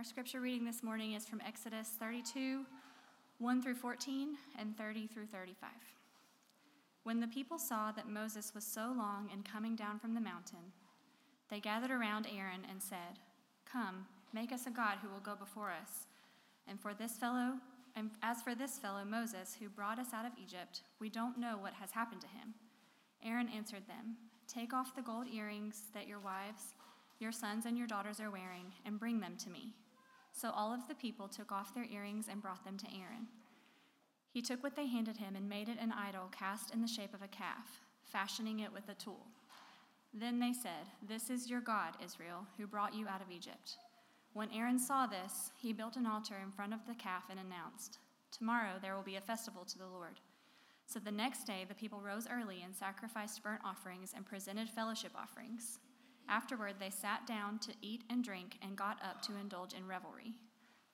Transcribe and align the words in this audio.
Our 0.00 0.04
scripture 0.04 0.40
reading 0.40 0.64
this 0.64 0.82
morning 0.82 1.12
is 1.12 1.26
from 1.26 1.42
Exodus 1.46 1.90
32, 2.00 2.64
1 3.38 3.62
through 3.62 3.74
14, 3.74 4.34
and 4.58 4.74
30 4.74 5.06
through 5.06 5.26
35. 5.26 5.68
When 7.02 7.20
the 7.20 7.28
people 7.28 7.58
saw 7.58 7.92
that 7.92 8.08
Moses 8.08 8.54
was 8.54 8.64
so 8.64 8.94
long 8.96 9.28
in 9.30 9.42
coming 9.42 9.76
down 9.76 9.98
from 9.98 10.14
the 10.14 10.20
mountain, 10.22 10.72
they 11.50 11.60
gathered 11.60 11.90
around 11.90 12.26
Aaron 12.34 12.62
and 12.70 12.82
said, 12.82 13.20
Come, 13.70 14.06
make 14.32 14.52
us 14.52 14.66
a 14.66 14.70
God 14.70 14.96
who 15.02 15.10
will 15.10 15.20
go 15.20 15.34
before 15.34 15.70
us. 15.70 16.06
And 16.66 16.80
for 16.80 16.94
this 16.94 17.18
fellow, 17.18 17.56
and 17.94 18.08
as 18.22 18.40
for 18.40 18.54
this 18.54 18.78
fellow 18.78 19.04
Moses, 19.04 19.54
who 19.60 19.68
brought 19.68 19.98
us 19.98 20.14
out 20.14 20.24
of 20.24 20.32
Egypt, 20.42 20.80
we 20.98 21.10
don't 21.10 21.36
know 21.36 21.58
what 21.60 21.74
has 21.74 21.90
happened 21.90 22.22
to 22.22 22.26
him. 22.26 22.54
Aaron 23.22 23.50
answered 23.54 23.86
them, 23.86 24.16
Take 24.48 24.72
off 24.72 24.96
the 24.96 25.02
gold 25.02 25.26
earrings 25.30 25.82
that 25.92 26.08
your 26.08 26.20
wives, 26.20 26.72
your 27.18 27.32
sons, 27.32 27.66
and 27.66 27.76
your 27.76 27.86
daughters 27.86 28.18
are 28.18 28.30
wearing, 28.30 28.72
and 28.86 28.98
bring 28.98 29.20
them 29.20 29.36
to 29.36 29.50
me. 29.50 29.74
So 30.32 30.50
all 30.50 30.72
of 30.72 30.88
the 30.88 30.94
people 30.94 31.28
took 31.28 31.52
off 31.52 31.74
their 31.74 31.84
earrings 31.84 32.26
and 32.30 32.42
brought 32.42 32.64
them 32.64 32.76
to 32.78 32.86
Aaron. 32.86 33.26
He 34.30 34.42
took 34.42 34.62
what 34.62 34.76
they 34.76 34.86
handed 34.86 35.16
him 35.16 35.34
and 35.36 35.48
made 35.48 35.68
it 35.68 35.78
an 35.80 35.92
idol 35.92 36.30
cast 36.30 36.72
in 36.72 36.80
the 36.80 36.88
shape 36.88 37.14
of 37.14 37.22
a 37.22 37.28
calf, 37.28 37.80
fashioning 38.04 38.60
it 38.60 38.72
with 38.72 38.88
a 38.88 38.94
tool. 38.94 39.26
Then 40.14 40.38
they 40.38 40.52
said, 40.52 40.86
This 41.06 41.30
is 41.30 41.50
your 41.50 41.60
God, 41.60 41.94
Israel, 42.04 42.46
who 42.56 42.66
brought 42.66 42.94
you 42.94 43.08
out 43.08 43.22
of 43.22 43.30
Egypt. 43.30 43.76
When 44.32 44.50
Aaron 44.52 44.78
saw 44.78 45.06
this, 45.06 45.50
he 45.56 45.72
built 45.72 45.96
an 45.96 46.06
altar 46.06 46.36
in 46.42 46.52
front 46.52 46.72
of 46.72 46.86
the 46.86 46.94
calf 46.94 47.24
and 47.30 47.40
announced, 47.40 47.98
Tomorrow 48.30 48.74
there 48.80 48.94
will 48.94 49.02
be 49.02 49.16
a 49.16 49.20
festival 49.20 49.64
to 49.64 49.78
the 49.78 49.86
Lord. 49.86 50.20
So 50.86 50.98
the 50.98 51.12
next 51.12 51.46
day 51.46 51.64
the 51.68 51.74
people 51.74 52.00
rose 52.00 52.28
early 52.30 52.62
and 52.64 52.74
sacrificed 52.74 53.42
burnt 53.42 53.60
offerings 53.64 54.12
and 54.14 54.24
presented 54.24 54.68
fellowship 54.68 55.12
offerings. 55.16 55.78
Afterward 56.30 56.74
they 56.78 56.90
sat 56.90 57.26
down 57.26 57.58
to 57.58 57.72
eat 57.82 58.04
and 58.08 58.22
drink 58.22 58.56
and 58.62 58.76
got 58.76 58.98
up 59.04 59.20
to 59.22 59.36
indulge 59.36 59.74
in 59.74 59.86
revelry. 59.86 60.34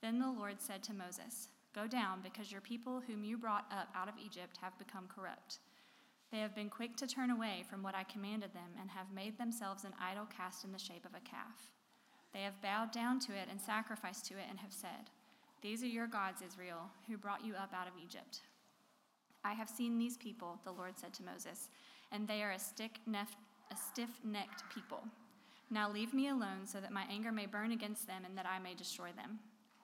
Then 0.01 0.19
the 0.19 0.31
Lord 0.31 0.63
said 0.63 0.83
to 0.85 0.95
Moses, 0.95 1.49
Go 1.75 1.87
down, 1.87 2.21
because 2.23 2.51
your 2.51 2.63
people 2.63 3.03
whom 3.07 3.23
you 3.23 3.37
brought 3.37 3.67
up 3.71 3.89
out 3.95 4.09
of 4.09 4.15
Egypt 4.25 4.57
have 4.63 4.79
become 4.79 5.09
corrupt. 5.15 5.59
They 6.33 6.39
have 6.39 6.55
been 6.55 6.71
quick 6.71 6.97
to 6.97 7.07
turn 7.07 7.31
away 7.31 7.65
from 7.69 7.83
what 7.83 7.95
I 7.95 8.03
commanded 8.05 8.55
them 8.55 8.71
and 8.81 8.91
have 8.91 9.13
made 9.15 9.37
themselves 9.37 9.85
an 9.85 9.93
idol 10.01 10.27
cast 10.35 10.65
in 10.65 10.73
the 10.73 10.79
shape 10.79 11.05
of 11.05 11.13
a 11.15 11.21
calf. 11.29 11.73
They 12.33 12.41
have 12.41 12.63
bowed 12.63 12.93
down 12.93 13.21
to 13.21 13.33
it 13.33 13.49
and 13.51 13.61
sacrificed 13.61 14.25
to 14.27 14.35
it 14.35 14.47
and 14.49 14.59
have 14.59 14.73
said, 14.73 15.11
These 15.61 15.83
are 15.83 15.89
your 15.89 16.07
gods, 16.07 16.41
Israel, 16.41 16.91
who 17.07 17.19
brought 17.19 17.45
you 17.45 17.55
up 17.55 17.75
out 17.75 17.87
of 17.87 17.93
Egypt. 18.03 18.41
I 19.45 19.53
have 19.53 19.69
seen 19.69 19.99
these 19.99 20.17
people, 20.17 20.59
the 20.65 20.73
Lord 20.73 20.99
said 20.99 21.13
to 21.15 21.23
Moses, 21.23 21.69
and 22.11 22.27
they 22.27 22.43
are 22.43 22.53
a 22.53 22.59
stiff 22.59 22.91
necked 23.07 24.63
people. 24.75 25.05
Now 25.71 25.91
leave 25.91 26.15
me 26.15 26.29
alone 26.29 26.67
so 26.67 26.81
that 26.81 26.93
my 26.93 27.05
anger 27.11 27.33
may 27.33 27.47
burn 27.47 27.73
against 27.73 28.07
them 28.07 28.25
and 28.25 28.37
that 28.39 28.47
I 28.47 28.59
may 28.59 28.75
destroy 28.75 29.11
them. 29.17 29.41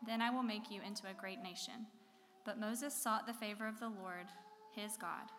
Then 0.06 0.22
I 0.22 0.30
will 0.30 0.42
make 0.42 0.70
you 0.70 0.80
into 0.86 1.06
a 1.06 1.20
great 1.20 1.42
nation. 1.42 1.86
But 2.44 2.60
Moses 2.60 2.94
sought 2.94 3.26
the 3.26 3.34
favor 3.34 3.66
of 3.66 3.80
the 3.80 3.88
Lord, 3.88 4.26
his 4.74 4.96
God. 4.96 5.30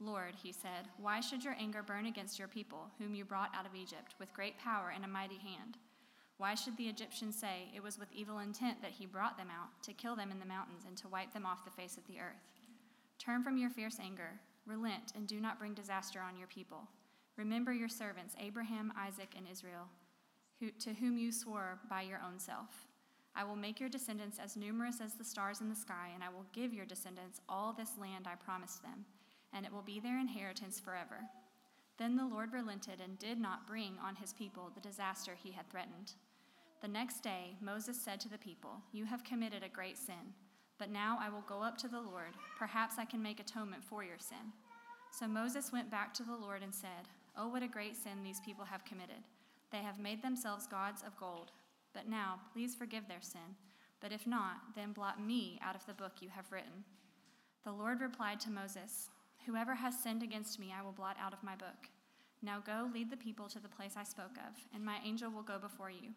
Lord, 0.00 0.34
he 0.42 0.52
said, 0.52 0.88
why 0.98 1.20
should 1.20 1.44
your 1.44 1.56
anger 1.58 1.82
burn 1.82 2.06
against 2.06 2.38
your 2.38 2.48
people, 2.48 2.90
whom 2.98 3.14
you 3.14 3.24
brought 3.24 3.54
out 3.54 3.66
of 3.66 3.74
Egypt, 3.74 4.14
with 4.18 4.34
great 4.34 4.58
power 4.58 4.92
and 4.94 5.04
a 5.04 5.08
mighty 5.08 5.38
hand? 5.38 5.78
Why 6.36 6.54
should 6.56 6.76
the 6.76 6.88
Egyptians 6.88 7.36
say 7.38 7.70
it 7.74 7.82
was 7.82 7.98
with 7.98 8.12
evil 8.12 8.40
intent 8.40 8.82
that 8.82 8.90
he 8.90 9.06
brought 9.06 9.38
them 9.38 9.48
out, 9.50 9.82
to 9.84 9.92
kill 9.92 10.16
them 10.16 10.32
in 10.32 10.40
the 10.40 10.46
mountains 10.46 10.82
and 10.86 10.96
to 10.98 11.08
wipe 11.08 11.32
them 11.32 11.46
off 11.46 11.64
the 11.64 11.70
face 11.70 11.96
of 11.96 12.06
the 12.06 12.18
earth? 12.18 12.50
Turn 13.18 13.44
from 13.44 13.56
your 13.56 13.70
fierce 13.70 13.98
anger, 14.02 14.40
relent, 14.66 15.12
and 15.14 15.28
do 15.28 15.40
not 15.40 15.60
bring 15.60 15.74
disaster 15.74 16.20
on 16.20 16.36
your 16.36 16.48
people. 16.48 16.88
Remember 17.36 17.72
your 17.72 17.88
servants, 17.88 18.34
Abraham, 18.38 18.92
Isaac, 18.96 19.34
and 19.36 19.46
Israel, 19.50 19.88
who, 20.60 20.70
to 20.70 20.94
whom 20.94 21.18
you 21.18 21.32
swore 21.32 21.78
by 21.90 22.02
your 22.02 22.20
own 22.24 22.38
self. 22.38 22.86
I 23.36 23.42
will 23.42 23.56
make 23.56 23.80
your 23.80 23.88
descendants 23.88 24.38
as 24.38 24.56
numerous 24.56 25.00
as 25.00 25.14
the 25.14 25.24
stars 25.24 25.60
in 25.60 25.68
the 25.68 25.74
sky, 25.74 26.10
and 26.14 26.22
I 26.22 26.28
will 26.28 26.46
give 26.52 26.72
your 26.72 26.86
descendants 26.86 27.40
all 27.48 27.72
this 27.72 27.98
land 28.00 28.28
I 28.30 28.36
promised 28.36 28.82
them, 28.82 29.04
and 29.52 29.66
it 29.66 29.72
will 29.72 29.82
be 29.82 29.98
their 29.98 30.20
inheritance 30.20 30.78
forever. 30.78 31.18
Then 31.98 32.16
the 32.16 32.26
Lord 32.26 32.52
relented 32.52 33.00
and 33.00 33.18
did 33.18 33.40
not 33.40 33.66
bring 33.66 33.94
on 34.04 34.14
his 34.16 34.32
people 34.32 34.70
the 34.72 34.80
disaster 34.80 35.32
he 35.42 35.50
had 35.50 35.68
threatened. 35.68 36.12
The 36.82 36.88
next 36.88 37.22
day, 37.22 37.56
Moses 37.60 38.00
said 38.00 38.20
to 38.20 38.28
the 38.28 38.38
people, 38.38 38.82
You 38.92 39.04
have 39.06 39.24
committed 39.24 39.64
a 39.64 39.68
great 39.68 39.98
sin, 39.98 40.34
but 40.78 40.90
now 40.90 41.18
I 41.20 41.28
will 41.28 41.44
go 41.48 41.62
up 41.62 41.78
to 41.78 41.88
the 41.88 42.00
Lord. 42.00 42.34
Perhaps 42.58 42.96
I 42.98 43.04
can 43.04 43.22
make 43.22 43.40
atonement 43.40 43.82
for 43.82 44.04
your 44.04 44.18
sin. 44.18 44.52
So 45.10 45.26
Moses 45.26 45.72
went 45.72 45.90
back 45.90 46.12
to 46.14 46.24
the 46.24 46.36
Lord 46.36 46.62
and 46.62 46.74
said, 46.74 47.08
Oh, 47.36 47.48
what 47.48 47.62
a 47.62 47.68
great 47.68 47.96
sin 47.96 48.22
these 48.22 48.40
people 48.40 48.64
have 48.64 48.84
committed. 48.84 49.22
They 49.72 49.78
have 49.78 49.98
made 49.98 50.22
themselves 50.22 50.66
gods 50.66 51.02
of 51.04 51.16
gold. 51.18 51.50
But 51.92 52.08
now, 52.08 52.40
please 52.52 52.74
forgive 52.74 53.08
their 53.08 53.22
sin. 53.22 53.56
But 54.00 54.12
if 54.12 54.26
not, 54.26 54.58
then 54.76 54.92
blot 54.92 55.20
me 55.20 55.58
out 55.62 55.74
of 55.74 55.86
the 55.86 55.94
book 55.94 56.12
you 56.20 56.28
have 56.28 56.52
written. 56.52 56.84
The 57.64 57.72
Lord 57.72 58.00
replied 58.00 58.40
to 58.40 58.50
Moses, 58.50 59.10
Whoever 59.46 59.74
has 59.74 59.98
sinned 59.98 60.22
against 60.22 60.58
me, 60.58 60.72
I 60.76 60.82
will 60.82 60.92
blot 60.92 61.16
out 61.20 61.32
of 61.32 61.42
my 61.42 61.56
book. 61.56 61.88
Now 62.42 62.62
go 62.64 62.90
lead 62.92 63.10
the 63.10 63.16
people 63.16 63.48
to 63.48 63.58
the 63.58 63.68
place 63.68 63.94
I 63.96 64.04
spoke 64.04 64.36
of, 64.36 64.58
and 64.74 64.84
my 64.84 64.98
angel 65.04 65.30
will 65.30 65.42
go 65.42 65.58
before 65.58 65.90
you. 65.90 66.10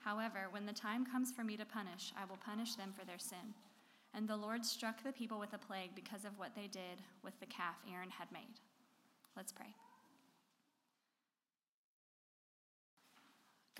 However, 0.00 0.48
when 0.50 0.66
the 0.66 0.72
time 0.72 1.06
comes 1.06 1.32
for 1.32 1.42
me 1.42 1.56
to 1.56 1.64
punish, 1.64 2.12
I 2.16 2.24
will 2.26 2.38
punish 2.44 2.74
them 2.74 2.92
for 2.98 3.04
their 3.04 3.18
sin. 3.18 3.54
And 4.14 4.28
the 4.28 4.36
Lord 4.36 4.64
struck 4.64 5.02
the 5.02 5.12
people 5.12 5.38
with 5.38 5.52
a 5.52 5.58
plague 5.58 5.94
because 5.94 6.24
of 6.24 6.38
what 6.38 6.54
they 6.54 6.66
did 6.66 7.02
with 7.22 7.38
the 7.40 7.46
calf 7.46 7.76
Aaron 7.90 8.10
had 8.10 8.30
made. 8.32 8.60
Let's 9.36 9.52
pray. 9.52 9.74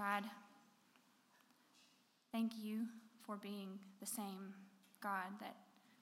God, 0.01 0.25
Thank 2.33 2.53
you 2.63 2.87
for 3.27 3.37
being 3.37 3.79
the 4.01 4.07
same 4.07 4.55
God 5.03 5.29
that 5.41 5.57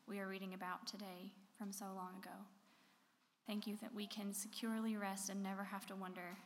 we 0.07 0.21
are 0.21 0.29
reading 0.29 0.55
about 0.55 0.87
today 0.87 1.33
from 1.59 1.73
so 1.73 1.87
long 1.97 2.11
ago. 2.23 2.37
Thank 3.47 3.67
you 3.67 3.77
that 3.81 3.93
we 3.93 4.07
can 4.07 4.33
securely 4.33 4.97
rest 4.97 5.31
and 5.31 5.43
never 5.43 5.65
have 5.65 5.85
to 5.87 5.97
wonder 5.97 6.37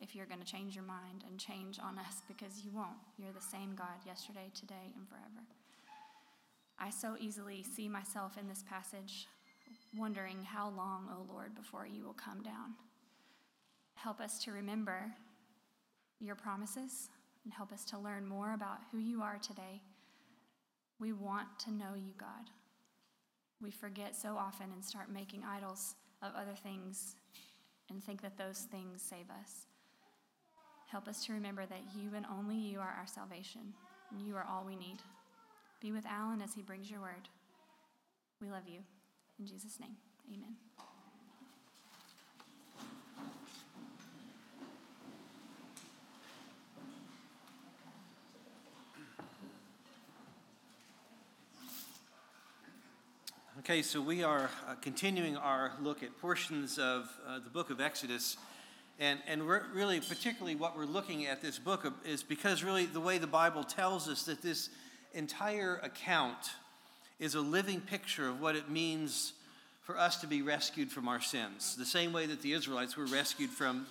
if 0.00 0.16
you're 0.16 0.26
going 0.26 0.40
to 0.40 0.46
change 0.46 0.74
your 0.74 0.84
mind 0.84 1.22
and 1.28 1.38
change 1.38 1.78
on 1.78 1.96
us 1.98 2.22
because 2.26 2.64
you 2.64 2.72
won't. 2.74 2.96
You're 3.18 3.32
the 3.32 3.40
same 3.40 3.74
God 3.76 4.04
yesterday, 4.04 4.50
today, 4.52 4.92
and 4.96 5.06
forever. 5.06 5.46
I 6.76 6.90
so 6.90 7.14
easily 7.20 7.62
see 7.62 7.88
myself 7.88 8.36
in 8.36 8.48
this 8.48 8.64
passage 8.68 9.28
wondering 9.96 10.42
how 10.42 10.70
long, 10.70 11.08
O 11.12 11.18
oh 11.20 11.32
Lord, 11.32 11.54
before 11.54 11.86
you 11.86 12.04
will 12.04 12.14
come 12.14 12.42
down. 12.42 12.74
Help 13.94 14.18
us 14.20 14.42
to 14.44 14.50
remember 14.50 15.12
your 16.20 16.34
promises 16.34 17.08
and 17.44 17.52
help 17.52 17.72
us 17.72 17.84
to 17.86 17.98
learn 17.98 18.26
more 18.26 18.52
about 18.54 18.78
who 18.92 18.98
you 18.98 19.22
are 19.22 19.38
today. 19.38 19.80
We 20.98 21.12
want 21.12 21.48
to 21.60 21.72
know 21.72 21.94
you, 21.96 22.12
God. 22.18 22.50
We 23.62 23.70
forget 23.70 24.14
so 24.14 24.36
often 24.36 24.66
and 24.72 24.84
start 24.84 25.10
making 25.10 25.42
idols 25.44 25.94
of 26.22 26.32
other 26.34 26.54
things 26.62 27.16
and 27.88 28.02
think 28.02 28.22
that 28.22 28.38
those 28.38 28.60
things 28.70 29.02
save 29.02 29.30
us. 29.30 29.66
Help 30.90 31.08
us 31.08 31.24
to 31.26 31.32
remember 31.32 31.66
that 31.66 31.82
you 31.96 32.10
and 32.16 32.26
only 32.26 32.56
you 32.56 32.80
are 32.80 32.96
our 32.98 33.06
salvation, 33.06 33.74
and 34.10 34.20
you 34.26 34.36
are 34.36 34.46
all 34.48 34.64
we 34.66 34.76
need. 34.76 34.98
Be 35.80 35.92
with 35.92 36.04
Alan 36.06 36.42
as 36.42 36.54
he 36.54 36.62
brings 36.62 36.90
your 36.90 37.00
word. 37.00 37.28
We 38.40 38.50
love 38.50 38.66
you. 38.66 38.80
In 39.38 39.46
Jesus' 39.46 39.78
name, 39.80 39.96
amen. 40.34 40.69
Okay, 53.70 53.82
so 53.82 54.00
we 54.00 54.24
are 54.24 54.50
uh, 54.66 54.74
continuing 54.82 55.36
our 55.36 55.70
look 55.80 56.02
at 56.02 56.18
portions 56.18 56.76
of 56.76 57.08
uh, 57.24 57.38
the 57.38 57.50
book 57.50 57.70
of 57.70 57.80
Exodus. 57.80 58.36
And, 58.98 59.20
and 59.28 59.46
really, 59.46 60.00
particularly 60.00 60.56
what 60.56 60.76
we're 60.76 60.86
looking 60.86 61.26
at 61.26 61.40
this 61.40 61.56
book 61.56 61.84
of, 61.84 61.92
is 62.04 62.24
because 62.24 62.64
really 62.64 62.86
the 62.86 62.98
way 62.98 63.18
the 63.18 63.28
Bible 63.28 63.62
tells 63.62 64.08
us 64.08 64.24
that 64.24 64.42
this 64.42 64.70
entire 65.14 65.76
account 65.84 66.50
is 67.20 67.36
a 67.36 67.40
living 67.40 67.80
picture 67.80 68.28
of 68.28 68.40
what 68.40 68.56
it 68.56 68.68
means 68.68 69.34
for 69.82 69.96
us 69.96 70.16
to 70.22 70.26
be 70.26 70.42
rescued 70.42 70.90
from 70.90 71.06
our 71.06 71.20
sins, 71.20 71.76
the 71.76 71.86
same 71.86 72.12
way 72.12 72.26
that 72.26 72.42
the 72.42 72.54
Israelites 72.54 72.96
were 72.96 73.06
rescued 73.06 73.50
from 73.50 73.86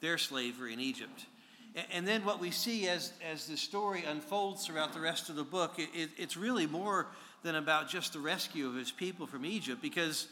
their 0.00 0.16
slavery 0.16 0.72
in 0.72 0.78
Egypt. 0.78 1.26
And, 1.74 1.86
and 1.92 2.06
then 2.06 2.24
what 2.24 2.38
we 2.38 2.52
see 2.52 2.86
as, 2.86 3.12
as 3.28 3.48
the 3.48 3.56
story 3.56 4.04
unfolds 4.04 4.64
throughout 4.64 4.92
the 4.92 5.00
rest 5.00 5.28
of 5.28 5.34
the 5.34 5.42
book, 5.42 5.72
it, 5.78 5.88
it, 5.92 6.10
it's 6.18 6.36
really 6.36 6.68
more 6.68 7.08
than 7.44 7.54
about 7.54 7.88
just 7.88 8.14
the 8.14 8.18
rescue 8.18 8.66
of 8.66 8.74
his 8.74 8.90
people 8.90 9.26
from 9.26 9.44
Egypt. 9.44 9.80
Because, 9.80 10.26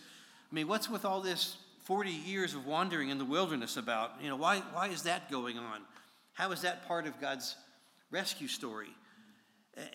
I 0.51 0.55
mean, 0.55 0.67
what's 0.67 0.91
with 0.91 1.05
all 1.05 1.21
this 1.21 1.57
40 1.85 2.11
years 2.11 2.55
of 2.55 2.67
wandering 2.67 3.11
in 3.11 3.19
the 3.19 3.25
wilderness 3.25 3.77
about? 3.77 4.13
You 4.21 4.29
know, 4.29 4.37
why, 4.37 4.59
why 4.73 4.89
is 4.89 5.05
that 5.05 5.31
going 5.31 5.59
on? 5.59 5.83
How 6.33 6.51
is 6.51 6.63
that 6.63 6.89
part 6.89 7.07
of 7.07 7.21
God's 7.21 7.55
rescue 8.11 8.49
story? 8.49 8.89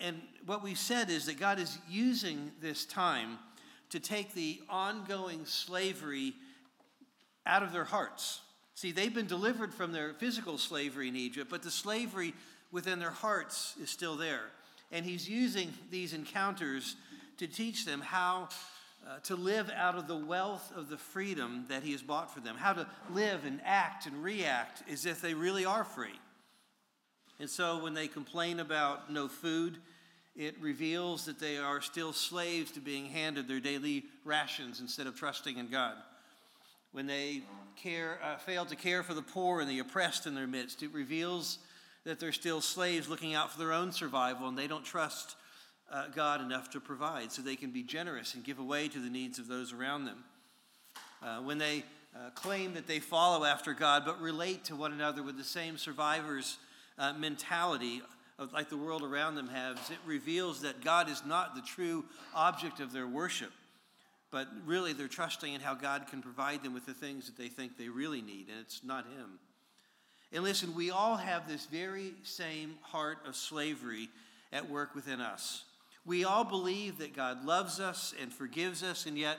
And 0.00 0.20
what 0.46 0.62
we 0.62 0.74
said 0.74 1.10
is 1.10 1.26
that 1.26 1.38
God 1.38 1.58
is 1.58 1.76
using 1.88 2.52
this 2.60 2.84
time 2.84 3.38
to 3.90 4.00
take 4.00 4.34
the 4.34 4.60
ongoing 4.68 5.44
slavery 5.44 6.34
out 7.46 7.62
of 7.62 7.72
their 7.72 7.84
hearts. 7.84 8.40
See, 8.74 8.92
they've 8.92 9.14
been 9.14 9.26
delivered 9.26 9.74
from 9.74 9.92
their 9.92 10.14
physical 10.14 10.58
slavery 10.58 11.08
in 11.08 11.16
Egypt, 11.16 11.50
but 11.50 11.62
the 11.62 11.70
slavery 11.70 12.34
within 12.70 13.00
their 13.00 13.10
hearts 13.10 13.74
is 13.82 13.90
still 13.90 14.16
there. 14.16 14.50
And 14.90 15.04
he's 15.04 15.28
using 15.28 15.72
these 15.90 16.12
encounters 16.12 16.96
to 17.38 17.46
teach 17.46 17.84
them 17.84 18.00
how 18.00 18.48
uh, 19.06 19.18
to 19.20 19.36
live 19.36 19.70
out 19.74 19.94
of 19.94 20.08
the 20.08 20.16
wealth 20.16 20.72
of 20.76 20.88
the 20.88 20.96
freedom 20.96 21.64
that 21.68 21.82
he 21.82 21.92
has 21.92 22.02
bought 22.02 22.32
for 22.32 22.40
them, 22.40 22.56
how 22.56 22.72
to 22.72 22.86
live 23.10 23.44
and 23.44 23.60
act 23.64 24.06
and 24.06 24.22
react 24.22 24.82
as 24.90 25.06
if 25.06 25.20
they 25.20 25.34
really 25.34 25.64
are 25.64 25.84
free. 25.84 26.18
And 27.40 27.48
so 27.48 27.82
when 27.82 27.94
they 27.94 28.08
complain 28.08 28.60
about 28.60 29.12
no 29.12 29.28
food, 29.28 29.78
it 30.34 30.56
reveals 30.60 31.26
that 31.26 31.38
they 31.38 31.58
are 31.58 31.80
still 31.80 32.12
slaves 32.12 32.70
to 32.72 32.80
being 32.80 33.06
handed 33.06 33.48
their 33.48 33.60
daily 33.60 34.04
rations 34.24 34.80
instead 34.80 35.06
of 35.06 35.16
trusting 35.16 35.56
in 35.56 35.68
God. 35.68 35.94
When 36.92 37.06
they 37.06 37.42
care, 37.76 38.18
uh, 38.24 38.36
fail 38.38 38.64
to 38.66 38.76
care 38.76 39.02
for 39.02 39.14
the 39.14 39.22
poor 39.22 39.60
and 39.60 39.68
the 39.68 39.78
oppressed 39.78 40.26
in 40.26 40.34
their 40.34 40.46
midst, 40.46 40.82
it 40.82 40.92
reveals 40.92 41.58
that 42.08 42.18
they're 42.18 42.32
still 42.32 42.62
slaves 42.62 43.06
looking 43.06 43.34
out 43.34 43.52
for 43.52 43.58
their 43.58 43.74
own 43.74 43.92
survival 43.92 44.48
and 44.48 44.56
they 44.56 44.66
don't 44.66 44.84
trust 44.84 45.36
uh, 45.92 46.06
God 46.14 46.40
enough 46.40 46.70
to 46.70 46.80
provide 46.80 47.30
so 47.30 47.42
they 47.42 47.54
can 47.54 47.70
be 47.70 47.82
generous 47.82 48.32
and 48.32 48.42
give 48.42 48.58
away 48.58 48.88
to 48.88 48.98
the 48.98 49.10
needs 49.10 49.38
of 49.38 49.46
those 49.46 49.74
around 49.74 50.06
them. 50.06 50.24
Uh, 51.22 51.40
when 51.40 51.58
they 51.58 51.84
uh, 52.16 52.30
claim 52.30 52.72
that 52.72 52.86
they 52.86 52.98
follow 52.98 53.44
after 53.44 53.74
God 53.74 54.04
but 54.06 54.18
relate 54.22 54.64
to 54.64 54.74
one 54.74 54.94
another 54.94 55.22
with 55.22 55.36
the 55.36 55.44
same 55.44 55.76
survivor's 55.76 56.56
uh, 56.98 57.12
mentality 57.12 58.00
of, 58.38 58.54
like 58.54 58.70
the 58.70 58.76
world 58.78 59.02
around 59.02 59.34
them 59.34 59.48
has, 59.48 59.76
it 59.90 59.98
reveals 60.06 60.62
that 60.62 60.82
God 60.82 61.10
is 61.10 61.22
not 61.26 61.54
the 61.54 61.60
true 61.60 62.06
object 62.34 62.80
of 62.80 62.90
their 62.90 63.06
worship, 63.06 63.52
but 64.30 64.48
really 64.64 64.94
they're 64.94 65.08
trusting 65.08 65.52
in 65.52 65.60
how 65.60 65.74
God 65.74 66.06
can 66.08 66.22
provide 66.22 66.62
them 66.62 66.72
with 66.72 66.86
the 66.86 66.94
things 66.94 67.26
that 67.26 67.36
they 67.36 67.48
think 67.48 67.76
they 67.76 67.90
really 67.90 68.22
need, 68.22 68.48
and 68.48 68.58
it's 68.60 68.82
not 68.82 69.04
Him. 69.04 69.38
And 70.32 70.44
listen, 70.44 70.74
we 70.74 70.90
all 70.90 71.16
have 71.16 71.48
this 71.48 71.66
very 71.66 72.12
same 72.22 72.74
heart 72.82 73.18
of 73.26 73.34
slavery 73.34 74.08
at 74.52 74.68
work 74.68 74.94
within 74.94 75.20
us. 75.20 75.64
We 76.04 76.24
all 76.24 76.44
believe 76.44 76.98
that 76.98 77.14
God 77.14 77.44
loves 77.44 77.80
us 77.80 78.14
and 78.20 78.32
forgives 78.32 78.82
us, 78.82 79.06
and 79.06 79.18
yet 79.18 79.38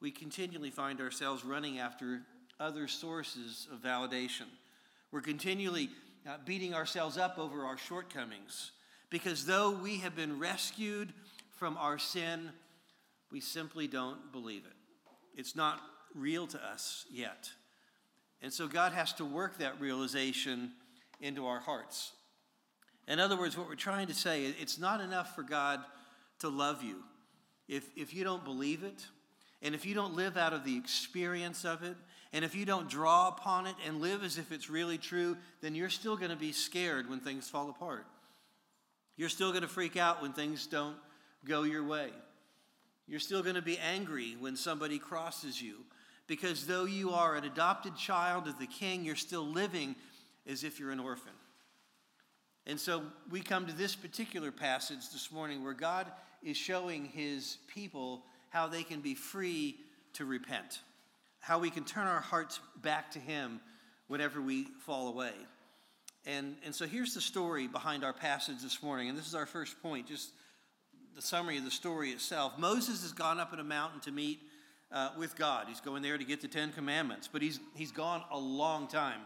we 0.00 0.10
continually 0.10 0.70
find 0.70 1.00
ourselves 1.00 1.44
running 1.44 1.78
after 1.78 2.22
other 2.60 2.88
sources 2.88 3.66
of 3.72 3.80
validation. 3.80 4.46
We're 5.10 5.20
continually 5.20 5.90
uh, 6.26 6.36
beating 6.44 6.74
ourselves 6.74 7.18
up 7.18 7.38
over 7.38 7.64
our 7.64 7.76
shortcomings 7.76 8.72
because 9.10 9.46
though 9.46 9.70
we 9.70 9.98
have 9.98 10.16
been 10.16 10.38
rescued 10.38 11.12
from 11.52 11.76
our 11.76 11.98
sin, 11.98 12.50
we 13.30 13.40
simply 13.40 13.86
don't 13.86 14.32
believe 14.32 14.64
it. 14.64 14.72
It's 15.38 15.54
not 15.54 15.80
real 16.14 16.46
to 16.48 16.64
us 16.64 17.06
yet. 17.10 17.50
And 18.42 18.52
so 18.52 18.68
God 18.68 18.92
has 18.92 19.12
to 19.14 19.24
work 19.24 19.58
that 19.58 19.80
realization 19.80 20.72
into 21.20 21.46
our 21.46 21.60
hearts. 21.60 22.12
In 23.08 23.20
other 23.20 23.36
words, 23.36 23.56
what 23.56 23.68
we're 23.68 23.74
trying 23.76 24.08
to 24.08 24.14
say, 24.14 24.44
is 24.44 24.54
it's 24.60 24.78
not 24.78 25.00
enough 25.00 25.34
for 25.34 25.42
God 25.42 25.80
to 26.40 26.48
love 26.48 26.82
you 26.82 27.02
if, 27.68 27.88
if 27.96 28.14
you 28.14 28.24
don't 28.24 28.44
believe 28.44 28.82
it, 28.82 29.06
and 29.62 29.74
if 29.74 29.84
you 29.86 29.94
don't 29.94 30.14
live 30.14 30.36
out 30.36 30.52
of 30.52 30.64
the 30.64 30.76
experience 30.76 31.64
of 31.64 31.82
it, 31.82 31.96
and 32.32 32.44
if 32.44 32.54
you 32.54 32.64
don't 32.64 32.88
draw 32.88 33.28
upon 33.28 33.66
it 33.66 33.74
and 33.86 34.00
live 34.00 34.22
as 34.22 34.38
if 34.38 34.52
it's 34.52 34.68
really 34.68 34.98
true, 34.98 35.36
then 35.62 35.74
you're 35.74 35.88
still 35.88 36.16
going 36.16 36.30
to 36.30 36.36
be 36.36 36.52
scared 36.52 37.08
when 37.08 37.20
things 37.20 37.48
fall 37.48 37.70
apart. 37.70 38.06
You're 39.16 39.28
still 39.30 39.50
going 39.50 39.62
to 39.62 39.68
freak 39.68 39.96
out 39.96 40.20
when 40.20 40.32
things 40.32 40.66
don't 40.66 40.96
go 41.44 41.62
your 41.62 41.84
way. 41.84 42.10
You're 43.08 43.20
still 43.20 43.42
going 43.42 43.54
to 43.54 43.62
be 43.62 43.78
angry 43.78 44.36
when 44.38 44.56
somebody 44.56 44.98
crosses 44.98 45.60
you. 45.62 45.76
Because 46.26 46.66
though 46.66 46.84
you 46.84 47.10
are 47.10 47.36
an 47.36 47.44
adopted 47.44 47.96
child 47.96 48.48
of 48.48 48.58
the 48.58 48.66
king, 48.66 49.04
you're 49.04 49.14
still 49.14 49.46
living 49.46 49.94
as 50.46 50.64
if 50.64 50.80
you're 50.80 50.90
an 50.90 51.00
orphan. 51.00 51.32
And 52.66 52.80
so 52.80 53.02
we 53.30 53.40
come 53.40 53.66
to 53.66 53.72
this 53.72 53.94
particular 53.94 54.50
passage 54.50 55.10
this 55.12 55.30
morning 55.30 55.62
where 55.62 55.72
God 55.72 56.06
is 56.42 56.56
showing 56.56 57.04
his 57.04 57.58
people 57.72 58.24
how 58.50 58.66
they 58.66 58.82
can 58.82 59.00
be 59.00 59.14
free 59.14 59.76
to 60.14 60.24
repent, 60.24 60.80
how 61.40 61.58
we 61.58 61.70
can 61.70 61.84
turn 61.84 62.06
our 62.06 62.20
hearts 62.20 62.58
back 62.82 63.12
to 63.12 63.20
him 63.20 63.60
whenever 64.08 64.40
we 64.40 64.64
fall 64.84 65.08
away. 65.08 65.32
And, 66.24 66.56
and 66.64 66.74
so 66.74 66.86
here's 66.86 67.14
the 67.14 67.20
story 67.20 67.68
behind 67.68 68.04
our 68.04 68.12
passage 68.12 68.60
this 68.62 68.82
morning. 68.82 69.08
And 69.08 69.16
this 69.16 69.28
is 69.28 69.34
our 69.34 69.46
first 69.46 69.80
point, 69.80 70.08
just 70.08 70.30
the 71.14 71.22
summary 71.22 71.56
of 71.56 71.64
the 71.64 71.70
story 71.70 72.10
itself. 72.10 72.58
Moses 72.58 73.02
has 73.02 73.12
gone 73.12 73.38
up 73.38 73.52
in 73.52 73.60
a 73.60 73.64
mountain 73.64 74.00
to 74.00 74.10
meet 74.10 74.40
uh, 74.92 75.10
with 75.18 75.36
God. 75.36 75.66
He's 75.68 75.80
going 75.80 76.02
there 76.02 76.18
to 76.18 76.24
get 76.24 76.40
the 76.40 76.48
Ten 76.48 76.72
Commandments, 76.72 77.28
but 77.30 77.42
he's, 77.42 77.60
he's 77.74 77.92
gone 77.92 78.22
a 78.30 78.38
long 78.38 78.86
time. 78.86 79.20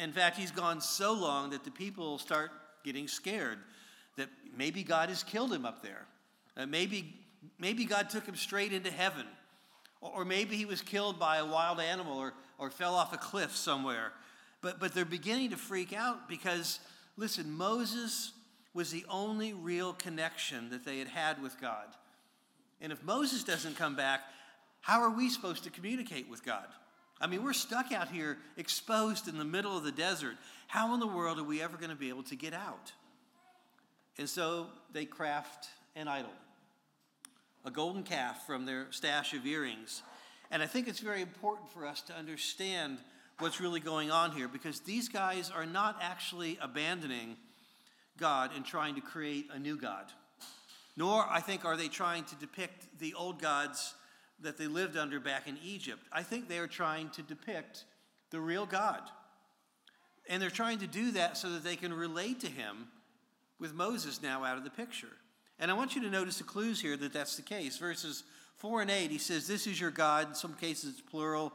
In 0.00 0.12
fact, 0.12 0.36
he's 0.36 0.50
gone 0.50 0.80
so 0.80 1.12
long 1.12 1.50
that 1.50 1.64
the 1.64 1.70
people 1.70 2.18
start 2.18 2.50
getting 2.84 3.06
scared 3.06 3.58
that 4.16 4.28
maybe 4.56 4.82
God 4.82 5.08
has 5.08 5.22
killed 5.22 5.52
him 5.52 5.64
up 5.64 5.82
there. 5.82 6.06
Uh, 6.56 6.66
maybe, 6.66 7.14
maybe 7.58 7.84
God 7.84 8.10
took 8.10 8.26
him 8.26 8.34
straight 8.34 8.72
into 8.72 8.90
heaven. 8.90 9.26
Or, 10.00 10.10
or 10.16 10.24
maybe 10.24 10.56
he 10.56 10.64
was 10.64 10.82
killed 10.82 11.18
by 11.18 11.36
a 11.38 11.46
wild 11.46 11.80
animal 11.80 12.18
or, 12.18 12.34
or 12.58 12.70
fell 12.70 12.94
off 12.94 13.12
a 13.12 13.18
cliff 13.18 13.54
somewhere. 13.54 14.12
But, 14.60 14.80
but 14.80 14.92
they're 14.92 15.04
beginning 15.04 15.50
to 15.50 15.56
freak 15.56 15.92
out 15.92 16.28
because, 16.28 16.80
listen, 17.16 17.50
Moses 17.50 18.32
was 18.74 18.90
the 18.90 19.04
only 19.08 19.52
real 19.52 19.92
connection 19.92 20.70
that 20.70 20.84
they 20.84 20.98
had 20.98 21.08
had 21.08 21.40
with 21.40 21.60
God. 21.60 21.86
And 22.80 22.92
if 22.92 23.02
Moses 23.04 23.44
doesn't 23.44 23.76
come 23.76 23.96
back, 23.96 24.22
how 24.80 25.00
are 25.00 25.10
we 25.10 25.28
supposed 25.28 25.64
to 25.64 25.70
communicate 25.70 26.28
with 26.28 26.44
God? 26.44 26.66
I 27.20 27.26
mean, 27.26 27.42
we're 27.42 27.52
stuck 27.52 27.92
out 27.92 28.08
here 28.08 28.38
exposed 28.56 29.28
in 29.28 29.38
the 29.38 29.44
middle 29.44 29.76
of 29.76 29.84
the 29.84 29.92
desert. 29.92 30.36
How 30.68 30.94
in 30.94 31.00
the 31.00 31.06
world 31.06 31.38
are 31.38 31.44
we 31.44 31.60
ever 31.60 31.76
going 31.76 31.90
to 31.90 31.96
be 31.96 32.08
able 32.08 32.22
to 32.24 32.36
get 32.36 32.54
out? 32.54 32.92
And 34.18 34.28
so 34.28 34.68
they 34.92 35.04
craft 35.04 35.68
an 35.96 36.08
idol, 36.08 36.32
a 37.64 37.70
golden 37.70 38.02
calf 38.02 38.46
from 38.46 38.66
their 38.66 38.86
stash 38.90 39.34
of 39.34 39.46
earrings. 39.46 40.02
And 40.50 40.62
I 40.62 40.66
think 40.66 40.88
it's 40.88 41.00
very 41.00 41.22
important 41.22 41.70
for 41.70 41.86
us 41.86 42.02
to 42.02 42.14
understand 42.14 42.98
what's 43.38 43.60
really 43.60 43.80
going 43.80 44.10
on 44.10 44.32
here 44.32 44.48
because 44.48 44.80
these 44.80 45.08
guys 45.08 45.50
are 45.54 45.66
not 45.66 45.98
actually 46.00 46.58
abandoning 46.60 47.36
God 48.18 48.50
and 48.54 48.64
trying 48.64 48.94
to 48.96 49.00
create 49.00 49.48
a 49.52 49.58
new 49.58 49.76
God. 49.76 50.06
Nor, 50.96 51.24
I 51.28 51.40
think, 51.40 51.64
are 51.64 51.76
they 51.76 51.86
trying 51.86 52.24
to 52.24 52.34
depict 52.36 52.98
the 52.98 53.14
old 53.14 53.40
gods 53.40 53.94
that 54.42 54.56
they 54.56 54.66
lived 54.66 54.96
under 54.96 55.20
back 55.20 55.48
in 55.48 55.58
Egypt. 55.64 56.00
I 56.12 56.22
think 56.22 56.48
they 56.48 56.58
are 56.58 56.66
trying 56.66 57.10
to 57.10 57.22
depict 57.22 57.84
the 58.30 58.40
real 58.40 58.66
God. 58.66 59.00
And 60.28 60.42
they're 60.42 60.50
trying 60.50 60.78
to 60.78 60.86
do 60.86 61.12
that 61.12 61.36
so 61.36 61.50
that 61.50 61.64
they 61.64 61.76
can 61.76 61.92
relate 61.92 62.40
to 62.40 62.48
him 62.48 62.88
with 63.58 63.74
Moses 63.74 64.22
now 64.22 64.44
out 64.44 64.58
of 64.58 64.64
the 64.64 64.70
picture. 64.70 65.08
And 65.58 65.70
I 65.70 65.74
want 65.74 65.96
you 65.96 66.02
to 66.02 66.10
notice 66.10 66.38
the 66.38 66.44
clues 66.44 66.80
here 66.80 66.96
that 66.96 67.12
that's 67.12 67.36
the 67.36 67.42
case. 67.42 67.78
Verses 67.78 68.24
4 68.56 68.82
and 68.82 68.90
8, 68.90 69.10
he 69.10 69.18
says, 69.18 69.48
This 69.48 69.66
is 69.66 69.80
your 69.80 69.90
God. 69.90 70.28
In 70.28 70.34
some 70.34 70.54
cases 70.54 70.90
it's 70.90 71.00
plural, 71.00 71.52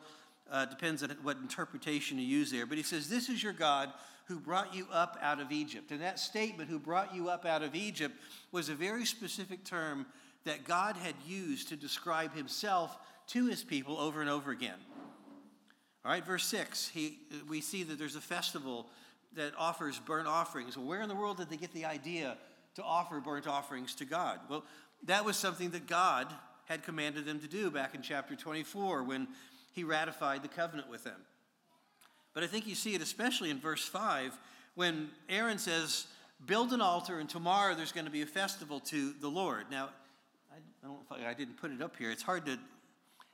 uh, 0.52 0.66
depends 0.66 1.04
on 1.04 1.16
what 1.22 1.38
interpretation 1.38 2.18
you 2.18 2.25
use 2.25 2.52
there. 2.52 2.66
But 2.66 2.78
he 2.78 2.84
says, 2.84 3.10
This 3.10 3.30
is 3.30 3.42
your 3.42 3.54
God 3.54 3.94
who 4.25 4.40
brought 4.40 4.74
you 4.74 4.88
up 4.92 5.18
out 5.22 5.40
of 5.40 5.52
Egypt. 5.52 5.92
And 5.92 6.02
that 6.02 6.20
statement, 6.20 6.70
who 6.70 6.80
brought 6.80 7.13
you 7.13 7.30
up 7.30 7.46
out 7.46 7.62
of 7.62 7.75
Egypt, 7.75 8.16
was 8.52 8.70
a 8.70 8.75
very 8.75 9.06
specific 9.06 9.63
term 9.63 10.06
that 10.46 10.66
God 10.66 10.98
had 10.98 11.16
used 11.26 11.70
to 11.70 11.76
describe 11.76 12.36
himself 12.36 12.98
to 13.28 13.48
his 13.48 13.64
people 13.64 13.98
over 13.98 14.22
and 14.22 14.30
over 14.30 14.52
again. 14.52 14.78
All 16.06 16.12
right, 16.12 16.26
verse 16.26 16.46
6, 16.46 16.90
he, 16.90 17.20
we 17.48 17.62
see 17.62 17.84
that 17.84 17.98
there's 17.98 18.18
a 18.18 18.22
festival 18.22 18.88
that 19.36 19.54
offers 19.58 20.00
burnt 20.00 20.28
offerings. 20.28 20.78
Where 20.78 21.02
in 21.02 21.08
the 21.08 21.16
world 21.16 21.38
did 21.38 21.50
they 21.50 21.58
get 21.58 21.74
the 21.74 21.86
idea 21.86 22.38
to 22.76 22.84
offer 22.84 23.20
burnt 23.20 23.48
offerings 23.48 23.96
to 23.96 24.06
God? 24.06 24.40
Well, 24.50 24.64
that 25.06 25.24
was 25.24 25.38
something 25.38 25.72
that 25.72 25.88
God 25.88 26.28
had 26.66 26.84
commanded 26.84 27.26
them 27.26 27.40
to 27.40 27.48
do 27.48 27.72
back 27.72 27.96
in 27.96 28.02
chapter 28.02 28.36
24 28.36 29.04
when 29.04 29.28
he 29.74 29.84
ratified 29.84 30.44
the 30.44 30.48
covenant 30.48 30.90
with 30.90 31.04
them. 31.04 31.20
But 32.34 32.44
I 32.44 32.48
think 32.48 32.68
you 32.68 32.76
see 32.76 32.96
it 32.96 33.02
especially 33.02 33.50
in 33.50 33.60
verse 33.60 33.86
5 33.86 34.38
when 34.76 35.10
Aaron 35.30 35.58
says, 35.58 36.08
Build 36.46 36.74
an 36.74 36.82
altar, 36.82 37.20
and 37.20 37.30
tomorrow 37.30 37.74
there's 37.74 37.94
going 37.94 38.06
to 38.06 38.12
be 38.12 38.22
a 38.22 38.26
festival 38.26 38.82
to 38.82 39.14
the 39.22 39.30
Lord. 39.30 39.68
Now, 39.72 39.90
I 40.54 40.58
don't 40.84 40.92
know 40.92 41.00
if 41.04 41.12
I, 41.12 41.30
I 41.30 41.34
didn't 41.34 41.58
put 41.58 41.72
it 41.72 41.82
up 41.82 41.96
here. 41.98 42.12
It's 42.12 42.22
hard 42.22 42.46
to, 42.46 42.60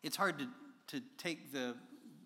it's 0.04 0.16
hard 0.16 0.40
to, 0.40 0.48
to 0.88 1.04
take 1.18 1.52
the, 1.52 1.76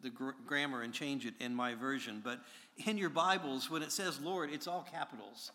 the 0.04 0.12
gr- 0.12 0.32
grammar 0.46 0.84
and 0.84 0.94
change 0.94 1.26
it 1.26 1.34
in 1.40 1.56
my 1.56 1.74
version. 1.74 2.22
But 2.24 2.40
in 2.86 3.00
your 3.00 3.10
Bibles, 3.10 3.72
when 3.72 3.82
it 3.82 3.92
says 3.92 4.20
Lord, 4.20 4.52
it's 4.52 4.68
all 4.68 4.88
capitals. 4.92 5.52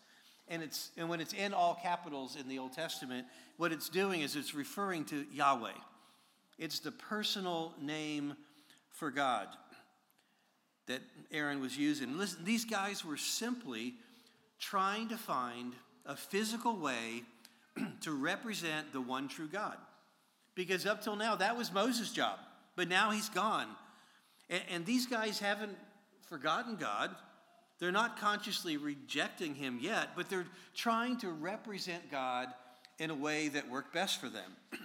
And, 0.49 0.61
it's, 0.61 0.91
and 0.97 1.07
when 1.07 1.21
it's 1.21 1.33
in 1.33 1.53
all 1.53 1.79
capitals 1.81 2.35
in 2.35 2.49
the 2.49 2.59
Old 2.59 2.73
Testament, 2.73 3.27
what 3.57 3.71
it's 3.71 3.87
doing 3.87 4.21
is 4.21 4.35
it's 4.35 4.53
referring 4.53 5.05
to 5.05 5.25
Yahweh. 5.31 5.71
It's 6.57 6.79
the 6.79 6.91
personal 6.91 7.73
name 7.81 8.33
for 8.91 9.11
God 9.11 9.47
that 10.87 11.01
Aaron 11.31 11.61
was 11.61 11.77
using. 11.77 12.17
Listen, 12.17 12.43
these 12.43 12.65
guys 12.65 13.05
were 13.05 13.15
simply 13.15 13.93
trying 14.59 15.07
to 15.09 15.17
find 15.17 15.73
a 16.05 16.15
physical 16.17 16.75
way 16.75 17.23
to 18.01 18.11
represent 18.11 18.93
the 18.93 19.01
one 19.01 19.27
true 19.27 19.47
God. 19.47 19.77
Because 20.55 20.85
up 20.85 21.01
till 21.01 21.15
now, 21.15 21.35
that 21.35 21.57
was 21.57 21.71
Moses' 21.71 22.11
job. 22.11 22.39
But 22.75 22.87
now 22.87 23.11
he's 23.11 23.29
gone. 23.29 23.67
And, 24.49 24.61
and 24.71 24.85
these 24.85 25.05
guys 25.05 25.39
haven't 25.39 25.77
forgotten 26.27 26.75
God, 26.75 27.15
They're 27.79 27.91
not 27.91 28.19
consciously 28.19 28.77
rejecting 28.77 29.55
him 29.55 29.79
yet, 29.81 30.09
but 30.15 30.29
they're 30.29 30.45
trying 30.75 31.17
to 31.19 31.29
represent 31.29 32.11
God 32.11 32.49
in 32.99 33.09
a 33.09 33.15
way 33.15 33.47
that 33.47 33.69
worked 33.69 33.93
best 33.93 34.19
for 34.19 34.29
them. 34.29 34.51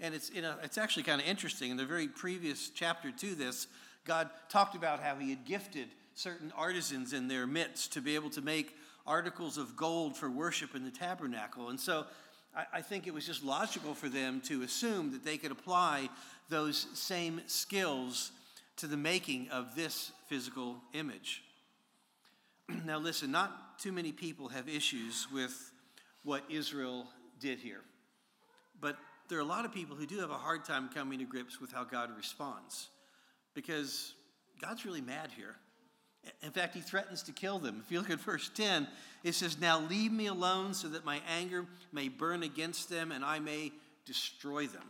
and 0.00 0.14
it's, 0.14 0.30
you 0.30 0.40
know, 0.40 0.54
it's 0.62 0.78
actually 0.78 1.02
kind 1.02 1.20
of 1.20 1.26
interesting. 1.26 1.70
In 1.70 1.76
the 1.76 1.84
very 1.84 2.08
previous 2.08 2.70
chapter 2.70 3.10
to 3.10 3.34
this, 3.34 3.66
God 4.04 4.30
talked 4.48 4.74
about 4.74 5.00
how 5.00 5.16
he 5.16 5.30
had 5.30 5.44
gifted 5.44 5.88
certain 6.14 6.52
artisans 6.56 7.12
in 7.12 7.28
their 7.28 7.46
midst 7.46 7.92
to 7.94 8.00
be 8.00 8.14
able 8.14 8.30
to 8.30 8.40
make 8.40 8.76
articles 9.06 9.58
of 9.58 9.76
gold 9.76 10.16
for 10.16 10.30
worship 10.30 10.74
in 10.74 10.84
the 10.84 10.90
tabernacle. 10.90 11.68
And 11.68 11.78
so 11.78 12.06
I, 12.54 12.64
I 12.74 12.80
think 12.82 13.06
it 13.06 13.14
was 13.14 13.26
just 13.26 13.44
logical 13.44 13.94
for 13.94 14.08
them 14.08 14.40
to 14.42 14.62
assume 14.62 15.12
that 15.12 15.24
they 15.24 15.36
could 15.36 15.52
apply 15.52 16.08
those 16.48 16.86
same 16.94 17.40
skills 17.46 18.32
to 18.76 18.86
the 18.86 18.96
making 18.96 19.48
of 19.50 19.74
this 19.74 20.12
physical 20.26 20.76
image. 20.92 21.42
now, 22.84 22.98
listen, 22.98 23.30
not 23.30 23.78
too 23.78 23.92
many 23.92 24.12
people 24.12 24.48
have 24.48 24.68
issues 24.68 25.26
with 25.32 25.72
what 26.24 26.44
Israel 26.48 27.06
did 27.38 27.58
here. 27.58 27.80
But 28.80 28.96
there 29.28 29.38
are 29.38 29.42
a 29.42 29.44
lot 29.44 29.64
of 29.64 29.72
people 29.72 29.96
who 29.96 30.06
do 30.06 30.18
have 30.20 30.30
a 30.30 30.34
hard 30.34 30.64
time 30.64 30.88
coming 30.92 31.18
to 31.18 31.24
grips 31.24 31.60
with 31.60 31.72
how 31.72 31.84
God 31.84 32.10
responds 32.16 32.88
because 33.54 34.14
God's 34.60 34.84
really 34.84 35.00
mad 35.00 35.30
here. 35.36 35.56
In 36.42 36.50
fact, 36.50 36.74
he 36.74 36.80
threatens 36.80 37.22
to 37.24 37.32
kill 37.32 37.58
them. 37.58 37.82
If 37.84 37.90
you 37.90 37.98
look 37.98 38.10
at 38.10 38.20
verse 38.20 38.50
10, 38.54 38.86
it 39.24 39.34
says, 39.34 39.58
Now 39.58 39.80
leave 39.80 40.12
me 40.12 40.26
alone 40.26 40.74
so 40.74 40.88
that 40.88 41.04
my 41.04 41.20
anger 41.28 41.66
may 41.92 42.08
burn 42.08 42.42
against 42.42 42.90
them 42.90 43.12
and 43.12 43.24
I 43.24 43.38
may 43.38 43.72
destroy 44.04 44.66
them. 44.66 44.84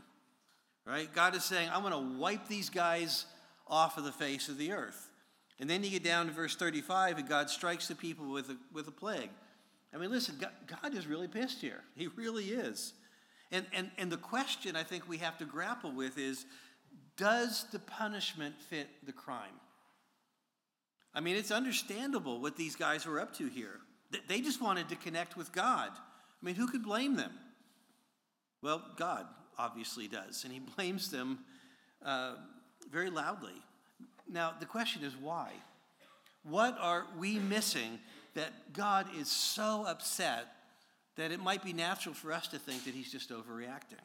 Right? 0.87 1.12
God 1.12 1.37
is 1.37 1.44
saying, 1.44 1.68
I'm 1.72 1.82
going 1.82 1.92
to 1.92 2.18
wipe 2.18 2.49
these 2.49 2.70
guys 2.70 3.26
off 3.68 3.96
of 3.96 4.04
the 4.04 4.12
face 4.12 4.49
of 4.49 4.58
the 4.58 4.72
earth. 4.72 5.08
And 5.60 5.68
then 5.68 5.84
you 5.84 5.90
get 5.90 6.02
down 6.02 6.26
to 6.26 6.32
verse 6.32 6.56
35, 6.56 7.18
and 7.18 7.28
God 7.28 7.50
strikes 7.50 7.87
the 7.87 7.94
people 7.94 8.30
with 8.30 8.49
a, 8.49 8.56
with 8.72 8.88
a 8.88 8.92
plague. 8.92 9.28
I 9.94 9.99
mean, 9.99 10.10
listen, 10.10 10.37
God, 10.40 10.52
God 10.82 10.94
is 10.96 11.06
really 11.06 11.28
pissed 11.28 11.60
here. 11.60 11.82
He 11.94 12.06
really 12.08 12.46
is. 12.46 12.94
And, 13.52 13.66
and, 13.72 13.90
and 13.99 14.10
the 14.10 14.16
question 14.16 14.75
I 14.75 14.84
think 14.84 15.08
we 15.08 15.18
have 15.18 15.37
to 15.38 15.44
grapple 15.44 15.92
with 15.92 16.18
is 16.18 16.46
does 17.16 17.66
the 17.72 17.78
punishment 17.78 18.54
fit 18.58 18.88
the 19.04 19.12
crime? 19.12 19.60
I 21.14 21.21
mean, 21.21 21.37
it's 21.37 21.50
understandable 21.50 22.40
what 22.40 22.57
these 22.57 22.76
guys 22.76 23.07
were 23.07 23.21
up 23.21 23.35
to 23.37 23.49
here. 23.49 23.81
They 24.29 24.40
just 24.40 24.61
wanted 24.61 24.88
to 24.88 24.97
connect 24.97 25.37
with 25.37 25.52
God. 25.52 25.90
I 25.90 26.47
mean, 26.47 26.55
who 26.55 26.67
could 26.67 26.83
blame 26.83 27.17
them? 27.17 27.33
Well, 28.62 28.83
God 28.97 29.26
obviously 29.59 30.09
does, 30.09 30.45
and 30.45 30.52
He 30.52 30.61
blames 30.76 31.11
them 31.11 31.40
uh, 32.05 32.35
very 32.90 33.11
loudly. 33.11 33.55
Now, 34.29 34.55
the 34.59 34.67
question 34.67 35.02
is 35.02 35.17
why? 35.17 35.50
What 36.43 36.76
are 36.81 37.07
we 37.19 37.38
missing 37.38 37.99
that 38.35 38.73
God 38.73 39.07
is 39.19 39.31
so 39.31 39.85
upset 39.87 40.47
that 41.17 41.33
it 41.33 41.40
might 41.40 41.62
be 41.62 41.73
natural 41.73 42.14
for 42.14 42.33
us 42.33 42.47
to 42.49 42.59
think 42.59 42.85
that 42.85 42.95
He's 42.95 43.12
just 43.12 43.31
overreacting? 43.31 44.00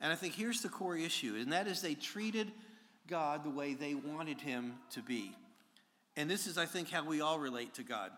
And 0.00 0.12
I 0.12 0.16
think 0.16 0.34
here's 0.34 0.62
the 0.62 0.68
core 0.68 0.96
issue, 0.96 1.36
and 1.38 1.52
that 1.52 1.66
is 1.66 1.80
they 1.80 1.94
treated 1.94 2.50
God 3.06 3.44
the 3.44 3.50
way 3.50 3.74
they 3.74 3.94
wanted 3.94 4.40
Him 4.40 4.74
to 4.90 5.02
be. 5.02 5.32
And 6.16 6.30
this 6.30 6.46
is, 6.46 6.58
I 6.58 6.66
think, 6.66 6.90
how 6.90 7.04
we 7.04 7.20
all 7.20 7.38
relate 7.38 7.74
to 7.74 7.82
God. 7.82 8.10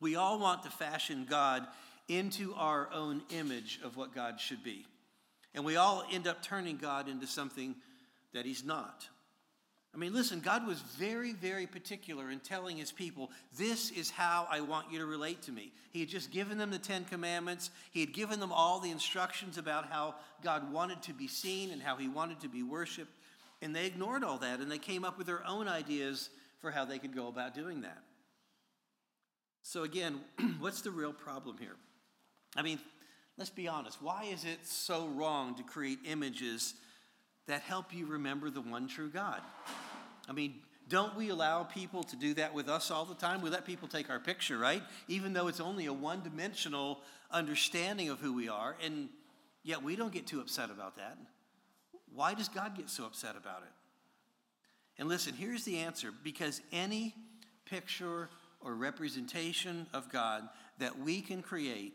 We 0.00 0.16
all 0.16 0.38
want 0.38 0.62
to 0.64 0.70
fashion 0.70 1.26
God 1.28 1.66
into 2.08 2.54
our 2.54 2.88
own 2.92 3.22
image 3.30 3.80
of 3.82 3.96
what 3.96 4.14
God 4.14 4.40
should 4.40 4.62
be. 4.62 4.86
And 5.54 5.64
we 5.64 5.76
all 5.76 6.04
end 6.12 6.26
up 6.26 6.42
turning 6.42 6.76
God 6.76 7.08
into 7.08 7.26
something 7.26 7.74
that 8.32 8.44
He's 8.44 8.64
not. 8.64 9.08
I 9.94 9.96
mean, 9.96 10.12
listen, 10.12 10.40
God 10.40 10.66
was 10.66 10.80
very, 10.80 11.32
very 11.32 11.68
particular 11.68 12.30
in 12.30 12.40
telling 12.40 12.76
his 12.76 12.90
people, 12.90 13.30
This 13.56 13.92
is 13.92 14.10
how 14.10 14.48
I 14.50 14.60
want 14.60 14.90
you 14.90 14.98
to 14.98 15.06
relate 15.06 15.42
to 15.42 15.52
me. 15.52 15.72
He 15.92 16.00
had 16.00 16.08
just 16.08 16.32
given 16.32 16.58
them 16.58 16.72
the 16.72 16.78
Ten 16.78 17.04
Commandments, 17.04 17.70
he 17.92 18.00
had 18.00 18.12
given 18.12 18.40
them 18.40 18.52
all 18.52 18.80
the 18.80 18.90
instructions 18.90 19.56
about 19.56 19.86
how 19.88 20.16
God 20.42 20.72
wanted 20.72 21.00
to 21.02 21.12
be 21.12 21.28
seen 21.28 21.70
and 21.70 21.80
how 21.80 21.94
he 21.94 22.08
wanted 22.08 22.40
to 22.40 22.48
be 22.48 22.64
worshiped. 22.64 23.12
And 23.62 23.74
they 23.74 23.86
ignored 23.86 24.24
all 24.24 24.38
that 24.38 24.58
and 24.58 24.70
they 24.70 24.78
came 24.78 25.04
up 25.04 25.16
with 25.16 25.28
their 25.28 25.46
own 25.46 25.68
ideas 25.68 26.28
for 26.64 26.70
how 26.70 26.86
they 26.86 26.98
could 26.98 27.14
go 27.14 27.28
about 27.28 27.54
doing 27.54 27.82
that. 27.82 27.98
So, 29.62 29.82
again, 29.82 30.18
what's 30.60 30.80
the 30.80 30.90
real 30.90 31.12
problem 31.12 31.58
here? 31.58 31.76
I 32.56 32.62
mean, 32.62 32.78
let's 33.36 33.50
be 33.50 33.68
honest. 33.68 34.00
Why 34.00 34.24
is 34.32 34.46
it 34.46 34.66
so 34.66 35.08
wrong 35.08 35.56
to 35.56 35.62
create 35.62 35.98
images 36.06 36.72
that 37.48 37.60
help 37.60 37.92
you 37.92 38.06
remember 38.06 38.48
the 38.48 38.62
one 38.62 38.88
true 38.88 39.10
God? 39.10 39.42
I 40.26 40.32
mean, 40.32 40.54
don't 40.88 41.14
we 41.14 41.28
allow 41.28 41.64
people 41.64 42.02
to 42.04 42.16
do 42.16 42.32
that 42.34 42.54
with 42.54 42.70
us 42.70 42.90
all 42.90 43.04
the 43.04 43.14
time? 43.14 43.42
We 43.42 43.50
let 43.50 43.66
people 43.66 43.86
take 43.86 44.08
our 44.08 44.18
picture, 44.18 44.56
right? 44.56 44.82
Even 45.06 45.34
though 45.34 45.48
it's 45.48 45.60
only 45.60 45.84
a 45.84 45.92
one 45.92 46.22
dimensional 46.22 47.00
understanding 47.30 48.08
of 48.08 48.20
who 48.20 48.32
we 48.32 48.48
are, 48.48 48.74
and 48.82 49.10
yet 49.62 49.82
we 49.82 49.96
don't 49.96 50.14
get 50.14 50.26
too 50.26 50.40
upset 50.40 50.70
about 50.70 50.96
that. 50.96 51.18
Why 52.14 52.32
does 52.32 52.48
God 52.48 52.74
get 52.74 52.88
so 52.88 53.04
upset 53.04 53.36
about 53.36 53.64
it? 53.64 53.83
And 54.98 55.08
listen, 55.08 55.34
here's 55.34 55.64
the 55.64 55.78
answer 55.78 56.10
because 56.22 56.60
any 56.72 57.14
picture 57.64 58.28
or 58.60 58.74
representation 58.74 59.86
of 59.92 60.10
God 60.10 60.48
that 60.78 60.98
we 60.98 61.20
can 61.20 61.42
create 61.42 61.94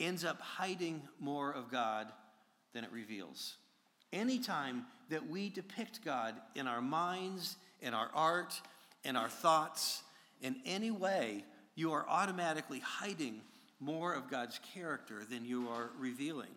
ends 0.00 0.24
up 0.24 0.40
hiding 0.40 1.02
more 1.20 1.52
of 1.52 1.70
God 1.70 2.08
than 2.72 2.84
it 2.84 2.92
reveals. 2.92 3.56
Anytime 4.12 4.86
that 5.10 5.28
we 5.28 5.50
depict 5.50 6.04
God 6.04 6.34
in 6.54 6.66
our 6.66 6.80
minds, 6.80 7.56
in 7.80 7.94
our 7.94 8.10
art, 8.14 8.60
in 9.04 9.16
our 9.16 9.28
thoughts, 9.28 10.02
in 10.40 10.56
any 10.64 10.90
way, 10.90 11.44
you 11.74 11.92
are 11.92 12.06
automatically 12.08 12.80
hiding 12.80 13.40
more 13.80 14.14
of 14.14 14.30
God's 14.30 14.60
character 14.74 15.22
than 15.28 15.44
you 15.44 15.68
are 15.68 15.90
revealing. 15.98 16.50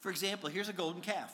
For 0.00 0.10
example, 0.10 0.48
here's 0.48 0.68
a 0.68 0.72
golden 0.72 1.00
calf. 1.00 1.32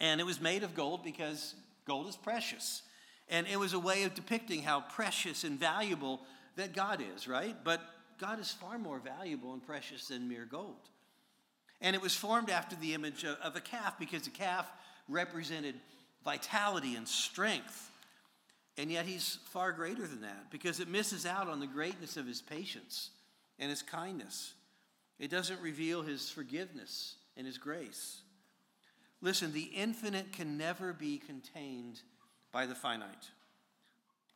And 0.00 0.20
it 0.20 0.24
was 0.24 0.40
made 0.40 0.62
of 0.62 0.74
gold 0.74 1.04
because 1.04 1.54
gold 1.86 2.08
is 2.08 2.16
precious. 2.16 2.82
And 3.28 3.46
it 3.46 3.58
was 3.58 3.72
a 3.72 3.78
way 3.78 4.04
of 4.04 4.14
depicting 4.14 4.62
how 4.62 4.80
precious 4.80 5.44
and 5.44 5.58
valuable 5.58 6.20
that 6.56 6.74
God 6.74 7.02
is, 7.14 7.26
right? 7.26 7.56
But 7.64 7.80
God 8.18 8.40
is 8.40 8.50
far 8.50 8.78
more 8.78 8.98
valuable 8.98 9.52
and 9.52 9.64
precious 9.64 10.08
than 10.08 10.28
mere 10.28 10.44
gold. 10.44 10.88
And 11.80 11.96
it 11.96 12.02
was 12.02 12.14
formed 12.14 12.50
after 12.50 12.76
the 12.76 12.94
image 12.94 13.24
of, 13.24 13.56
a 13.56 13.60
calf 13.60 13.98
because 13.98 14.22
the 14.22 14.30
calf 14.30 14.70
represented 15.08 15.74
vitality 16.24 16.96
and 16.96 17.06
strength. 17.06 17.90
And 18.78 18.90
yet 18.90 19.06
he's 19.06 19.38
far 19.46 19.72
greater 19.72 20.06
than 20.06 20.22
that 20.22 20.50
because 20.50 20.80
it 20.80 20.88
misses 20.88 21.26
out 21.26 21.48
on 21.48 21.60
the 21.60 21.66
greatness 21.66 22.16
of 22.16 22.26
his 22.26 22.40
patience 22.40 23.10
and 23.58 23.70
his 23.70 23.82
kindness. 23.82 24.54
It 25.18 25.30
doesn't 25.30 25.60
reveal 25.60 26.02
his 26.02 26.30
forgiveness 26.30 27.16
and 27.36 27.46
his 27.46 27.58
grace. 27.58 28.20
Listen, 29.24 29.54
the 29.54 29.70
infinite 29.74 30.32
can 30.32 30.58
never 30.58 30.92
be 30.92 31.16
contained 31.16 32.02
by 32.52 32.66
the 32.66 32.74
finite. 32.74 33.30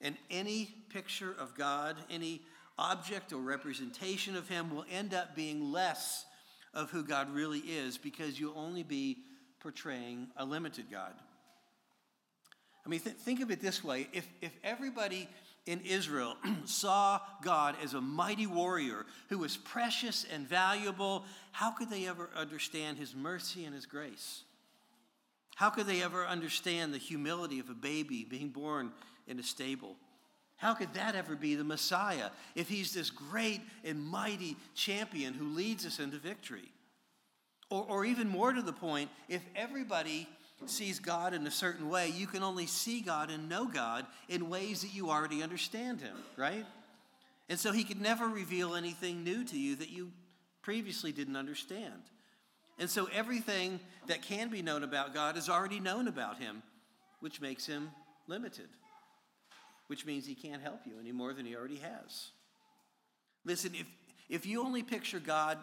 And 0.00 0.16
any 0.30 0.74
picture 0.88 1.34
of 1.38 1.54
God, 1.54 1.96
any 2.08 2.40
object 2.78 3.34
or 3.34 3.36
representation 3.36 4.34
of 4.34 4.48
him 4.48 4.74
will 4.74 4.86
end 4.90 5.12
up 5.12 5.36
being 5.36 5.72
less 5.72 6.24
of 6.72 6.90
who 6.90 7.04
God 7.04 7.34
really 7.34 7.58
is 7.58 7.98
because 7.98 8.40
you'll 8.40 8.58
only 8.58 8.82
be 8.82 9.18
portraying 9.60 10.28
a 10.38 10.44
limited 10.46 10.86
God. 10.90 11.12
I 12.86 12.88
mean, 12.88 13.00
th- 13.00 13.16
think 13.16 13.42
of 13.42 13.50
it 13.50 13.60
this 13.60 13.84
way 13.84 14.08
if, 14.14 14.26
if 14.40 14.52
everybody 14.64 15.28
in 15.66 15.82
Israel 15.82 16.34
saw 16.64 17.20
God 17.42 17.76
as 17.84 17.92
a 17.92 18.00
mighty 18.00 18.46
warrior 18.46 19.04
who 19.28 19.36
was 19.36 19.58
precious 19.58 20.24
and 20.32 20.48
valuable, 20.48 21.26
how 21.52 21.72
could 21.72 21.90
they 21.90 22.06
ever 22.08 22.30
understand 22.34 22.96
his 22.96 23.14
mercy 23.14 23.66
and 23.66 23.74
his 23.74 23.84
grace? 23.84 24.44
How 25.58 25.70
could 25.70 25.88
they 25.88 26.04
ever 26.04 26.24
understand 26.24 26.94
the 26.94 26.98
humility 26.98 27.58
of 27.58 27.68
a 27.68 27.74
baby 27.74 28.22
being 28.22 28.50
born 28.50 28.92
in 29.26 29.40
a 29.40 29.42
stable? 29.42 29.96
How 30.54 30.72
could 30.72 30.94
that 30.94 31.16
ever 31.16 31.34
be 31.34 31.56
the 31.56 31.64
Messiah 31.64 32.30
if 32.54 32.68
he's 32.68 32.94
this 32.94 33.10
great 33.10 33.60
and 33.84 34.00
mighty 34.00 34.56
champion 34.76 35.34
who 35.34 35.48
leads 35.48 35.84
us 35.84 35.98
into 35.98 36.16
victory? 36.16 36.70
Or, 37.70 37.84
or 37.88 38.04
even 38.04 38.28
more 38.28 38.52
to 38.52 38.62
the 38.62 38.72
point, 38.72 39.10
if 39.28 39.42
everybody 39.56 40.28
sees 40.66 41.00
God 41.00 41.34
in 41.34 41.44
a 41.44 41.50
certain 41.50 41.88
way, 41.88 42.08
you 42.08 42.28
can 42.28 42.44
only 42.44 42.66
see 42.66 43.00
God 43.00 43.28
and 43.28 43.48
know 43.48 43.66
God 43.66 44.06
in 44.28 44.48
ways 44.48 44.82
that 44.82 44.94
you 44.94 45.10
already 45.10 45.42
understand 45.42 46.00
him, 46.00 46.14
right? 46.36 46.66
And 47.48 47.58
so 47.58 47.72
he 47.72 47.82
could 47.82 48.00
never 48.00 48.28
reveal 48.28 48.76
anything 48.76 49.24
new 49.24 49.42
to 49.42 49.58
you 49.58 49.74
that 49.74 49.90
you 49.90 50.12
previously 50.62 51.10
didn't 51.10 51.34
understand. 51.34 52.02
And 52.78 52.88
so 52.88 53.08
everything 53.12 53.80
that 54.06 54.22
can 54.22 54.48
be 54.48 54.62
known 54.62 54.82
about 54.82 55.14
God 55.14 55.36
is 55.36 55.48
already 55.48 55.80
known 55.80 56.08
about 56.08 56.38
him, 56.38 56.62
which 57.20 57.40
makes 57.40 57.66
him 57.66 57.90
limited 58.26 58.68
which 59.88 60.06
means 60.06 60.26
he 60.26 60.34
can't 60.34 60.62
help 60.62 60.80
you 60.86 60.92
any 61.00 61.12
more 61.12 61.32
than 61.32 61.44
he 61.44 61.56
already 61.56 61.78
has. 61.78 62.30
Listen, 63.44 63.72
if, 63.74 63.86
if 64.28 64.46
you 64.46 64.62
only 64.62 64.82
picture 64.82 65.18
God 65.18 65.58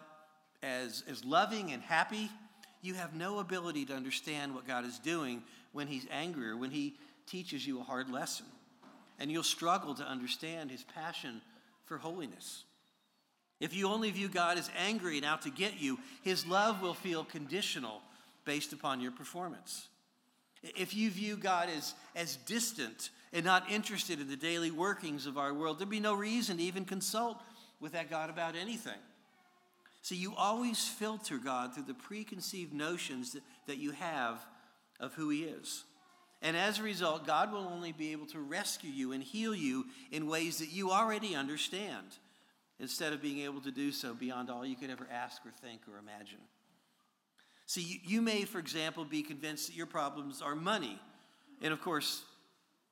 as, 0.62 1.02
as 1.08 1.24
loving 1.24 1.72
and 1.72 1.82
happy, 1.82 2.28
you 2.82 2.94
have 2.94 3.14
no 3.14 3.38
ability 3.38 3.86
to 3.86 3.94
understand 3.94 4.54
what 4.54 4.66
God 4.66 4.84
is 4.84 4.98
doing 4.98 5.42
when 5.72 5.86
he's 5.86 6.06
angry 6.10 6.48
or 6.48 6.56
when 6.56 6.70
he 6.70 6.96
teaches 7.26 7.66
you 7.66 7.80
a 7.80 7.84
hard 7.84 8.10
lesson. 8.10 8.46
and 9.18 9.30
you'll 9.30 9.42
struggle 9.42 9.94
to 9.94 10.04
understand 10.04 10.70
his 10.70 10.82
passion 10.82 11.40
for 11.86 11.96
holiness. 11.96 12.64
If 13.60 13.74
you 13.74 13.88
only 13.88 14.10
view 14.10 14.28
God 14.28 14.58
as 14.58 14.70
angry 14.78 15.16
and 15.16 15.24
out 15.24 15.42
to 15.42 15.50
get 15.50 15.80
you, 15.80 15.98
his 16.22 16.46
love 16.46 16.82
will 16.82 16.94
feel 16.94 17.24
conditional 17.24 18.02
based 18.44 18.72
upon 18.72 19.00
your 19.00 19.12
performance. 19.12 19.88
If 20.62 20.94
you 20.94 21.10
view 21.10 21.36
God 21.36 21.68
as, 21.74 21.94
as 22.14 22.36
distant 22.36 23.10
and 23.32 23.44
not 23.44 23.70
interested 23.70 24.20
in 24.20 24.28
the 24.28 24.36
daily 24.36 24.70
workings 24.70 25.26
of 25.26 25.38
our 25.38 25.54
world, 25.54 25.78
there'd 25.78 25.88
be 25.88 26.00
no 26.00 26.14
reason 26.14 26.58
to 26.58 26.62
even 26.62 26.84
consult 26.84 27.40
with 27.80 27.92
that 27.92 28.10
God 28.10 28.30
about 28.30 28.56
anything. 28.56 28.98
So 30.02 30.14
you 30.14 30.34
always 30.36 30.86
filter 30.86 31.38
God 31.38 31.74
through 31.74 31.84
the 31.84 31.94
preconceived 31.94 32.72
notions 32.72 33.32
that, 33.32 33.42
that 33.66 33.78
you 33.78 33.90
have 33.92 34.44
of 35.00 35.14
who 35.14 35.30
He 35.30 35.42
is. 35.42 35.84
And 36.42 36.56
as 36.56 36.78
a 36.78 36.82
result, 36.82 37.26
God 37.26 37.52
will 37.52 37.66
only 37.66 37.92
be 37.92 38.12
able 38.12 38.26
to 38.26 38.38
rescue 38.38 38.90
you 38.90 39.12
and 39.12 39.22
heal 39.22 39.54
you 39.54 39.86
in 40.12 40.26
ways 40.26 40.58
that 40.58 40.70
you 40.70 40.90
already 40.90 41.34
understand, 41.34 42.06
instead 42.78 43.12
of 43.12 43.22
being 43.22 43.40
able 43.40 43.60
to 43.60 43.70
do 43.70 43.90
so 43.92 44.14
beyond 44.14 44.50
all 44.50 44.64
you 44.64 44.76
could 44.76 44.90
ever 44.90 45.06
ask 45.10 45.44
or 45.46 45.50
think 45.50 45.80
or 45.90 45.98
imagine. 45.98 46.38
See, 47.66 47.82
you, 47.82 47.98
you 48.04 48.22
may, 48.22 48.44
for 48.44 48.58
example, 48.58 49.04
be 49.04 49.22
convinced 49.22 49.68
that 49.68 49.76
your 49.76 49.86
problems 49.86 50.40
are 50.40 50.54
money. 50.54 51.00
And 51.62 51.72
of 51.72 51.80
course, 51.80 52.22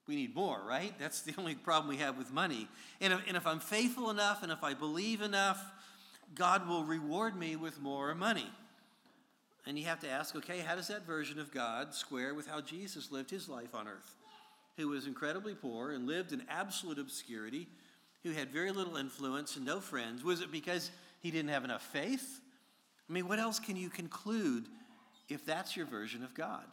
we 0.07 0.17
need 0.17 0.35
more, 0.35 0.61
right? 0.67 0.93
That's 0.99 1.23
the 1.23 1.35
only 1.39 1.55
problem 1.55 1.89
we 1.89 2.03
have 2.03 2.19
with 2.19 2.33
money. 2.33 2.69
And 3.01 3.13
if, 3.13 3.21
and 3.29 3.37
if 3.37 3.47
I'm 3.47 3.61
faithful 3.61 4.11
enough 4.11 4.43
and 4.43 4.51
if 4.51 4.65
I 4.65 4.75
believe 4.75 5.21
enough, 5.21 5.63
God 6.35 6.69
will 6.69 6.85
reward 6.85 7.37
me 7.37 7.57
with 7.57 7.81
more 7.81 8.15
money. 8.15 8.51
And 9.67 9.79
you 9.79 9.87
have 9.87 10.01
to 10.01 10.11
ask, 10.11 10.37
okay, 10.37 10.59
how 10.59 10.75
does 10.75 10.89
that 10.89 11.07
version 11.07 11.39
of 11.39 11.51
God 11.51 11.95
square 11.95 12.35
with 12.35 12.47
how 12.47 12.61
Jesus 12.61 13.11
lived 13.11 13.31
his 13.31 13.49
life 13.49 13.75
on 13.75 13.89
earth? 13.89 14.17
Who 14.77 14.89
was 14.89 15.07
incredibly 15.07 15.55
poor 15.55 15.93
and 15.93 16.07
lived 16.07 16.33
in 16.33 16.43
absolute 16.51 16.99
obscurity, 16.99 17.69
who 18.25 18.33
had 18.33 18.51
very 18.51 18.73
little 18.73 18.97
influence 18.97 19.57
and 19.57 19.65
no 19.65 19.81
friends. 19.81 20.25
Was 20.25 20.41
it 20.41 20.51
because 20.51 20.91
he 21.21 21.31
didn't 21.31 21.51
have 21.51 21.65
enough 21.65 21.83
faith? 21.93 22.41
I 23.09 23.13
mean, 23.13 23.29
what 23.29 23.39
else 23.39 23.61
can 23.61 23.77
you 23.77 23.91
conclude 23.91 24.65
if 25.29 25.45
that's 25.45 25.77
your 25.77 25.87
version 25.87 26.25
of 26.25 26.35
God? 26.35 26.65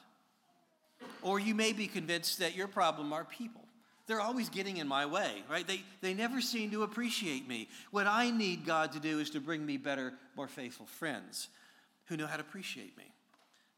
Or 1.22 1.40
you 1.40 1.54
may 1.54 1.74
be 1.74 1.88
convinced 1.88 2.40
that 2.40 2.56
your 2.56 2.68
problem 2.68 3.12
are 3.12 3.26
people. 3.26 3.62
They're 4.08 4.22
always 4.22 4.50
getting 4.50 4.78
in 4.78 4.88
my 4.88 5.06
way, 5.06 5.44
right? 5.50 5.68
They, 5.68 5.84
they 6.02 6.14
never 6.14 6.42
seem 6.42 6.72
to 6.72 6.84
appreciate 6.84 7.48
me. 7.48 7.68
What 7.92 8.08
I 8.08 8.32
need 8.32 8.66
God 8.66 8.94
to 8.94 9.00
do 9.00 9.20
is 9.20 9.30
to 9.32 9.40
bring 9.40 9.66
me 9.66 9.78
better, 9.78 10.14
more 10.36 10.48
faithful 10.48 10.86
friends 10.86 11.50
who 12.06 12.18
know 12.18 12.28
how 12.28 12.36
to 12.36 12.42
appreciate 12.42 12.98
me. 12.98 13.06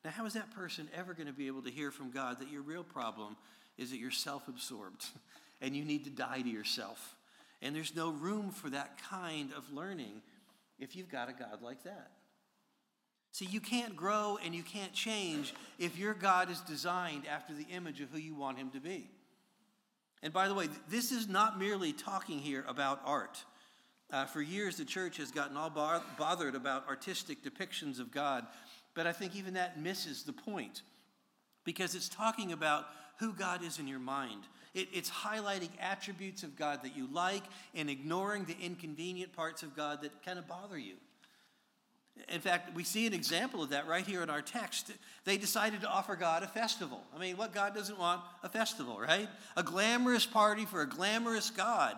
Now, 0.03 0.11
how 0.11 0.25
is 0.25 0.33
that 0.33 0.51
person 0.51 0.89
ever 0.95 1.13
going 1.13 1.27
to 1.27 1.33
be 1.33 1.47
able 1.47 1.61
to 1.63 1.71
hear 1.71 1.91
from 1.91 2.11
God 2.11 2.39
that 2.39 2.51
your 2.51 2.61
real 2.61 2.83
problem 2.83 3.35
is 3.77 3.89
that 3.91 3.97
you're 3.97 4.11
self 4.11 4.47
absorbed 4.47 5.05
and 5.61 5.75
you 5.75 5.85
need 5.85 6.03
to 6.05 6.09
die 6.09 6.41
to 6.41 6.49
yourself? 6.49 7.15
And 7.63 7.75
there's 7.75 7.95
no 7.95 8.11
room 8.11 8.51
for 8.51 8.69
that 8.69 8.99
kind 9.09 9.51
of 9.53 9.71
learning 9.73 10.21
if 10.77 10.95
you've 10.95 11.09
got 11.09 11.29
a 11.29 11.33
God 11.33 11.61
like 11.61 11.83
that. 11.83 12.11
See, 13.31 13.45
you 13.45 13.61
can't 13.61 13.95
grow 13.95 14.37
and 14.45 14.53
you 14.53 14.61
can't 14.61 14.93
change 14.93 15.55
if 15.79 15.97
your 15.97 16.13
God 16.13 16.51
is 16.51 16.59
designed 16.61 17.23
after 17.25 17.53
the 17.53 17.65
image 17.73 18.01
of 18.01 18.09
who 18.11 18.19
you 18.19 18.35
want 18.35 18.59
him 18.59 18.69
to 18.71 18.79
be. 18.79 19.09
And 20.21 20.31
by 20.31 20.47
the 20.47 20.53
way, 20.53 20.67
this 20.89 21.11
is 21.11 21.27
not 21.27 21.57
merely 21.57 21.93
talking 21.93 22.37
here 22.37 22.63
about 22.67 23.01
art. 23.05 23.43
Uh, 24.11 24.25
for 24.25 24.41
years, 24.41 24.77
the 24.77 24.85
church 24.85 25.17
has 25.17 25.31
gotten 25.31 25.57
all 25.57 25.71
bothered 26.17 26.53
about 26.53 26.87
artistic 26.87 27.43
depictions 27.43 27.99
of 27.99 28.11
God, 28.11 28.45
but 28.93 29.07
I 29.07 29.13
think 29.13 29.35
even 29.35 29.55
that 29.55 29.79
misses 29.79 30.23
the 30.23 30.33
point 30.33 30.83
because 31.63 31.95
it's 31.95 32.09
talking 32.09 32.51
about 32.51 32.85
who 33.19 33.33
God 33.33 33.63
is 33.63 33.79
in 33.79 33.87
your 33.87 33.99
mind. 33.99 34.43
It, 34.73 34.89
it's 34.93 35.09
highlighting 35.09 35.69
attributes 35.79 36.43
of 36.43 36.55
God 36.55 36.83
that 36.83 36.95
you 36.95 37.07
like 37.11 37.43
and 37.75 37.89
ignoring 37.89 38.45
the 38.45 38.57
inconvenient 38.59 39.33
parts 39.33 39.63
of 39.63 39.75
God 39.75 40.01
that 40.01 40.23
kind 40.23 40.39
of 40.39 40.47
bother 40.47 40.77
you. 40.77 40.95
In 42.29 42.41
fact, 42.41 42.75
we 42.75 42.83
see 42.83 43.07
an 43.07 43.13
example 43.13 43.63
of 43.63 43.71
that 43.71 43.87
right 43.87 44.05
here 44.05 44.21
in 44.21 44.29
our 44.29 44.41
text. 44.41 44.91
They 45.25 45.37
decided 45.37 45.81
to 45.81 45.89
offer 45.89 46.15
God 46.15 46.43
a 46.43 46.47
festival. 46.47 47.01
I 47.15 47.19
mean, 47.19 47.37
what 47.37 47.53
God 47.53 47.73
doesn't 47.73 47.97
want? 47.97 48.21
A 48.43 48.49
festival, 48.49 48.99
right? 48.99 49.27
A 49.57 49.63
glamorous 49.63 50.25
party 50.25 50.65
for 50.65 50.81
a 50.81 50.87
glamorous 50.87 51.49
God. 51.49 51.95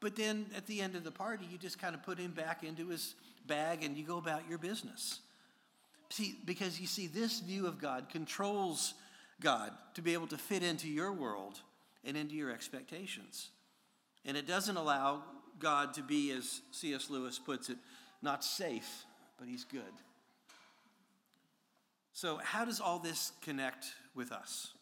But 0.00 0.14
then 0.14 0.46
at 0.56 0.66
the 0.66 0.80
end 0.80 0.94
of 0.94 1.02
the 1.02 1.10
party, 1.10 1.44
you 1.50 1.58
just 1.58 1.80
kind 1.80 1.94
of 1.94 2.04
put 2.04 2.18
him 2.18 2.30
back 2.30 2.62
into 2.62 2.88
his 2.88 3.14
bag 3.46 3.82
and 3.82 3.96
you 3.96 4.04
go 4.04 4.18
about 4.18 4.48
your 4.48 4.58
business. 4.58 5.18
See, 6.10 6.36
because 6.44 6.80
you 6.80 6.86
see, 6.86 7.08
this 7.08 7.40
view 7.40 7.66
of 7.66 7.80
God 7.80 8.08
controls 8.10 8.94
God 9.40 9.72
to 9.94 10.02
be 10.02 10.12
able 10.12 10.28
to 10.28 10.38
fit 10.38 10.62
into 10.62 10.88
your 10.88 11.12
world 11.12 11.60
and 12.04 12.16
into 12.16 12.34
your 12.34 12.50
expectations. 12.50 13.50
And 14.24 14.36
it 14.36 14.46
doesn't 14.46 14.76
allow 14.76 15.22
God 15.58 15.94
to 15.94 16.02
be, 16.02 16.30
as 16.32 16.60
C.S. 16.70 17.10
Lewis 17.10 17.38
puts 17.38 17.68
it, 17.68 17.78
not 18.22 18.44
safe, 18.44 19.04
but 19.38 19.48
he's 19.48 19.64
good. 19.64 19.82
So, 22.12 22.40
how 22.42 22.64
does 22.64 22.80
all 22.80 22.98
this 22.98 23.32
connect 23.42 23.86
with 24.14 24.32
us? 24.32 24.72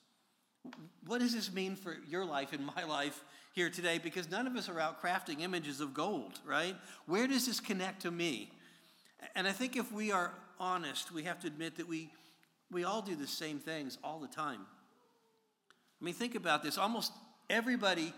What 1.07 1.21
does 1.21 1.35
this 1.35 1.53
mean 1.53 1.77
for 1.77 1.97
your 2.09 2.25
life 2.25 2.53
and 2.53 2.67
my 2.67 2.85
life 2.85 3.23
here 3.53 3.71
today 3.71 3.99
because 3.99 4.31
none 4.31 4.47
of 4.47 4.55
us 4.57 4.69
are 4.69 4.79
out 4.79 5.03
crafting 5.03 5.41
images 5.41 5.81
of 5.81 5.95
gold, 5.95 6.41
right? 6.45 6.77
Where 7.07 7.27
does 7.27 7.47
this 7.47 7.61
connect 7.61 8.03
to 8.03 8.11
me? 8.11 8.51
And 9.35 9.47
I 9.47 9.53
think 9.53 9.77
if 9.77 9.91
we 9.91 10.13
are 10.13 10.33
honest, 10.61 11.13
we 11.13 11.25
have 11.25 11.41
to 11.41 11.47
admit 11.47 11.77
that 11.77 11.89
we, 11.89 12.11
we 12.71 12.85
all 12.85 13.03
do 13.03 13.17
the 13.17 13.27
same 13.27 13.59
things 13.59 13.99
all 14.05 14.19
the 14.19 14.29
time. 14.29 14.61
I 16.01 16.05
mean, 16.05 16.15
think 16.15 16.35
about 16.35 16.63
this. 16.63 16.79
Almost 16.79 17.13
everybody 17.49 18.13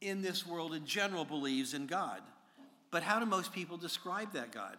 in 0.00 0.22
this 0.22 0.46
world 0.46 0.74
in 0.74 0.86
general 0.86 1.24
believes 1.24 1.74
in 1.74 1.86
God. 1.86 2.20
But 2.90 3.02
how 3.02 3.18
do 3.18 3.26
most 3.26 3.52
people 3.52 3.76
describe 3.76 4.32
that 4.32 4.52
God? 4.52 4.76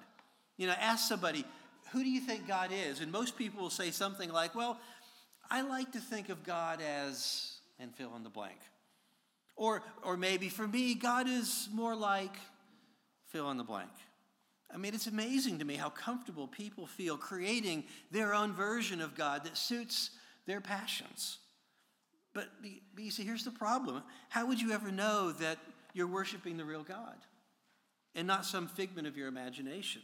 You 0.58 0.68
know, 0.68 0.74
ask 0.80 1.08
somebody, 1.08 1.46
who 1.92 2.04
do 2.04 2.10
you 2.10 2.22
think 2.22 2.48
God 2.48 2.72
is? 2.72 3.02
And 3.02 3.12
most 3.12 3.38
people 3.38 3.62
will 3.62 3.70
say 3.70 3.92
something 3.92 4.32
like, 4.32 4.56
well, 4.56 4.80
I 5.50 5.62
like 5.62 5.92
to 5.92 6.00
think 6.00 6.30
of 6.30 6.44
God 6.44 6.82
as, 6.82 7.58
and 7.80 7.94
fill 7.94 8.16
in 8.16 8.24
the 8.24 8.30
blank. 8.30 8.58
Or, 9.56 9.84
or 10.04 10.18
maybe 10.18 10.50
for 10.50 10.68
me, 10.68 10.96
God 10.96 11.28
is 11.28 11.70
more 11.74 11.96
like 11.96 12.36
fill 13.28 13.52
in 13.52 13.58
the 13.58 13.64
blank. 13.64 13.92
I 14.74 14.78
mean, 14.78 14.94
it's 14.94 15.08
amazing 15.08 15.60
to 15.60 15.66
me 15.66 15.76
how 15.76 15.90
comfortable 15.90 16.48
people 16.48 16.88
feel 16.88 17.18
creating 17.18 17.84
their 18.12 18.34
own 18.34 18.54
version 18.54 19.00
of 19.02 19.16
God 19.16 19.44
that 19.44 19.58
suits 19.58 20.10
their 20.46 20.60
passions. 20.60 21.38
But, 22.36 22.50
but 22.62 23.04
you 23.04 23.12
see, 23.12 23.24
here's 23.24 23.45
the 23.45 23.52
problem. 23.52 24.04
How 24.30 24.45
would 24.45 24.62
you 24.62 24.74
ever 24.74 24.91
know 24.91 25.32
that 25.32 25.58
you're 25.93 26.06
worshiping 26.06 26.58
the 26.58 26.65
real 26.65 26.84
God 26.84 27.15
and 28.13 28.28
not 28.28 28.45
some 28.45 28.67
figment 28.67 29.08
of 29.08 29.17
your 29.17 29.30
imagination? 29.30 30.02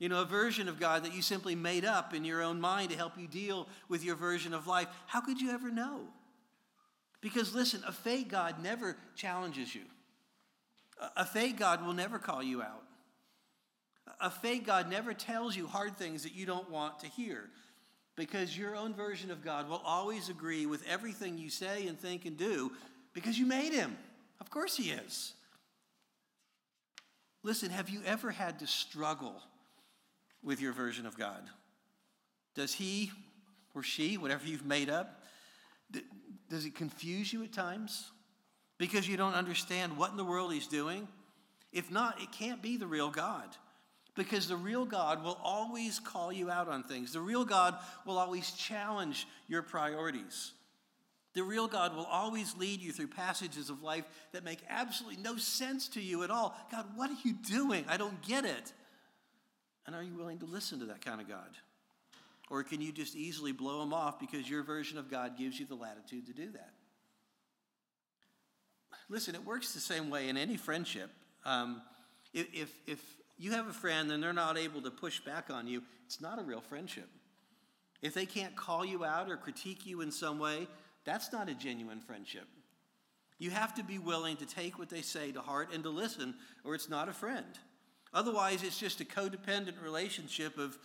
You 0.00 0.08
know, 0.08 0.20
a 0.20 0.26
version 0.26 0.68
of 0.68 0.80
God 0.80 1.04
that 1.04 1.14
you 1.14 1.22
simply 1.22 1.54
made 1.54 1.84
up 1.84 2.12
in 2.12 2.24
your 2.24 2.42
own 2.42 2.60
mind 2.60 2.90
to 2.90 2.96
help 2.96 3.16
you 3.16 3.28
deal 3.28 3.68
with 3.88 4.04
your 4.04 4.16
version 4.16 4.52
of 4.52 4.66
life. 4.66 4.88
How 5.06 5.20
could 5.20 5.40
you 5.40 5.52
ever 5.52 5.70
know? 5.70 6.00
Because 7.20 7.54
listen, 7.54 7.82
a 7.86 7.92
fake 7.92 8.28
God 8.28 8.60
never 8.60 8.96
challenges 9.14 9.72
you. 9.74 9.82
A 11.16 11.24
fake 11.24 11.56
God 11.56 11.86
will 11.86 11.92
never 11.92 12.18
call 12.18 12.42
you 12.42 12.62
out. 12.62 12.82
A 14.20 14.30
fake 14.30 14.66
God 14.66 14.90
never 14.90 15.14
tells 15.14 15.56
you 15.56 15.68
hard 15.68 15.96
things 15.96 16.24
that 16.24 16.34
you 16.34 16.46
don't 16.46 16.68
want 16.68 16.98
to 17.00 17.06
hear. 17.06 17.48
Because 18.16 18.56
your 18.56 18.76
own 18.76 18.94
version 18.94 19.30
of 19.30 19.44
God 19.44 19.68
will 19.68 19.82
always 19.84 20.28
agree 20.28 20.66
with 20.66 20.86
everything 20.88 21.36
you 21.36 21.50
say 21.50 21.86
and 21.88 21.98
think 21.98 22.24
and 22.26 22.36
do 22.36 22.72
because 23.12 23.38
you 23.38 23.46
made 23.46 23.72
him. 23.72 23.96
Of 24.40 24.50
course 24.50 24.76
he 24.76 24.90
is. 24.90 25.34
Listen, 27.42 27.70
have 27.70 27.88
you 27.88 28.00
ever 28.06 28.30
had 28.30 28.60
to 28.60 28.66
struggle 28.66 29.34
with 30.42 30.60
your 30.60 30.72
version 30.72 31.06
of 31.06 31.18
God? 31.18 31.42
Does 32.54 32.72
he 32.72 33.10
or 33.74 33.82
she, 33.82 34.16
whatever 34.16 34.46
you've 34.46 34.64
made 34.64 34.88
up, 34.88 35.22
does 36.48 36.64
it 36.64 36.74
confuse 36.74 37.32
you 37.32 37.42
at 37.42 37.52
times? 37.52 38.10
Because 38.78 39.08
you 39.08 39.16
don't 39.16 39.34
understand 39.34 39.96
what 39.96 40.10
in 40.10 40.16
the 40.16 40.24
world 40.24 40.52
he's 40.52 40.66
doing? 40.66 41.08
If 41.72 41.90
not, 41.90 42.20
it 42.22 42.30
can't 42.32 42.62
be 42.62 42.76
the 42.76 42.86
real 42.86 43.10
God. 43.10 43.56
Because 44.14 44.46
the 44.46 44.56
real 44.56 44.84
God 44.84 45.24
will 45.24 45.38
always 45.42 45.98
call 45.98 46.32
you 46.32 46.50
out 46.50 46.68
on 46.68 46.84
things. 46.84 47.12
The 47.12 47.20
real 47.20 47.44
God 47.44 47.76
will 48.06 48.18
always 48.18 48.52
challenge 48.52 49.26
your 49.48 49.62
priorities. 49.62 50.52
The 51.34 51.42
real 51.42 51.66
God 51.66 51.96
will 51.96 52.04
always 52.04 52.56
lead 52.56 52.80
you 52.80 52.92
through 52.92 53.08
passages 53.08 53.70
of 53.70 53.82
life 53.82 54.04
that 54.32 54.44
make 54.44 54.60
absolutely 54.70 55.20
no 55.20 55.36
sense 55.36 55.88
to 55.88 56.00
you 56.00 56.22
at 56.22 56.30
all. 56.30 56.56
God, 56.70 56.86
what 56.94 57.10
are 57.10 57.16
you 57.24 57.32
doing? 57.32 57.84
I 57.88 57.96
don't 57.96 58.22
get 58.22 58.44
it. 58.44 58.72
And 59.86 59.96
are 59.96 60.02
you 60.02 60.14
willing 60.14 60.38
to 60.38 60.46
listen 60.46 60.78
to 60.78 60.86
that 60.86 61.04
kind 61.04 61.20
of 61.20 61.28
God? 61.28 61.50
Or 62.50 62.62
can 62.62 62.80
you 62.80 62.92
just 62.92 63.16
easily 63.16 63.50
blow 63.50 63.82
him 63.82 63.92
off 63.92 64.20
because 64.20 64.48
your 64.48 64.62
version 64.62 64.96
of 64.96 65.10
God 65.10 65.36
gives 65.36 65.58
you 65.58 65.66
the 65.66 65.74
latitude 65.74 66.26
to 66.26 66.32
do 66.32 66.52
that? 66.52 66.70
Listen, 69.08 69.34
it 69.34 69.44
works 69.44 69.74
the 69.74 69.80
same 69.80 70.10
way 70.10 70.28
in 70.28 70.36
any 70.36 70.56
friendship. 70.56 71.10
Um, 71.44 71.82
if, 72.32 72.70
if 72.86 73.00
you 73.44 73.52
have 73.52 73.68
a 73.68 73.72
friend 73.72 74.10
and 74.10 74.22
they're 74.22 74.32
not 74.32 74.56
able 74.56 74.80
to 74.82 74.90
push 74.90 75.20
back 75.20 75.50
on 75.50 75.68
you, 75.68 75.82
it's 76.06 76.20
not 76.20 76.38
a 76.38 76.42
real 76.42 76.60
friendship. 76.60 77.08
If 78.02 78.14
they 78.14 78.26
can't 78.26 78.56
call 78.56 78.84
you 78.84 79.04
out 79.04 79.30
or 79.30 79.36
critique 79.36 79.86
you 79.86 80.00
in 80.00 80.10
some 80.10 80.38
way, 80.38 80.66
that's 81.04 81.32
not 81.32 81.48
a 81.48 81.54
genuine 81.54 82.00
friendship. 82.00 82.46
You 83.38 83.50
have 83.50 83.74
to 83.74 83.84
be 83.84 83.98
willing 83.98 84.36
to 84.36 84.46
take 84.46 84.78
what 84.78 84.88
they 84.88 85.02
say 85.02 85.32
to 85.32 85.40
heart 85.40 85.70
and 85.72 85.82
to 85.84 85.90
listen, 85.90 86.34
or 86.64 86.74
it's 86.74 86.88
not 86.88 87.08
a 87.08 87.12
friend. 87.12 87.58
Otherwise, 88.12 88.62
it's 88.62 88.78
just 88.78 89.00
a 89.00 89.04
codependent 89.04 89.82
relationship 89.82 90.56
of 90.56 90.78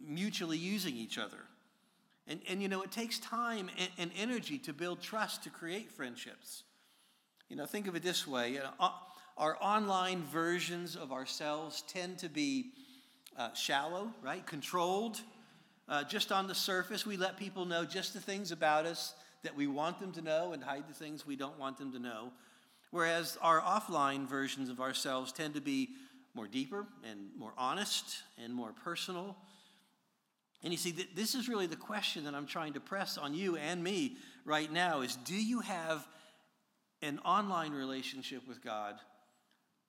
mutually 0.00 0.58
using 0.58 0.96
each 0.96 1.18
other. 1.18 1.38
And, 2.26 2.40
and 2.48 2.62
you 2.62 2.68
know, 2.68 2.82
it 2.82 2.90
takes 2.90 3.18
time 3.18 3.68
and, 3.78 3.90
and 3.98 4.10
energy 4.16 4.58
to 4.60 4.72
build 4.72 5.00
trust 5.00 5.44
to 5.44 5.50
create 5.50 5.90
friendships. 5.90 6.64
You 7.48 7.56
know, 7.56 7.66
think 7.66 7.86
of 7.86 7.94
it 7.94 8.02
this 8.02 8.26
way 8.26 8.52
you 8.52 8.60
know, 8.60 8.90
our 9.36 9.56
online 9.60 10.22
versions 10.22 10.96
of 10.96 11.12
ourselves 11.12 11.82
tend 11.86 12.18
to 12.18 12.28
be 12.28 12.70
uh, 13.36 13.52
shallow, 13.52 14.10
right? 14.22 14.44
Controlled. 14.46 15.20
Uh, 15.88 16.02
just 16.04 16.32
on 16.32 16.46
the 16.46 16.54
surface, 16.54 17.04
we 17.04 17.16
let 17.16 17.36
people 17.36 17.66
know 17.66 17.84
just 17.84 18.14
the 18.14 18.20
things 18.20 18.52
about 18.52 18.86
us 18.86 19.14
that 19.42 19.54
we 19.54 19.66
want 19.66 20.00
them 20.00 20.12
to 20.12 20.22
know 20.22 20.52
and 20.52 20.62
hide 20.62 20.84
the 20.88 20.94
things 20.94 21.26
we 21.26 21.36
don't 21.36 21.58
want 21.58 21.76
them 21.76 21.92
to 21.92 21.98
know. 21.98 22.32
Whereas 22.90 23.36
our 23.42 23.60
offline 23.60 24.26
versions 24.26 24.70
of 24.70 24.80
ourselves 24.80 25.30
tend 25.30 25.54
to 25.54 25.60
be 25.60 25.90
more 26.32 26.46
deeper 26.48 26.86
and 27.08 27.28
more 27.36 27.52
honest 27.58 28.22
and 28.42 28.54
more 28.54 28.72
personal. 28.72 29.36
And 30.62 30.72
you 30.72 30.78
see, 30.78 30.94
this 31.14 31.34
is 31.34 31.48
really 31.48 31.66
the 31.66 31.76
question 31.76 32.24
that 32.24 32.34
I'm 32.34 32.46
trying 32.46 32.72
to 32.72 32.80
press 32.80 33.18
on 33.18 33.34
you 33.34 33.56
and 33.56 33.84
me 33.84 34.16
right 34.46 34.72
now 34.72 35.02
is 35.02 35.16
do 35.16 35.34
you 35.34 35.60
have 35.60 36.06
an 37.04 37.18
online 37.20 37.72
relationship 37.72 38.46
with 38.48 38.62
God 38.62 38.96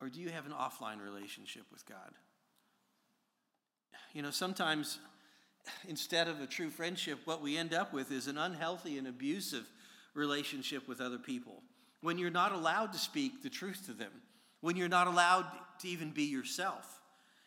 or 0.01 0.09
do 0.09 0.19
you 0.19 0.29
have 0.29 0.45
an 0.45 0.51
offline 0.51 1.03
relationship 1.03 1.63
with 1.71 1.85
God? 1.85 2.11
You 4.13 4.21
know, 4.21 4.31
sometimes 4.31 4.99
instead 5.87 6.27
of 6.27 6.41
a 6.41 6.47
true 6.47 6.69
friendship, 6.69 7.19
what 7.25 7.41
we 7.41 7.57
end 7.57 7.73
up 7.73 7.93
with 7.93 8.11
is 8.11 8.27
an 8.27 8.37
unhealthy 8.37 8.97
and 8.97 9.07
abusive 9.07 9.65
relationship 10.13 10.87
with 10.87 11.01
other 11.01 11.17
people. 11.17 11.63
When 12.01 12.17
you're 12.17 12.29
not 12.29 12.51
allowed 12.51 12.93
to 12.93 12.99
speak 12.99 13.41
the 13.41 13.49
truth 13.49 13.83
to 13.87 13.93
them, 13.93 14.11
when 14.61 14.75
you're 14.75 14.87
not 14.87 15.07
allowed 15.07 15.45
to 15.79 15.87
even 15.87 16.11
be 16.11 16.23
yourself. 16.23 17.01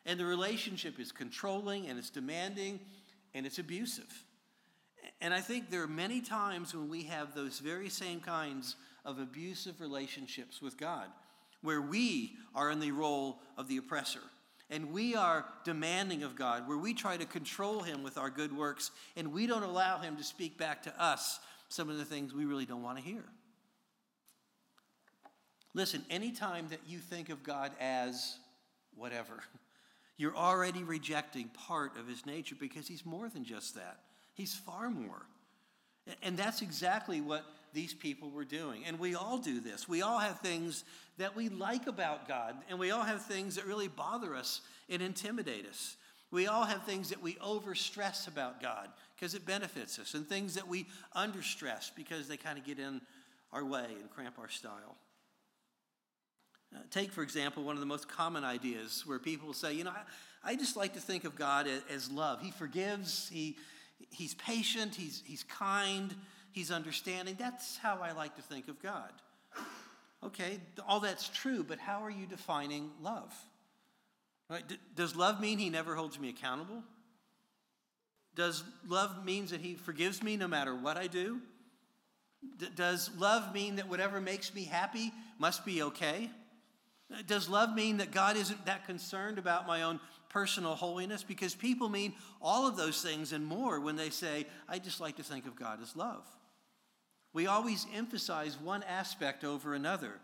And 0.04 0.18
the 0.18 0.24
relationship 0.24 0.98
is 0.98 1.12
controlling 1.12 1.86
and 1.88 1.98
it's 1.98 2.10
demanding 2.10 2.80
and 3.34 3.46
it's 3.46 3.58
abusive. 3.58 4.24
And 5.20 5.32
I 5.32 5.40
think 5.40 5.70
there 5.70 5.82
are 5.82 5.88
many 5.88 6.20
times 6.20 6.74
when 6.74 6.88
we 6.88 7.04
have 7.04 7.34
those 7.34 7.58
very 7.60 7.88
same 7.88 8.20
kinds 8.20 8.76
of 9.08 9.18
abusive 9.18 9.80
relationships 9.80 10.60
with 10.60 10.76
God, 10.76 11.08
where 11.62 11.80
we 11.80 12.36
are 12.54 12.70
in 12.70 12.78
the 12.78 12.92
role 12.92 13.40
of 13.56 13.66
the 13.66 13.78
oppressor 13.78 14.20
and 14.70 14.92
we 14.92 15.14
are 15.14 15.46
demanding 15.64 16.22
of 16.22 16.36
God, 16.36 16.68
where 16.68 16.76
we 16.76 16.92
try 16.92 17.16
to 17.16 17.24
control 17.24 17.80
Him 17.80 18.02
with 18.02 18.18
our 18.18 18.28
good 18.28 18.54
works, 18.54 18.90
and 19.16 19.32
we 19.32 19.46
don't 19.46 19.62
allow 19.62 19.98
Him 19.98 20.16
to 20.16 20.24
speak 20.24 20.58
back 20.58 20.82
to 20.82 21.02
us 21.02 21.40
some 21.68 21.88
of 21.88 21.96
the 21.96 22.04
things 22.04 22.34
we 22.34 22.44
really 22.44 22.66
don't 22.66 22.82
want 22.82 22.98
to 22.98 23.04
hear. 23.04 23.24
Listen, 25.74 26.04
anytime 26.10 26.68
that 26.68 26.80
you 26.86 26.98
think 26.98 27.30
of 27.30 27.42
God 27.42 27.72
as 27.80 28.36
whatever, 28.94 29.42
you're 30.18 30.36
already 30.36 30.82
rejecting 30.82 31.48
part 31.48 31.96
of 31.96 32.06
His 32.06 32.26
nature 32.26 32.56
because 32.58 32.86
He's 32.86 33.06
more 33.06 33.30
than 33.30 33.44
just 33.44 33.74
that, 33.74 34.00
He's 34.34 34.54
far 34.54 34.90
more. 34.90 35.22
And 36.22 36.36
that's 36.36 36.62
exactly 36.62 37.20
what 37.20 37.44
these 37.72 37.94
people 37.94 38.30
were 38.30 38.44
doing. 38.44 38.84
And 38.86 38.98
we 38.98 39.14
all 39.14 39.38
do 39.38 39.60
this. 39.60 39.88
We 39.88 40.02
all 40.02 40.18
have 40.18 40.40
things 40.40 40.84
that 41.18 41.34
we 41.34 41.48
like 41.48 41.86
about 41.86 42.28
God, 42.28 42.56
and 42.68 42.78
we 42.78 42.90
all 42.90 43.02
have 43.02 43.22
things 43.22 43.56
that 43.56 43.66
really 43.66 43.88
bother 43.88 44.34
us 44.34 44.60
and 44.88 45.02
intimidate 45.02 45.66
us. 45.66 45.96
We 46.30 46.46
all 46.46 46.64
have 46.64 46.84
things 46.84 47.08
that 47.08 47.22
we 47.22 47.34
overstress 47.34 48.28
about 48.28 48.60
God 48.60 48.88
because 49.14 49.34
it 49.34 49.44
benefits 49.44 49.98
us, 49.98 50.14
and 50.14 50.28
things 50.28 50.54
that 50.54 50.68
we 50.68 50.86
understress 51.16 51.90
because 51.94 52.28
they 52.28 52.36
kind 52.36 52.58
of 52.58 52.64
get 52.64 52.78
in 52.78 53.00
our 53.52 53.64
way 53.64 53.86
and 54.00 54.10
cramp 54.10 54.38
our 54.38 54.48
style. 54.48 54.96
Uh, 56.74 56.80
take, 56.90 57.10
for 57.10 57.22
example, 57.22 57.62
one 57.64 57.76
of 57.76 57.80
the 57.80 57.86
most 57.86 58.08
common 58.08 58.44
ideas 58.44 59.04
where 59.06 59.18
people 59.18 59.54
say, 59.54 59.72
you 59.72 59.84
know, 59.84 59.90
I, 60.44 60.52
I 60.52 60.54
just 60.54 60.76
like 60.76 60.94
to 60.94 61.00
think 61.00 61.24
of 61.24 61.34
God 61.34 61.66
as, 61.66 61.82
as 61.90 62.10
love. 62.10 62.42
He 62.42 62.50
forgives, 62.50 63.28
he, 63.32 63.56
he's 64.10 64.34
patient, 64.34 64.94
he's, 64.94 65.22
he's 65.24 65.44
kind, 65.44 66.14
he's 66.58 66.72
understanding. 66.72 67.36
That's 67.38 67.76
how 67.78 68.00
I 68.02 68.10
like 68.12 68.34
to 68.34 68.42
think 68.42 68.66
of 68.66 68.82
God. 68.82 69.12
Okay, 70.24 70.58
all 70.88 70.98
that's 70.98 71.28
true, 71.28 71.62
but 71.62 71.78
how 71.78 72.02
are 72.02 72.10
you 72.10 72.26
defining 72.26 72.90
love? 73.00 73.32
Right? 74.50 74.66
D- 74.66 74.76
does 74.96 75.14
love 75.14 75.40
mean 75.40 75.58
he 75.58 75.70
never 75.70 75.94
holds 75.94 76.18
me 76.18 76.28
accountable? 76.30 76.82
Does 78.34 78.64
love 78.88 79.24
means 79.24 79.52
that 79.52 79.60
he 79.60 79.76
forgives 79.76 80.20
me 80.20 80.36
no 80.36 80.48
matter 80.48 80.74
what 80.74 80.96
I 80.96 81.06
do? 81.06 81.40
D- 82.58 82.66
does 82.74 83.10
love 83.16 83.54
mean 83.54 83.76
that 83.76 83.88
whatever 83.88 84.20
makes 84.20 84.52
me 84.52 84.64
happy 84.64 85.12
must 85.38 85.64
be 85.64 85.82
okay? 85.82 86.28
Does 87.28 87.48
love 87.48 87.72
mean 87.74 87.98
that 87.98 88.10
God 88.10 88.36
isn't 88.36 88.66
that 88.66 88.86
concerned 88.86 89.38
about 89.38 89.68
my 89.68 89.82
own 89.82 90.00
personal 90.30 90.74
holiness? 90.74 91.22
Because 91.22 91.54
people 91.54 91.88
mean 91.88 92.12
all 92.42 92.66
of 92.66 92.76
those 92.76 93.00
things 93.02 93.32
and 93.32 93.46
more 93.46 93.78
when 93.78 93.94
they 93.94 94.10
say, 94.10 94.46
I 94.68 94.80
just 94.80 95.00
like 95.00 95.16
to 95.16 95.22
think 95.22 95.46
of 95.46 95.54
God 95.54 95.80
as 95.80 95.94
love. 95.94 96.24
We 97.38 97.46
always 97.46 97.86
emphasize 97.94 98.58
one 98.60 98.82
aspect 98.82 99.44
over 99.44 99.72
another. 99.72 100.14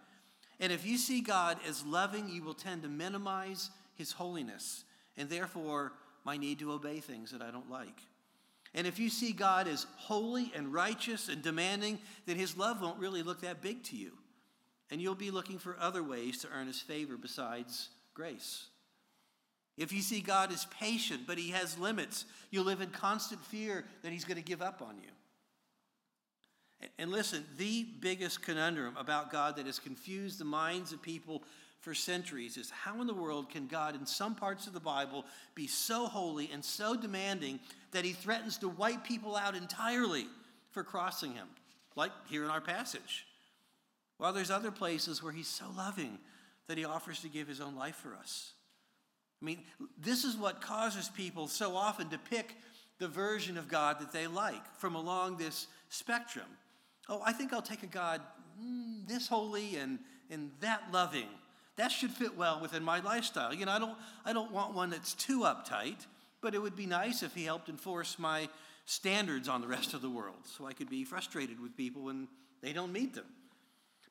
And 0.58 0.72
if 0.72 0.84
you 0.84 0.98
see 0.98 1.20
God 1.20 1.58
as 1.64 1.86
loving, 1.86 2.28
you 2.28 2.42
will 2.42 2.54
tend 2.54 2.82
to 2.82 2.88
minimize 2.88 3.70
his 3.94 4.10
holiness 4.10 4.82
and 5.16 5.30
therefore 5.30 5.92
my 6.24 6.36
need 6.36 6.58
to 6.58 6.72
obey 6.72 6.98
things 6.98 7.30
that 7.30 7.40
I 7.40 7.52
don't 7.52 7.70
like. 7.70 8.00
And 8.74 8.84
if 8.84 8.98
you 8.98 9.10
see 9.10 9.30
God 9.30 9.68
as 9.68 9.86
holy 9.94 10.50
and 10.56 10.74
righteous 10.74 11.28
and 11.28 11.40
demanding, 11.40 12.00
then 12.26 12.36
his 12.36 12.56
love 12.56 12.82
won't 12.82 12.98
really 12.98 13.22
look 13.22 13.42
that 13.42 13.62
big 13.62 13.84
to 13.84 13.96
you. 13.96 14.10
And 14.90 15.00
you'll 15.00 15.14
be 15.14 15.30
looking 15.30 15.60
for 15.60 15.76
other 15.78 16.02
ways 16.02 16.38
to 16.38 16.48
earn 16.52 16.66
his 16.66 16.80
favor 16.80 17.16
besides 17.16 17.90
grace. 18.12 18.66
If 19.78 19.92
you 19.92 20.02
see 20.02 20.20
God 20.20 20.50
as 20.50 20.66
patient, 20.80 21.28
but 21.28 21.38
he 21.38 21.50
has 21.50 21.78
limits, 21.78 22.24
you'll 22.50 22.64
live 22.64 22.80
in 22.80 22.90
constant 22.90 23.44
fear 23.44 23.84
that 24.02 24.10
he's 24.10 24.24
going 24.24 24.38
to 24.38 24.42
give 24.42 24.62
up 24.62 24.82
on 24.82 24.96
you. 24.96 25.10
And 26.98 27.10
listen, 27.10 27.44
the 27.56 27.86
biggest 28.00 28.42
conundrum 28.42 28.96
about 28.96 29.32
God 29.32 29.56
that 29.56 29.66
has 29.66 29.78
confused 29.78 30.38
the 30.38 30.44
minds 30.44 30.92
of 30.92 31.00
people 31.00 31.42
for 31.80 31.94
centuries 31.94 32.56
is 32.56 32.70
how 32.70 33.00
in 33.00 33.06
the 33.06 33.14
world 33.14 33.50
can 33.50 33.66
God, 33.66 33.94
in 33.94 34.06
some 34.06 34.34
parts 34.34 34.66
of 34.66 34.72
the 34.72 34.80
Bible, 34.80 35.24
be 35.54 35.66
so 35.66 36.06
holy 36.06 36.50
and 36.52 36.64
so 36.64 36.96
demanding 36.96 37.60
that 37.92 38.04
he 38.04 38.12
threatens 38.12 38.58
to 38.58 38.68
wipe 38.68 39.04
people 39.04 39.36
out 39.36 39.54
entirely 39.54 40.26
for 40.72 40.82
crossing 40.82 41.32
him, 41.32 41.46
like 41.94 42.10
here 42.28 42.44
in 42.44 42.50
our 42.50 42.60
passage? 42.60 43.26
While 44.18 44.32
there's 44.32 44.50
other 44.50 44.70
places 44.70 45.22
where 45.22 45.32
he's 45.32 45.48
so 45.48 45.66
loving 45.76 46.18
that 46.68 46.78
he 46.78 46.84
offers 46.84 47.20
to 47.20 47.28
give 47.28 47.48
his 47.48 47.60
own 47.60 47.76
life 47.76 47.96
for 47.96 48.14
us. 48.14 48.52
I 49.42 49.44
mean, 49.44 49.58
this 49.98 50.24
is 50.24 50.36
what 50.36 50.62
causes 50.62 51.10
people 51.10 51.48
so 51.48 51.76
often 51.76 52.08
to 52.10 52.18
pick 52.18 52.56
the 52.98 53.08
version 53.08 53.58
of 53.58 53.68
God 53.68 54.00
that 54.00 54.12
they 54.12 54.26
like 54.26 54.74
from 54.78 54.94
along 54.94 55.36
this 55.36 55.66
spectrum. 55.90 56.46
Oh, 57.08 57.22
I 57.24 57.32
think 57.32 57.52
I'll 57.52 57.62
take 57.62 57.82
a 57.82 57.88
God 57.88 58.20
mm, 58.62 59.06
this 59.06 59.28
holy 59.28 59.76
and, 59.76 59.98
and 60.30 60.50
that 60.60 60.82
loving. 60.92 61.28
That 61.76 61.90
should 61.90 62.10
fit 62.10 62.36
well 62.36 62.60
within 62.60 62.84
my 62.84 63.00
lifestyle. 63.00 63.52
You 63.52 63.66
know, 63.66 63.72
I 63.72 63.78
don't, 63.78 63.96
I 64.24 64.32
don't 64.32 64.52
want 64.52 64.74
one 64.74 64.90
that's 64.90 65.14
too 65.14 65.40
uptight, 65.40 66.06
but 66.40 66.54
it 66.54 66.62
would 66.62 66.76
be 66.76 66.86
nice 66.86 67.22
if 67.22 67.34
he 67.34 67.44
helped 67.44 67.68
enforce 67.68 68.18
my 68.18 68.48
standards 68.84 69.48
on 69.48 69.60
the 69.60 69.66
rest 69.66 69.94
of 69.94 70.02
the 70.02 70.10
world 70.10 70.36
so 70.44 70.66
I 70.66 70.72
could 70.72 70.90
be 70.90 71.04
frustrated 71.04 71.60
with 71.60 71.76
people 71.76 72.02
when 72.02 72.28
they 72.62 72.72
don't 72.72 72.92
meet 72.92 73.14
them. 73.14 73.24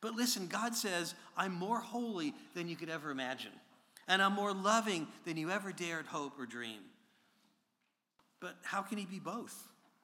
But 0.01 0.15
listen, 0.15 0.47
God 0.47 0.75
says, 0.75 1.15
I'm 1.37 1.53
more 1.53 1.79
holy 1.79 2.33
than 2.55 2.67
you 2.67 2.75
could 2.75 2.89
ever 2.89 3.09
imagine, 3.09 3.51
and 4.07 4.21
I'm 4.21 4.33
more 4.33 4.53
loving 4.53 5.07
than 5.25 5.37
you 5.37 5.49
ever 5.49 5.71
dared 5.71 6.07
hope 6.07 6.37
or 6.37 6.45
dream. 6.45 6.81
But 8.41 8.57
how 8.63 8.81
can 8.81 8.97
he 8.97 9.05
be 9.05 9.19
both? 9.19 9.55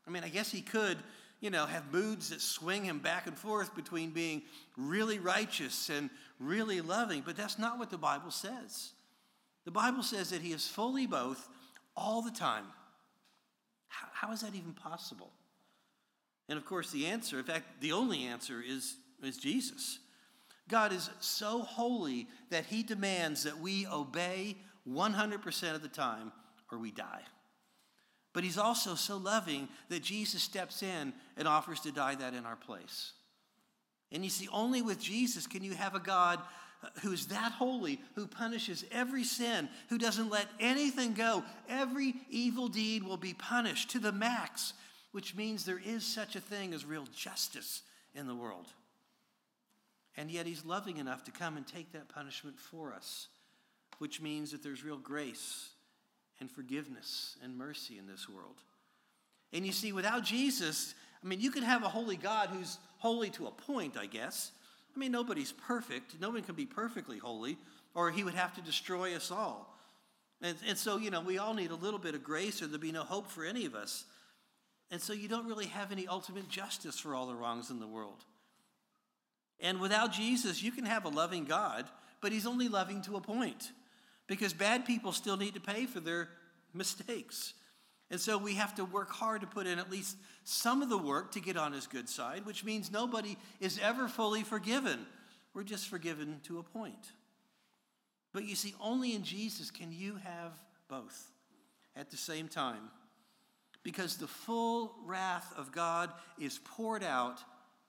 I 0.07 0.11
mean, 0.11 0.23
I 0.23 0.29
guess 0.29 0.49
he 0.49 0.61
could 0.61 0.97
you 1.41 1.49
know, 1.49 1.65
have 1.65 1.91
moods 1.91 2.29
that 2.29 2.41
swing 2.41 2.83
him 2.83 2.99
back 2.99 3.27
and 3.27 3.37
forth 3.37 3.75
between 3.75 4.11
being 4.11 4.41
really 4.77 5.19
righteous 5.19 5.89
and 5.89 6.09
really 6.39 6.81
loving, 6.81 7.23
but 7.25 7.37
that's 7.37 7.57
not 7.57 7.79
what 7.79 7.89
the 7.89 7.97
Bible 7.97 8.31
says. 8.31 8.91
The 9.65 9.71
Bible 9.71 10.03
says 10.03 10.31
that 10.31 10.41
he 10.41 10.51
is 10.51 10.67
fully 10.67 11.05
both 11.05 11.47
all 11.95 12.21
the 12.21 12.31
time. 12.31 12.65
how, 13.87 14.07
how 14.13 14.33
is 14.33 14.41
that 14.41 14.55
even 14.55 14.73
possible? 14.73 15.31
And 16.47 16.57
of 16.57 16.65
course, 16.65 16.91
the 16.91 17.05
answer, 17.05 17.37
in 17.39 17.45
fact, 17.45 17.79
the 17.79 17.91
only 17.91 18.23
answer 18.23 18.61
is, 18.65 18.95
is 19.21 19.37
Jesus. 19.37 19.99
God 20.67 20.91
is 20.91 21.09
so 21.19 21.59
holy 21.59 22.27
that 22.49 22.65
he 22.65 22.83
demands 22.83 23.43
that 23.43 23.59
we 23.59 23.87
obey 23.87 24.57
100% 24.87 25.75
of 25.75 25.81
the 25.81 25.87
time 25.87 26.31
or 26.71 26.77
we 26.77 26.91
die. 26.91 27.21
But 28.33 28.43
he's 28.43 28.57
also 28.57 28.95
so 28.95 29.17
loving 29.17 29.67
that 29.89 30.03
Jesus 30.03 30.43
steps 30.43 30.83
in 30.83 31.13
and 31.35 31.47
offers 31.47 31.79
to 31.81 31.91
die 31.91 32.15
that 32.15 32.33
in 32.33 32.45
our 32.45 32.55
place. 32.55 33.13
And 34.11 34.23
you 34.23 34.29
see, 34.29 34.47
only 34.51 34.81
with 34.81 34.99
Jesus 34.99 35.47
can 35.47 35.63
you 35.63 35.73
have 35.73 35.95
a 35.95 35.99
God 35.99 36.39
who's 37.01 37.27
that 37.27 37.51
holy, 37.51 37.99
who 38.15 38.27
punishes 38.27 38.85
every 38.91 39.23
sin, 39.23 39.67
who 39.89 39.97
doesn't 39.97 40.29
let 40.29 40.47
anything 40.59 41.13
go. 41.13 41.43
Every 41.67 42.13
evil 42.29 42.67
deed 42.67 43.03
will 43.03 43.17
be 43.17 43.33
punished 43.33 43.91
to 43.91 43.99
the 43.99 44.11
max, 44.11 44.73
which 45.11 45.35
means 45.35 45.65
there 45.65 45.81
is 45.83 46.05
such 46.05 46.35
a 46.35 46.41
thing 46.41 46.73
as 46.73 46.85
real 46.85 47.05
justice 47.13 47.81
in 48.15 48.27
the 48.27 48.35
world. 48.35 48.67
And 50.15 50.31
yet 50.31 50.45
he's 50.45 50.65
loving 50.65 50.97
enough 50.97 51.23
to 51.25 51.31
come 51.31 51.57
and 51.57 51.67
take 51.67 51.91
that 51.93 52.09
punishment 52.09 52.59
for 52.59 52.93
us, 52.93 53.27
which 53.97 54.21
means 54.21 54.51
that 54.51 54.63
there's 54.63 54.83
real 54.83 54.97
grace 54.97 55.69
and 56.39 56.49
forgiveness 56.49 57.37
and 57.43 57.57
mercy 57.57 57.97
in 57.97 58.07
this 58.07 58.27
world. 58.29 58.55
And 59.51 59.65
you 59.65 59.71
see, 59.71 59.91
without 59.91 60.23
Jesus, 60.23 60.93
I 61.23 61.27
mean, 61.27 61.41
you 61.41 61.51
could 61.51 61.63
have 61.63 61.83
a 61.83 61.89
holy 61.89 62.15
God 62.15 62.49
who's 62.49 62.77
holy 62.97 63.29
to 63.31 63.47
a 63.47 63.51
point, 63.51 63.97
I 63.97 64.05
guess. 64.05 64.51
I 64.95 64.99
mean, 64.99 65.11
nobody's 65.11 65.51
perfect. 65.51 66.19
No 66.19 66.29
one 66.29 66.43
can 66.43 66.55
be 66.55 66.65
perfectly 66.65 67.17
holy, 67.17 67.57
or 67.93 68.11
he 68.11 68.23
would 68.23 68.35
have 68.35 68.55
to 68.55 68.61
destroy 68.61 69.15
us 69.15 69.31
all. 69.31 69.75
And, 70.41 70.55
and 70.67 70.77
so, 70.77 70.97
you 70.97 71.11
know, 71.11 71.21
we 71.21 71.37
all 71.37 71.53
need 71.53 71.71
a 71.71 71.75
little 71.75 71.99
bit 71.99 72.15
of 72.15 72.23
grace, 72.23 72.61
or 72.61 72.67
there'd 72.67 72.79
be 72.79 72.91
no 72.91 73.03
hope 73.03 73.29
for 73.29 73.43
any 73.43 73.65
of 73.65 73.75
us. 73.75 74.05
And 74.91 75.01
so, 75.01 75.13
you 75.13 75.27
don't 75.27 75.47
really 75.47 75.67
have 75.67 75.91
any 75.91 76.07
ultimate 76.07 76.47
justice 76.49 76.99
for 76.99 77.13
all 77.13 77.27
the 77.27 77.35
wrongs 77.35 77.69
in 77.69 77.79
the 77.79 77.87
world. 77.87 78.23
And 79.59 79.81
without 79.81 80.13
Jesus, 80.13 80.63
you 80.63 80.71
can 80.71 80.85
have 80.85 81.05
a 81.05 81.09
loving 81.09 81.45
God, 81.45 81.85
but 82.21 82.31
he's 82.31 82.47
only 82.47 82.69
loving 82.69 83.01
to 83.03 83.17
a 83.17 83.21
point 83.21 83.71
because 84.29 84.53
bad 84.53 84.85
people 84.85 85.11
still 85.11 85.35
need 85.35 85.55
to 85.55 85.59
pay 85.59 85.87
for 85.87 85.99
their 85.99 86.29
mistakes. 86.73 87.55
And 88.11 88.21
so 88.21 88.37
we 88.37 88.53
have 88.55 88.75
to 88.75 88.85
work 88.85 89.09
hard 89.09 89.41
to 89.41 89.47
put 89.47 89.67
in 89.67 89.79
at 89.79 89.91
least 89.91 90.15
some 90.43 90.81
of 90.81 90.89
the 90.89 90.97
work 90.97 91.31
to 91.33 91.41
get 91.41 91.57
on 91.57 91.73
his 91.73 91.87
good 91.87 92.07
side, 92.07 92.45
which 92.45 92.63
means 92.63 92.91
nobody 92.91 93.37
is 93.59 93.79
ever 93.83 94.07
fully 94.07 94.43
forgiven. 94.43 95.05
We're 95.53 95.63
just 95.63 95.89
forgiven 95.89 96.39
to 96.43 96.59
a 96.59 96.63
point. 96.63 97.11
But 98.31 98.45
you 98.45 98.55
see, 98.55 98.75
only 98.79 99.15
in 99.15 99.23
Jesus 99.23 99.71
can 99.71 99.91
you 99.91 100.15
have 100.23 100.53
both 100.87 101.31
at 101.95 102.11
the 102.11 102.17
same 102.17 102.47
time. 102.47 102.91
Because 103.81 104.17
the 104.17 104.27
full 104.27 104.93
wrath 105.05 105.53
of 105.57 105.71
God 105.71 106.11
is 106.39 106.59
poured 106.63 107.03
out 107.03 107.39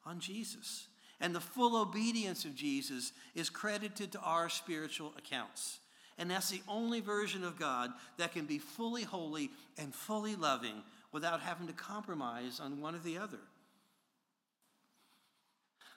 on 0.07 0.21
Jesus. 0.21 0.87
And 1.21 1.35
the 1.35 1.41
full 1.41 1.77
obedience 1.81 2.47
of 2.47 2.55
Jesus 2.55 3.13
is 3.35 3.51
credited 3.51 4.13
to 4.13 4.21
our 4.21 4.49
spiritual 4.49 5.13
accounts. 5.19 5.80
And 6.21 6.31
that's 6.31 6.51
the 6.51 6.61
only 6.69 7.01
version 7.01 7.43
of 7.43 7.59
God 7.59 7.91
that 8.19 8.33
can 8.33 8.45
be 8.45 8.59
fully 8.59 9.05
holy 9.05 9.51
and 9.79 9.95
fully 9.95 10.37
loving 10.37 10.83
without 11.13 11.41
having 11.41 11.67
to 11.67 11.73
compromise 11.73 12.61
on 12.61 12.81
one 12.83 12.95
or 12.95 12.99
the 12.99 13.17
other. 13.17 13.41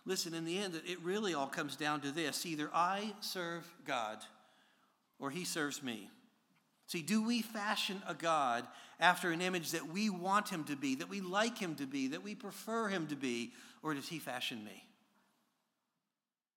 Listen, 0.06 0.34
in 0.34 0.46
the 0.46 0.58
end, 0.58 0.82
it 0.86 1.00
really 1.02 1.34
all 1.34 1.48
comes 1.48 1.76
down 1.76 2.00
to 2.02 2.12
this 2.12 2.46
either 2.46 2.70
I 2.74 3.14
serve 3.20 3.70
God 3.86 4.20
or 5.20 5.30
he 5.30 5.44
serves 5.44 5.84
me. 5.84 6.10
See, 6.88 7.02
do 7.02 7.22
we 7.22 7.42
fashion 7.42 8.02
a 8.08 8.14
God 8.14 8.66
after 9.02 9.32
an 9.32 9.42
image 9.42 9.72
that 9.72 9.88
we 9.88 10.10
want 10.10 10.48
him 10.48 10.64
to 10.66 10.78
be, 10.78 10.96
that 10.96 11.10
we 11.10 11.20
like 11.20 11.58
him 11.58 11.76
to 11.76 11.86
be, 11.86 12.08
that 12.10 12.24
we 12.24 12.34
prefer 12.34 12.88
him 12.88 13.08
to 13.08 13.16
be, 13.16 13.52
or 13.82 13.94
does 13.94 14.08
he 14.08 14.20
fashion 14.20 14.64
me? 14.64 14.86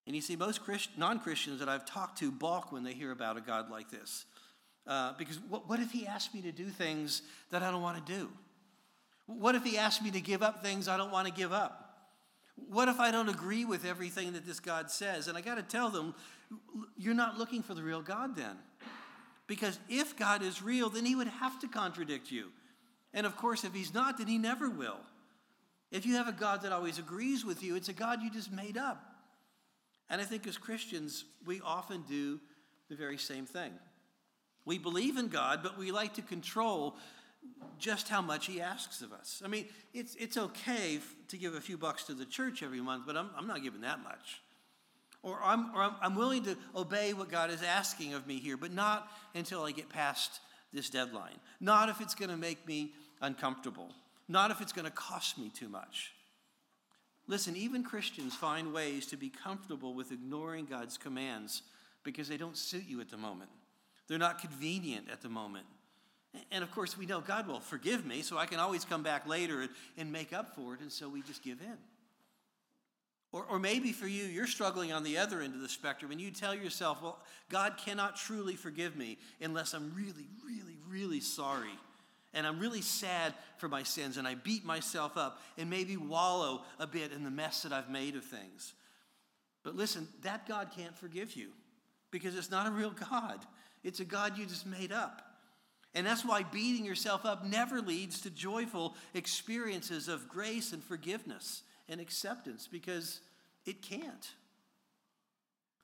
And 0.06 0.14
you 0.14 0.22
see, 0.22 0.36
most 0.36 0.62
Christ- 0.62 0.90
non 0.96 1.18
Christians 1.20 1.58
that 1.60 1.68
I've 1.68 1.84
talked 1.84 2.18
to 2.18 2.30
balk 2.30 2.72
when 2.72 2.84
they 2.84 2.94
hear 2.94 3.10
about 3.10 3.36
a 3.36 3.40
God 3.40 3.70
like 3.70 3.90
this. 3.90 4.24
Uh, 4.86 5.12
because 5.18 5.40
what, 5.40 5.68
what 5.68 5.80
if 5.80 5.90
he 5.90 6.06
asked 6.06 6.32
me 6.32 6.42
to 6.42 6.52
do 6.52 6.66
things 6.66 7.22
that 7.50 7.62
I 7.62 7.70
don't 7.70 7.82
want 7.82 8.04
to 8.04 8.12
do? 8.12 8.28
What 9.26 9.56
if 9.56 9.64
he 9.64 9.76
asked 9.76 10.02
me 10.02 10.12
to 10.12 10.20
give 10.20 10.42
up 10.42 10.62
things 10.62 10.86
I 10.86 10.96
don't 10.96 11.10
want 11.10 11.26
to 11.26 11.32
give 11.32 11.52
up? 11.52 11.82
What 12.70 12.88
if 12.88 13.00
I 13.00 13.10
don't 13.10 13.28
agree 13.28 13.64
with 13.64 13.84
everything 13.84 14.32
that 14.34 14.46
this 14.46 14.60
God 14.60 14.90
says? 14.90 15.26
And 15.26 15.36
I 15.36 15.40
got 15.40 15.56
to 15.56 15.62
tell 15.62 15.90
them, 15.90 16.14
you're 16.96 17.14
not 17.14 17.36
looking 17.36 17.62
for 17.62 17.74
the 17.74 17.82
real 17.82 18.00
God 18.00 18.36
then. 18.36 18.56
Because 19.48 19.78
if 19.88 20.16
God 20.16 20.42
is 20.42 20.62
real, 20.62 20.88
then 20.88 21.04
he 21.04 21.14
would 21.14 21.26
have 21.26 21.58
to 21.60 21.68
contradict 21.68 22.30
you. 22.30 22.50
And 23.12 23.26
of 23.26 23.36
course, 23.36 23.64
if 23.64 23.74
he's 23.74 23.92
not, 23.92 24.18
then 24.18 24.26
he 24.26 24.38
never 24.38 24.70
will. 24.70 24.98
If 25.90 26.06
you 26.06 26.14
have 26.14 26.28
a 26.28 26.32
God 26.32 26.62
that 26.62 26.72
always 26.72 26.98
agrees 26.98 27.44
with 27.44 27.62
you, 27.62 27.76
it's 27.76 27.88
a 27.88 27.92
God 27.92 28.22
you 28.22 28.30
just 28.30 28.52
made 28.52 28.76
up. 28.76 29.15
And 30.08 30.20
I 30.20 30.24
think 30.24 30.46
as 30.46 30.56
Christians, 30.56 31.24
we 31.44 31.60
often 31.64 32.02
do 32.08 32.40
the 32.88 32.94
very 32.94 33.18
same 33.18 33.46
thing. 33.46 33.72
We 34.64 34.78
believe 34.78 35.16
in 35.16 35.28
God, 35.28 35.60
but 35.62 35.78
we 35.78 35.92
like 35.92 36.14
to 36.14 36.22
control 36.22 36.96
just 37.78 38.08
how 38.08 38.20
much 38.20 38.46
He 38.46 38.60
asks 38.60 39.02
of 39.02 39.12
us. 39.12 39.42
I 39.44 39.48
mean, 39.48 39.66
it's, 39.94 40.14
it's 40.16 40.36
okay 40.36 40.98
to 41.28 41.36
give 41.36 41.54
a 41.54 41.60
few 41.60 41.78
bucks 41.78 42.04
to 42.04 42.14
the 42.14 42.24
church 42.24 42.62
every 42.62 42.80
month, 42.80 43.04
but 43.06 43.16
I'm, 43.16 43.30
I'm 43.36 43.46
not 43.46 43.62
giving 43.62 43.82
that 43.82 44.02
much. 44.02 44.40
Or, 45.22 45.40
I'm, 45.42 45.74
or 45.74 45.82
I'm, 45.82 45.94
I'm 46.00 46.14
willing 46.14 46.44
to 46.44 46.56
obey 46.74 47.12
what 47.12 47.30
God 47.30 47.50
is 47.50 47.62
asking 47.62 48.14
of 48.14 48.26
me 48.26 48.38
here, 48.38 48.56
but 48.56 48.72
not 48.72 49.08
until 49.34 49.62
I 49.62 49.72
get 49.72 49.88
past 49.88 50.40
this 50.72 50.90
deadline. 50.90 51.38
Not 51.60 51.88
if 51.88 52.00
it's 52.00 52.14
going 52.14 52.30
to 52.30 52.36
make 52.36 52.66
me 52.66 52.92
uncomfortable. 53.20 53.90
Not 54.28 54.50
if 54.50 54.60
it's 54.60 54.72
going 54.72 54.84
to 54.84 54.90
cost 54.90 55.38
me 55.38 55.50
too 55.50 55.68
much. 55.68 56.12
Listen, 57.28 57.56
even 57.56 57.82
Christians 57.82 58.34
find 58.34 58.72
ways 58.72 59.06
to 59.06 59.16
be 59.16 59.28
comfortable 59.28 59.94
with 59.94 60.12
ignoring 60.12 60.66
God's 60.66 60.96
commands 60.96 61.62
because 62.04 62.28
they 62.28 62.36
don't 62.36 62.56
suit 62.56 62.84
you 62.86 63.00
at 63.00 63.10
the 63.10 63.16
moment. 63.16 63.50
They're 64.06 64.18
not 64.18 64.40
convenient 64.40 65.08
at 65.10 65.22
the 65.22 65.28
moment. 65.28 65.66
And 66.52 66.62
of 66.62 66.70
course, 66.70 66.96
we 66.96 67.06
know 67.06 67.20
God 67.20 67.48
will 67.48 67.60
forgive 67.60 68.06
me, 68.06 68.22
so 68.22 68.38
I 68.38 68.46
can 68.46 68.60
always 68.60 68.84
come 68.84 69.02
back 69.02 69.26
later 69.26 69.66
and 69.96 70.12
make 70.12 70.32
up 70.32 70.54
for 70.54 70.74
it, 70.74 70.80
and 70.80 70.92
so 70.92 71.08
we 71.08 71.22
just 71.22 71.42
give 71.42 71.60
in. 71.60 71.78
Or, 73.32 73.44
or 73.50 73.58
maybe 73.58 73.92
for 73.92 74.06
you, 74.06 74.24
you're 74.24 74.46
struggling 74.46 74.92
on 74.92 75.02
the 75.02 75.18
other 75.18 75.40
end 75.40 75.54
of 75.54 75.60
the 75.60 75.68
spectrum, 75.68 76.12
and 76.12 76.20
you 76.20 76.30
tell 76.30 76.54
yourself, 76.54 77.02
well, 77.02 77.18
God 77.48 77.76
cannot 77.76 78.16
truly 78.16 78.54
forgive 78.54 78.96
me 78.96 79.18
unless 79.40 79.72
I'm 79.72 79.92
really, 79.94 80.28
really, 80.44 80.76
really 80.88 81.20
sorry 81.20 81.72
and 82.36 82.46
I'm 82.46 82.60
really 82.60 82.82
sad 82.82 83.32
for 83.56 83.68
my 83.68 83.82
sins, 83.82 84.18
and 84.18 84.28
I 84.28 84.34
beat 84.34 84.64
myself 84.64 85.16
up 85.16 85.40
and 85.56 85.70
maybe 85.70 85.96
wallow 85.96 86.62
a 86.78 86.86
bit 86.86 87.10
in 87.10 87.24
the 87.24 87.30
mess 87.30 87.62
that 87.62 87.72
I've 87.72 87.90
made 87.90 88.14
of 88.14 88.24
things. 88.24 88.74
But 89.64 89.74
listen, 89.74 90.06
that 90.22 90.46
God 90.46 90.68
can't 90.76 90.96
forgive 90.96 91.34
you 91.34 91.48
because 92.10 92.36
it's 92.36 92.50
not 92.50 92.68
a 92.68 92.70
real 92.70 92.90
God, 93.10 93.44
it's 93.82 94.00
a 94.00 94.04
God 94.04 94.38
you 94.38 94.46
just 94.46 94.66
made 94.66 94.92
up. 94.92 95.22
And 95.94 96.06
that's 96.06 96.26
why 96.26 96.42
beating 96.42 96.84
yourself 96.84 97.24
up 97.24 97.42
never 97.44 97.80
leads 97.80 98.20
to 98.20 98.30
joyful 98.30 98.94
experiences 99.14 100.08
of 100.08 100.28
grace 100.28 100.74
and 100.74 100.84
forgiveness 100.84 101.62
and 101.88 102.02
acceptance 102.02 102.68
because 102.70 103.20
it 103.64 103.80
can't. 103.80 104.30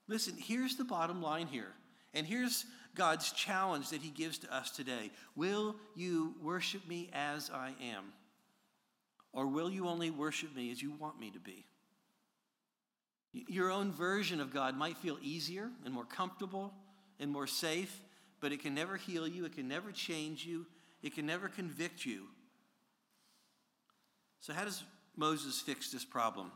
Listen, 0.09 0.35
here's 0.37 0.77
the 0.77 0.85
bottom 0.85 1.23
line 1.23 1.47
here. 1.47 1.73
And 2.13 2.27
here's 2.27 2.67
God's 2.95 3.33
challenge 3.33 3.91
that 3.91 4.03
He 4.03 4.11
gives 4.11 4.39
to 4.39 4.55
us 4.55 4.71
today 4.71 5.11
Will 5.35 5.77
you 5.95 6.35
worship 6.43 6.87
me 6.87 7.11
as 7.13 7.51
I 7.51 7.75
am? 7.83 8.13
Or 9.33 9.47
will 9.47 9.71
you 9.71 9.89
only 9.89 10.11
worship 10.11 10.55
me 10.55 10.71
as 10.71 10.83
you 10.83 10.93
want 10.93 11.19
me 11.19 11.31
to 11.31 11.41
be? 11.41 11.65
Your 13.33 13.71
own 13.71 13.91
version 13.91 14.41
of 14.41 14.53
God 14.53 14.77
might 14.77 14.99
feel 14.99 15.19
easier 15.23 15.71
and 15.87 15.95
more 15.95 16.05
comfortable 16.05 16.75
and 17.19 17.31
more 17.31 17.47
safe, 17.47 18.03
but 18.41 18.53
it 18.53 18.61
can 18.61 18.75
never 18.75 18.97
heal 18.97 19.27
you, 19.27 19.47
it 19.47 19.55
can 19.55 19.69
never 19.69 19.91
change 19.91 20.45
you, 20.45 20.67
it 21.03 21.15
can 21.15 21.25
never 21.25 21.49
convict 21.49 22.05
you. 22.05 22.27
So, 24.41 24.53
how 24.53 24.65
does 24.65 24.83
Moses 25.17 25.61
fix 25.61 25.91
this 25.91 26.05
problem? 26.05 26.51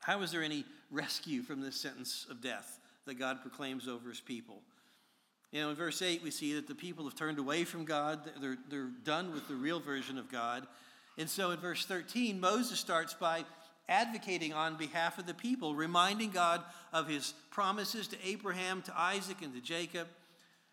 How 0.00 0.20
is 0.22 0.32
there 0.32 0.42
any 0.42 0.64
rescue 0.90 1.42
from 1.42 1.60
this 1.60 1.76
sentence 1.76 2.26
of 2.28 2.42
death 2.42 2.78
that 3.06 3.18
God 3.18 3.40
proclaims 3.42 3.86
over 3.88 4.08
his 4.08 4.20
people? 4.20 4.62
You 5.52 5.62
know, 5.62 5.70
in 5.70 5.76
verse 5.76 6.00
8, 6.00 6.22
we 6.22 6.30
see 6.30 6.54
that 6.54 6.68
the 6.68 6.74
people 6.74 7.04
have 7.04 7.16
turned 7.16 7.38
away 7.38 7.64
from 7.64 7.84
God. 7.84 8.20
They're, 8.40 8.58
they're 8.68 8.90
done 9.04 9.32
with 9.32 9.48
the 9.48 9.54
real 9.54 9.80
version 9.80 10.16
of 10.16 10.30
God. 10.30 10.66
And 11.18 11.28
so 11.28 11.50
in 11.50 11.58
verse 11.58 11.84
13, 11.86 12.38
Moses 12.38 12.78
starts 12.78 13.14
by 13.14 13.44
advocating 13.88 14.52
on 14.52 14.76
behalf 14.76 15.18
of 15.18 15.26
the 15.26 15.34
people, 15.34 15.74
reminding 15.74 16.30
God 16.30 16.62
of 16.92 17.08
his 17.08 17.34
promises 17.50 18.06
to 18.08 18.16
Abraham, 18.24 18.82
to 18.82 18.98
Isaac, 18.98 19.38
and 19.42 19.52
to 19.54 19.60
Jacob. 19.60 20.06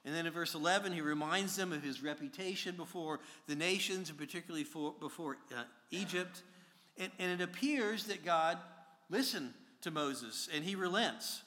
And 0.06 0.14
then 0.14 0.28
in 0.28 0.32
verse 0.32 0.54
11, 0.54 0.94
he 0.94 1.02
reminds 1.02 1.56
them 1.56 1.74
of 1.74 1.84
his 1.84 2.04
reputation 2.04 2.76
before 2.76 3.20
the 3.48 3.56
nations, 3.56 4.10
and 4.10 4.18
particularly 4.18 4.64
for, 4.64 4.94
before 5.00 5.38
uh, 5.56 5.64
Egypt. 5.90 6.44
And, 6.98 7.12
and 7.18 7.42
it 7.42 7.44
appears 7.44 8.06
that 8.06 8.24
God 8.24 8.60
listened 9.10 9.54
to 9.82 9.92
Moses 9.92 10.50
and 10.54 10.64
he 10.64 10.76
relents. 10.76 11.42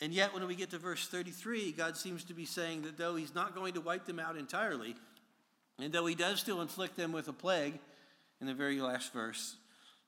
And 0.00 0.12
yet, 0.12 0.34
when 0.34 0.46
we 0.46 0.54
get 0.54 0.70
to 0.70 0.78
verse 0.78 1.08
33, 1.08 1.72
God 1.72 1.96
seems 1.96 2.24
to 2.24 2.34
be 2.34 2.44
saying 2.44 2.82
that 2.82 2.98
though 2.98 3.16
He's 3.16 3.34
not 3.34 3.54
going 3.54 3.74
to 3.74 3.80
wipe 3.80 4.04
them 4.04 4.20
out 4.20 4.36
entirely, 4.36 4.94
and 5.78 5.92
though 5.92 6.06
He 6.06 6.14
does 6.14 6.40
still 6.40 6.60
inflict 6.60 6.96
them 6.96 7.12
with 7.12 7.28
a 7.28 7.32
plague 7.32 7.78
in 8.40 8.46
the 8.46 8.54
very 8.54 8.80
last 8.80 9.12
verse, 9.12 9.56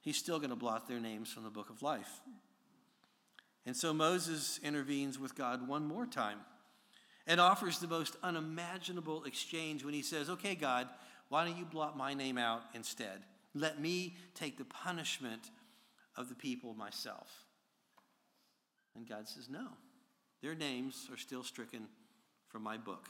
He's 0.01 0.17
still 0.17 0.39
going 0.39 0.51
to 0.51 0.57
blot 0.57 0.89
their 0.89 1.01
names 1.01 1.33
from 1.33 1.45
the 1.45 1.51
book 1.51 1.71
of 1.71 1.83
life. 1.83 2.21
And 3.67 3.77
so 3.77 3.93
Moses 3.93 4.59
intervenes 4.63 5.19
with 5.19 5.35
God 5.35 5.69
one 5.69 5.87
more 5.87 6.07
time 6.07 6.39
and 7.27 7.41
offers 7.41 7.79
the 7.79 7.87
most 7.87 8.17
unimaginable 8.23 9.25
exchange 9.25 9.85
when 9.85 9.93
he 9.93 10.03
says, 10.03 10.31
Okay, 10.31 10.55
God, 10.55 10.89
why 11.29 11.45
don't 11.45 11.59
you 11.59 11.67
blot 11.67 11.97
my 11.97 12.15
name 12.15 12.39
out 12.39 12.63
instead? 12.75 13.25
Let 13.55 13.81
me 13.81 14.17
take 14.35 14.57
the 14.57 14.65
punishment 14.65 15.51
of 16.17 16.29
the 16.29 16.35
people 16.35 16.75
myself. 16.75 17.45
And 18.99 19.09
God 19.09 19.29
says, 19.29 19.49
No, 19.49 19.69
their 20.43 20.57
names 20.57 21.09
are 21.13 21.17
still 21.17 21.45
stricken 21.45 21.87
from 22.49 22.63
my 22.65 22.77
book. 22.77 23.09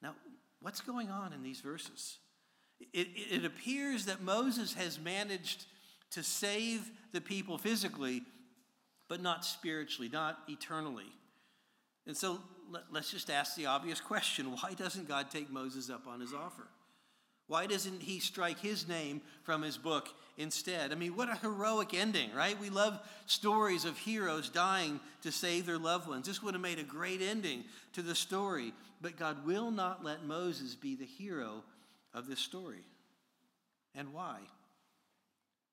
Now, 0.00 0.14
what's 0.60 0.80
going 0.80 1.10
on 1.10 1.32
in 1.32 1.42
these 1.42 1.60
verses? 1.60 2.18
It, 2.92 3.08
it, 3.14 3.44
appears 3.44 4.06
that 4.06 4.20
Moses 4.20 4.74
has 4.74 4.98
managed 4.98 5.64
to 6.10 6.22
save 6.22 6.90
the 7.12 7.20
people 7.20 7.56
physically, 7.56 8.22
but 9.08 9.20
not 9.22 9.44
spiritually, 9.44 10.10
not 10.12 10.38
eternally. 10.48 11.10
And 12.06 12.16
so 12.16 12.38
let, 12.70 12.84
us 12.94 13.10
just 13.10 13.30
ask 13.30 13.56
the 13.56 13.66
obvious 13.66 14.00
question 14.00 14.52
why 14.52 14.74
doesn't 14.74 15.08
God 15.08 15.30
take 15.30 15.50
Moses 15.50 15.90
up 15.90 16.06
on 16.06 16.20
his 16.20 16.32
offer? 16.32 16.68
Why 17.46 17.66
doesn't 17.66 18.02
he 18.02 18.20
strike 18.20 18.58
his 18.58 18.88
name 18.88 19.20
from 19.42 19.62
his 19.62 19.76
book 19.76 20.08
instead? 20.38 20.92
I 20.92 20.94
mean, 20.94 21.14
what 21.14 21.28
a 21.28 21.36
heroic 21.36 21.92
ending, 21.92 22.32
right? 22.34 22.58
We 22.58 22.70
love 22.70 22.98
stories 23.26 23.84
of 23.84 23.98
heroes 23.98 24.48
dying 24.48 24.98
to 25.22 25.30
save 25.30 25.66
their 25.66 25.78
loved 25.78 26.08
ones. 26.08 26.26
This 26.26 26.42
would 26.42 26.54
have 26.54 26.62
made 26.62 26.78
a 26.78 26.84
great 26.84 27.20
ending 27.20 27.64
to 27.92 28.02
the 28.02 28.14
story, 28.14 28.72
but 29.02 29.18
God 29.18 29.44
will 29.46 29.70
not 29.70 30.02
let 30.02 30.24
Moses 30.24 30.74
be 30.74 30.94
the 30.94 31.04
hero 31.04 31.62
of 32.14 32.26
this 32.26 32.40
story. 32.40 32.84
And 33.94 34.14
why? 34.14 34.38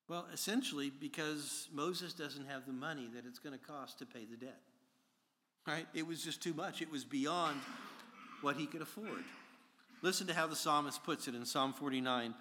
Well, 0.10 0.28
essentially 0.34 0.92
because 1.00 1.70
Moses 1.74 2.12
doesn't 2.12 2.48
have 2.48 2.66
the 2.66 2.74
money 2.74 3.08
that 3.16 3.26
it's 3.26 3.40
going 3.40 3.58
to 3.58 3.66
cost 3.66 4.00
to 4.00 4.06
pay 4.06 4.26
the 4.26 4.36
debt. 4.36 4.60
Right? 5.66 5.88
It 5.94 6.06
was 6.06 6.22
just 6.22 6.44
too 6.44 6.54
much. 6.54 6.82
It 6.82 6.92
was 6.92 7.06
beyond 7.06 7.62
what 8.42 8.58
he 8.58 8.66
could 8.66 8.82
afford. 8.82 9.24
Listen 10.02 10.28
to 10.28 10.34
how 10.34 10.48
the 10.48 10.56
psalmist 10.56 11.04
puts 11.04 11.28
it 11.28 11.36
in 11.36 11.46
Psalm 11.46 11.74
49. 11.74 12.34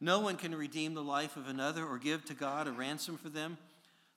No 0.00 0.20
one 0.20 0.36
can 0.36 0.54
redeem 0.54 0.94
the 0.94 1.02
life 1.02 1.36
of 1.36 1.48
another 1.48 1.84
or 1.84 1.98
give 1.98 2.24
to 2.26 2.34
God 2.34 2.68
a 2.68 2.72
ransom 2.72 3.16
for 3.16 3.30
them. 3.30 3.56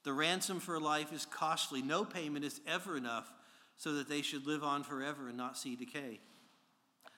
The 0.03 0.13
ransom 0.13 0.59
for 0.59 0.75
a 0.75 0.79
life 0.79 1.13
is 1.13 1.25
costly. 1.25 1.81
No 1.81 2.03
payment 2.03 2.43
is 2.43 2.59
ever 2.67 2.97
enough 2.97 3.31
so 3.77 3.93
that 3.93 4.09
they 4.09 4.21
should 4.21 4.45
live 4.45 4.63
on 4.63 4.83
forever 4.83 5.29
and 5.29 5.37
not 5.37 5.57
see 5.57 5.75
decay. 5.75 6.19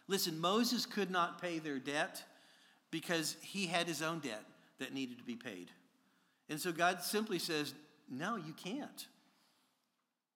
Listen, 0.08 0.40
Moses 0.40 0.86
could 0.86 1.10
not 1.10 1.42
pay 1.42 1.58
their 1.58 1.80
debt 1.80 2.24
because 2.92 3.36
he 3.42 3.66
had 3.66 3.88
his 3.88 4.02
own 4.02 4.20
debt 4.20 4.44
that 4.80 4.94
needed 4.94 5.18
to 5.18 5.24
be 5.24 5.36
paid. 5.36 5.72
And 6.50 6.60
so 6.60 6.72
God 6.72 7.02
simply 7.02 7.40
says, 7.40 7.74
No, 8.10 8.36
you 8.36 8.54
can't. 8.54 9.08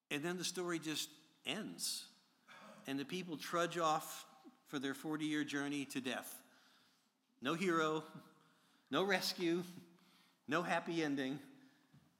And 0.09 0.23
then 0.23 0.37
the 0.37 0.43
story 0.43 0.79
just 0.79 1.09
ends. 1.45 2.05
And 2.87 2.97
the 2.99 3.05
people 3.05 3.37
trudge 3.37 3.77
off 3.77 4.25
for 4.75 4.79
their 4.79 4.93
40 4.93 5.23
year 5.23 5.45
journey 5.45 5.85
to 5.85 6.01
death. 6.01 6.35
No 7.41 7.53
hero, 7.53 8.03
no 8.91 9.03
rescue, 9.03 9.63
no 10.49 10.63
happy 10.63 11.01
ending. 11.01 11.39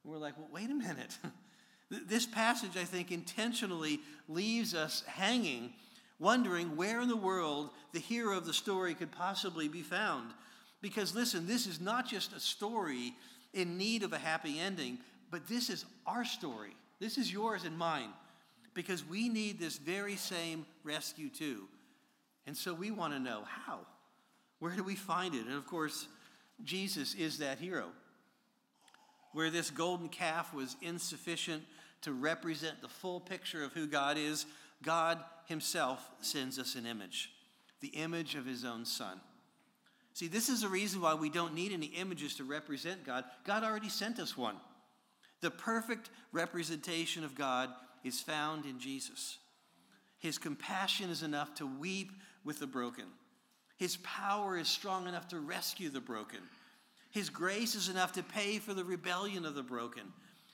we're 0.06 0.18
like, 0.18 0.38
well, 0.38 0.48
wait 0.54 0.70
a 0.70 0.74
minute. 0.74 1.18
this 2.08 2.26
passage, 2.26 2.78
I 2.78 2.86
think, 2.86 3.12
intentionally 3.12 4.00
leaves 4.30 4.74
us 4.74 5.04
hanging, 5.06 5.74
wondering 6.18 6.78
where 6.78 7.02
in 7.02 7.10
the 7.10 7.18
world 7.18 7.72
the 7.92 8.00
hero 8.00 8.38
of 8.38 8.46
the 8.46 8.54
story 8.54 8.94
could 8.94 9.12
possibly 9.12 9.68
be 9.68 9.82
found. 9.82 10.32
Because 10.80 11.14
listen, 11.14 11.48
this 11.48 11.68
is 11.68 11.82
not 11.82 12.08
just 12.08 12.32
a 12.32 12.40
story 12.40 13.16
in 13.54 13.78
need 13.78 14.02
of 14.02 14.14
a 14.14 14.18
happy 14.18 14.62
ending, 14.62 15.00
but 15.30 15.46
this 15.50 15.70
is 15.70 15.84
our 16.08 16.24
story. 16.24 16.72
This 17.02 17.18
is 17.18 17.34
yours 17.34 17.66
and 17.66 17.78
mine. 17.78 18.14
Because 18.74 19.04
we 19.06 19.28
need 19.28 19.60
this 19.60 19.78
very 19.78 20.16
same 20.16 20.66
rescue 20.86 21.28
too. 21.28 21.68
And 22.48 22.56
so 22.56 22.74
we 22.74 22.92
want 22.92 23.14
to 23.14 23.20
know 23.20 23.44
how. 23.46 23.80
Where 24.60 24.76
do 24.76 24.84
we 24.84 24.96
find 24.96 25.36
it? 25.36 25.46
And 25.46 25.56
of 25.56 25.66
course, 25.66 26.08
Jesus 26.64 27.14
is 27.16 27.40
that 27.40 27.60
hero. 27.60 27.88
Where 29.34 29.50
this 29.50 29.70
golden 29.70 30.10
calf 30.10 30.54
was 30.54 30.78
insufficient 30.82 31.64
to 32.02 32.14
represent 32.14 32.82
the 32.82 32.88
full 32.88 33.20
picture 33.20 33.64
of 33.64 33.74
who 33.74 33.88
God 33.88 34.18
is, 34.18 34.46
God 34.84 35.20
Himself 35.48 36.10
sends 36.22 36.60
us 36.60 36.76
an 36.76 36.86
image 36.86 37.32
the 37.82 37.88
image 37.90 38.34
of 38.36 38.46
His 38.46 38.66
own 38.66 38.84
Son. 38.86 39.20
See, 40.14 40.28
this 40.28 40.50
is 40.50 40.62
the 40.62 40.70
reason 40.70 41.02
why 41.02 41.14
we 41.14 41.30
don't 41.30 41.54
need 41.54 41.72
any 41.72 41.88
images 41.88 42.36
to 42.38 42.44
represent 42.44 43.06
God. 43.06 43.26
God 43.44 43.64
already 43.64 43.90
sent 43.90 44.18
us 44.18 44.36
one. 44.36 44.56
The 45.42 45.52
perfect 45.52 46.10
representation 46.32 47.24
of 47.24 47.36
God 47.36 47.70
is 48.04 48.22
found 48.22 48.66
in 48.66 48.80
Jesus. 48.80 49.38
His 50.20 50.38
compassion 50.38 51.10
is 51.10 51.22
enough 51.22 51.54
to 51.56 51.68
weep 51.68 52.12
with 52.46 52.60
the 52.60 52.68
broken. 52.68 53.06
His 53.78 53.98
power 53.98 54.58
is 54.58 54.70
strong 54.70 55.08
enough 55.08 55.28
to 55.30 55.40
rescue 55.40 55.90
the 55.90 56.00
broken. 56.00 56.40
His 57.12 57.30
grace 57.30 57.76
is 57.76 57.90
enough 57.90 58.14
to 58.14 58.24
pay 58.24 58.60
for 58.60 58.74
the 58.74 58.84
rebellion 58.84 59.46
of 59.46 59.56
the 59.56 59.64
broken. 59.64 60.04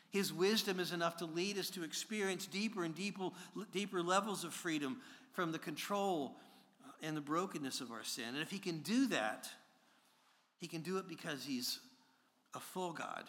His 0.09 0.33
wisdom 0.33 0.79
is 0.79 0.91
enough 0.91 1.17
to 1.17 1.25
lead 1.25 1.57
us 1.57 1.69
to 1.71 1.83
experience 1.83 2.45
deeper 2.45 2.83
and 2.83 2.93
deeper, 2.93 3.29
deeper 3.71 4.01
levels 4.01 4.43
of 4.43 4.53
freedom 4.53 4.97
from 5.33 5.51
the 5.51 5.59
control 5.59 6.35
uh, 6.83 6.91
and 7.01 7.15
the 7.15 7.21
brokenness 7.21 7.79
of 7.79 7.91
our 7.91 8.03
sin. 8.03 8.25
And 8.29 8.39
if 8.39 8.51
He 8.51 8.59
can 8.59 8.79
do 8.79 9.07
that, 9.07 9.47
He 10.57 10.67
can 10.67 10.81
do 10.81 10.97
it 10.97 11.07
because 11.07 11.45
He's 11.45 11.79
a 12.53 12.59
full 12.59 12.91
God 12.91 13.23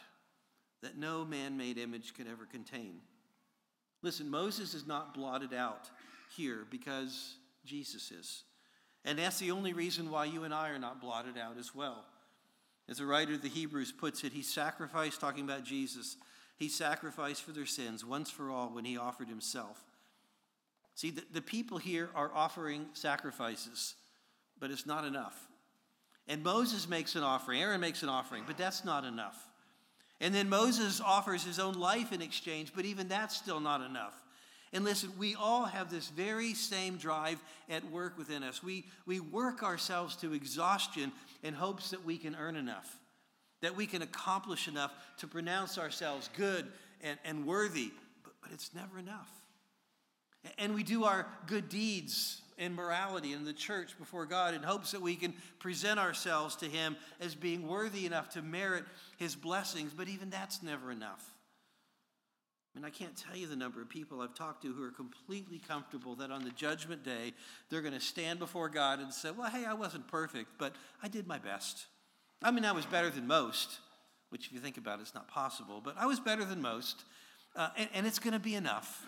that 0.82 0.98
no 0.98 1.24
man 1.24 1.56
made 1.56 1.78
image 1.78 2.14
could 2.14 2.26
ever 2.26 2.44
contain. 2.44 2.96
Listen, 4.02 4.28
Moses 4.28 4.74
is 4.74 4.86
not 4.86 5.14
blotted 5.14 5.54
out 5.54 5.88
here 6.36 6.66
because 6.70 7.36
Jesus 7.64 8.10
is. 8.10 8.42
And 9.04 9.18
that's 9.18 9.38
the 9.38 9.50
only 9.50 9.72
reason 9.72 10.10
why 10.10 10.26
you 10.26 10.44
and 10.44 10.54
I 10.54 10.70
are 10.70 10.78
not 10.78 11.00
blotted 11.00 11.36
out 11.36 11.58
as 11.58 11.74
well. 11.74 12.04
As 12.88 12.98
the 12.98 13.06
writer 13.06 13.34
of 13.34 13.42
the 13.42 13.48
Hebrews 13.48 13.92
puts 13.92 14.24
it, 14.24 14.32
he 14.32 14.42
sacrificed, 14.42 15.20
talking 15.20 15.44
about 15.44 15.64
Jesus, 15.64 16.16
he 16.56 16.68
sacrificed 16.68 17.42
for 17.42 17.52
their 17.52 17.66
sins 17.66 18.04
once 18.04 18.30
for 18.30 18.50
all 18.50 18.68
when 18.68 18.84
he 18.84 18.96
offered 18.96 19.28
himself. 19.28 19.82
See, 20.94 21.10
the, 21.10 21.22
the 21.32 21.42
people 21.42 21.78
here 21.78 22.10
are 22.14 22.30
offering 22.34 22.86
sacrifices, 22.92 23.94
but 24.60 24.70
it's 24.70 24.86
not 24.86 25.04
enough. 25.04 25.48
And 26.28 26.42
Moses 26.44 26.88
makes 26.88 27.16
an 27.16 27.22
offering, 27.22 27.60
Aaron 27.60 27.80
makes 27.80 28.02
an 28.02 28.08
offering, 28.08 28.44
but 28.46 28.58
that's 28.58 28.84
not 28.84 29.04
enough. 29.04 29.48
And 30.20 30.32
then 30.32 30.48
Moses 30.48 31.00
offers 31.00 31.42
his 31.42 31.58
own 31.58 31.74
life 31.74 32.12
in 32.12 32.22
exchange, 32.22 32.72
but 32.76 32.84
even 32.84 33.08
that's 33.08 33.36
still 33.36 33.58
not 33.58 33.80
enough. 33.80 34.14
And 34.72 34.84
listen, 34.84 35.10
we 35.18 35.34
all 35.34 35.64
have 35.64 35.90
this 35.90 36.08
very 36.08 36.54
same 36.54 36.96
drive 36.96 37.38
at 37.68 37.84
work 37.90 38.16
within 38.16 38.42
us. 38.42 38.62
We, 38.62 38.86
we 39.04 39.20
work 39.20 39.62
ourselves 39.62 40.16
to 40.16 40.32
exhaustion 40.32 41.12
in 41.42 41.52
hopes 41.52 41.90
that 41.90 42.04
we 42.04 42.16
can 42.16 42.34
earn 42.34 42.56
enough, 42.56 42.98
that 43.60 43.76
we 43.76 43.86
can 43.86 44.00
accomplish 44.00 44.68
enough 44.68 44.92
to 45.18 45.26
pronounce 45.26 45.76
ourselves 45.76 46.30
good 46.36 46.66
and, 47.02 47.18
and 47.24 47.46
worthy, 47.46 47.90
but, 48.24 48.32
but 48.42 48.52
it's 48.52 48.74
never 48.74 48.98
enough. 48.98 49.28
And 50.58 50.74
we 50.74 50.82
do 50.82 51.04
our 51.04 51.26
good 51.46 51.68
deeds 51.68 52.40
in 52.58 52.74
morality 52.74 53.32
in 53.32 53.44
the 53.44 53.52
church 53.52 53.98
before 53.98 54.26
God 54.26 54.54
in 54.54 54.62
hopes 54.62 54.92
that 54.92 55.02
we 55.02 55.16
can 55.16 55.34
present 55.58 56.00
ourselves 56.00 56.56
to 56.56 56.66
Him 56.66 56.96
as 57.20 57.34
being 57.34 57.68
worthy 57.68 58.06
enough 58.06 58.30
to 58.30 58.42
merit 58.42 58.84
His 59.18 59.36
blessings, 59.36 59.92
but 59.92 60.08
even 60.08 60.30
that's 60.30 60.62
never 60.62 60.90
enough. 60.90 61.31
Mean, 62.74 62.84
I 62.86 62.90
can't 62.90 63.14
tell 63.14 63.36
you 63.36 63.46
the 63.46 63.56
number 63.56 63.82
of 63.82 63.90
people 63.90 64.22
I've 64.22 64.34
talked 64.34 64.62
to 64.62 64.72
who 64.72 64.82
are 64.82 64.90
completely 64.90 65.60
comfortable 65.68 66.14
that 66.16 66.30
on 66.30 66.42
the 66.42 66.50
judgment 66.50 67.04
day, 67.04 67.34
they're 67.68 67.82
going 67.82 67.92
to 67.92 68.00
stand 68.00 68.38
before 68.38 68.70
God 68.70 68.98
and 68.98 69.12
say, 69.12 69.30
Well, 69.30 69.50
hey, 69.50 69.66
I 69.66 69.74
wasn't 69.74 70.08
perfect, 70.08 70.52
but 70.58 70.74
I 71.02 71.08
did 71.08 71.26
my 71.26 71.38
best. 71.38 71.86
I 72.42 72.50
mean, 72.50 72.64
I 72.64 72.72
was 72.72 72.86
better 72.86 73.10
than 73.10 73.26
most, 73.26 73.78
which, 74.30 74.46
if 74.46 74.52
you 74.52 74.58
think 74.58 74.78
about 74.78 75.00
it, 75.00 75.02
is 75.02 75.14
not 75.14 75.28
possible, 75.28 75.82
but 75.84 75.96
I 75.98 76.06
was 76.06 76.18
better 76.18 76.44
than 76.44 76.62
most, 76.62 77.04
uh, 77.54 77.68
and, 77.76 77.88
and 77.92 78.06
it's 78.06 78.18
going 78.18 78.32
to 78.32 78.40
be 78.40 78.54
enough. 78.54 79.04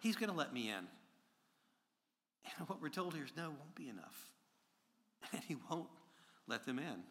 He's 0.00 0.16
going 0.16 0.30
to 0.30 0.36
let 0.36 0.52
me 0.52 0.68
in. 0.68 0.86
And 2.58 2.68
what 2.68 2.80
we're 2.82 2.90
told 2.90 3.14
here 3.14 3.24
is 3.24 3.32
no, 3.36 3.44
it 3.44 3.58
won't 3.58 3.74
be 3.74 3.88
enough. 3.88 4.30
And 5.32 5.42
He 5.42 5.56
won't 5.70 5.88
let 6.46 6.66
them 6.66 6.78
in. 6.78 7.02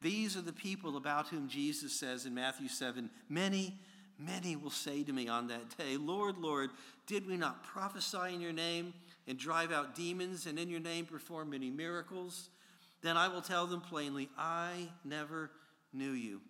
These 0.00 0.36
are 0.36 0.42
the 0.42 0.52
people 0.52 0.96
about 0.96 1.28
whom 1.28 1.48
Jesus 1.48 1.98
says 1.98 2.26
in 2.26 2.34
Matthew 2.34 2.68
7 2.68 3.10
Many 3.28 3.78
Many 4.18 4.56
will 4.56 4.70
say 4.70 5.02
to 5.02 5.12
me 5.12 5.28
on 5.28 5.48
that 5.48 5.76
day, 5.76 5.96
Lord, 5.96 6.38
Lord, 6.38 6.70
did 7.06 7.26
we 7.26 7.36
not 7.36 7.64
prophesy 7.64 8.32
in 8.32 8.40
your 8.40 8.52
name 8.52 8.94
and 9.26 9.38
drive 9.38 9.72
out 9.72 9.94
demons 9.94 10.46
and 10.46 10.58
in 10.58 10.68
your 10.68 10.80
name 10.80 11.04
perform 11.04 11.50
many 11.50 11.70
miracles? 11.70 12.48
Then 13.02 13.16
I 13.16 13.28
will 13.28 13.42
tell 13.42 13.66
them 13.66 13.80
plainly, 13.80 14.28
I 14.38 14.88
never 15.04 15.50
knew 15.92 16.12
you. 16.12 16.40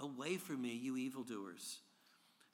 Away 0.00 0.36
from 0.36 0.62
me, 0.62 0.70
you 0.70 0.96
evildoers. 0.96 1.78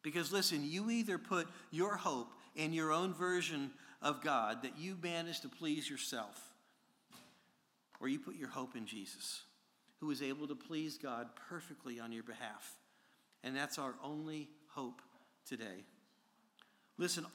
Because 0.02 0.32
listen, 0.32 0.64
you 0.64 0.90
either 0.90 1.18
put 1.18 1.46
your 1.70 1.96
hope 1.96 2.32
in 2.56 2.72
your 2.72 2.92
own 2.92 3.14
version 3.14 3.70
of 4.02 4.22
God 4.22 4.62
that 4.62 4.76
you 4.78 4.96
manage 5.02 5.40
to 5.40 5.48
please 5.48 5.88
yourself, 5.88 6.52
or 8.00 8.08
you 8.08 8.18
put 8.18 8.34
your 8.34 8.48
hope 8.48 8.76
in 8.76 8.86
Jesus, 8.86 9.42
who 10.00 10.10
is 10.10 10.22
able 10.22 10.48
to 10.48 10.56
please 10.56 10.98
God 10.98 11.28
perfectly 11.48 12.00
on 12.00 12.10
your 12.10 12.24
behalf. 12.24 12.76
And 13.44 13.56
that's 13.56 13.78
our 13.78 13.94
only 14.02 14.48
hope 14.68 15.02
today. 15.46 15.84
Listen, 16.98 17.26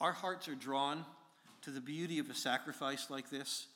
our 0.00 0.12
hearts 0.12 0.48
are 0.48 0.54
drawn 0.54 1.04
to 1.62 1.70
the 1.70 1.80
beauty 1.80 2.18
of 2.18 2.30
a 2.30 2.34
sacrifice 2.34 3.10
like 3.10 3.30
this. 3.30 3.66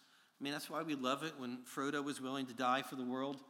I 0.40 0.44
mean, 0.44 0.52
that's 0.52 0.70
why 0.70 0.82
we 0.82 0.94
love 0.94 1.22
it 1.22 1.32
when 1.38 1.58
Frodo 1.74 2.02
was 2.02 2.20
willing 2.20 2.46
to 2.46 2.54
die 2.54 2.82
for 2.82 2.96
the 2.96 3.04
world. 3.04 3.40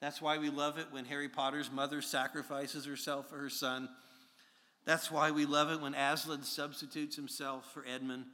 That's 0.00 0.20
why 0.20 0.38
we 0.38 0.50
love 0.50 0.78
it 0.78 0.86
when 0.90 1.04
Harry 1.04 1.28
Potter's 1.28 1.70
mother 1.70 2.02
sacrifices 2.02 2.84
herself 2.84 3.28
for 3.28 3.38
her 3.38 3.50
son. 3.50 3.88
That's 4.84 5.10
why 5.10 5.30
we 5.30 5.46
love 5.46 5.70
it 5.70 5.80
when 5.80 5.94
Aslan 5.94 6.42
substitutes 6.42 7.14
himself 7.14 7.72
for 7.72 7.84
Edmund. 7.86 8.24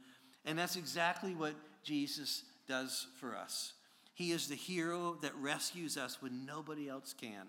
And 0.45 0.57
that's 0.57 0.75
exactly 0.75 1.35
what 1.35 1.53
Jesus 1.83 2.43
does 2.67 3.07
for 3.19 3.35
us. 3.35 3.73
He 4.13 4.31
is 4.31 4.47
the 4.47 4.55
hero 4.55 5.17
that 5.21 5.35
rescues 5.35 5.95
us 5.97 6.21
when 6.21 6.45
nobody 6.45 6.89
else 6.89 7.13
can. 7.13 7.47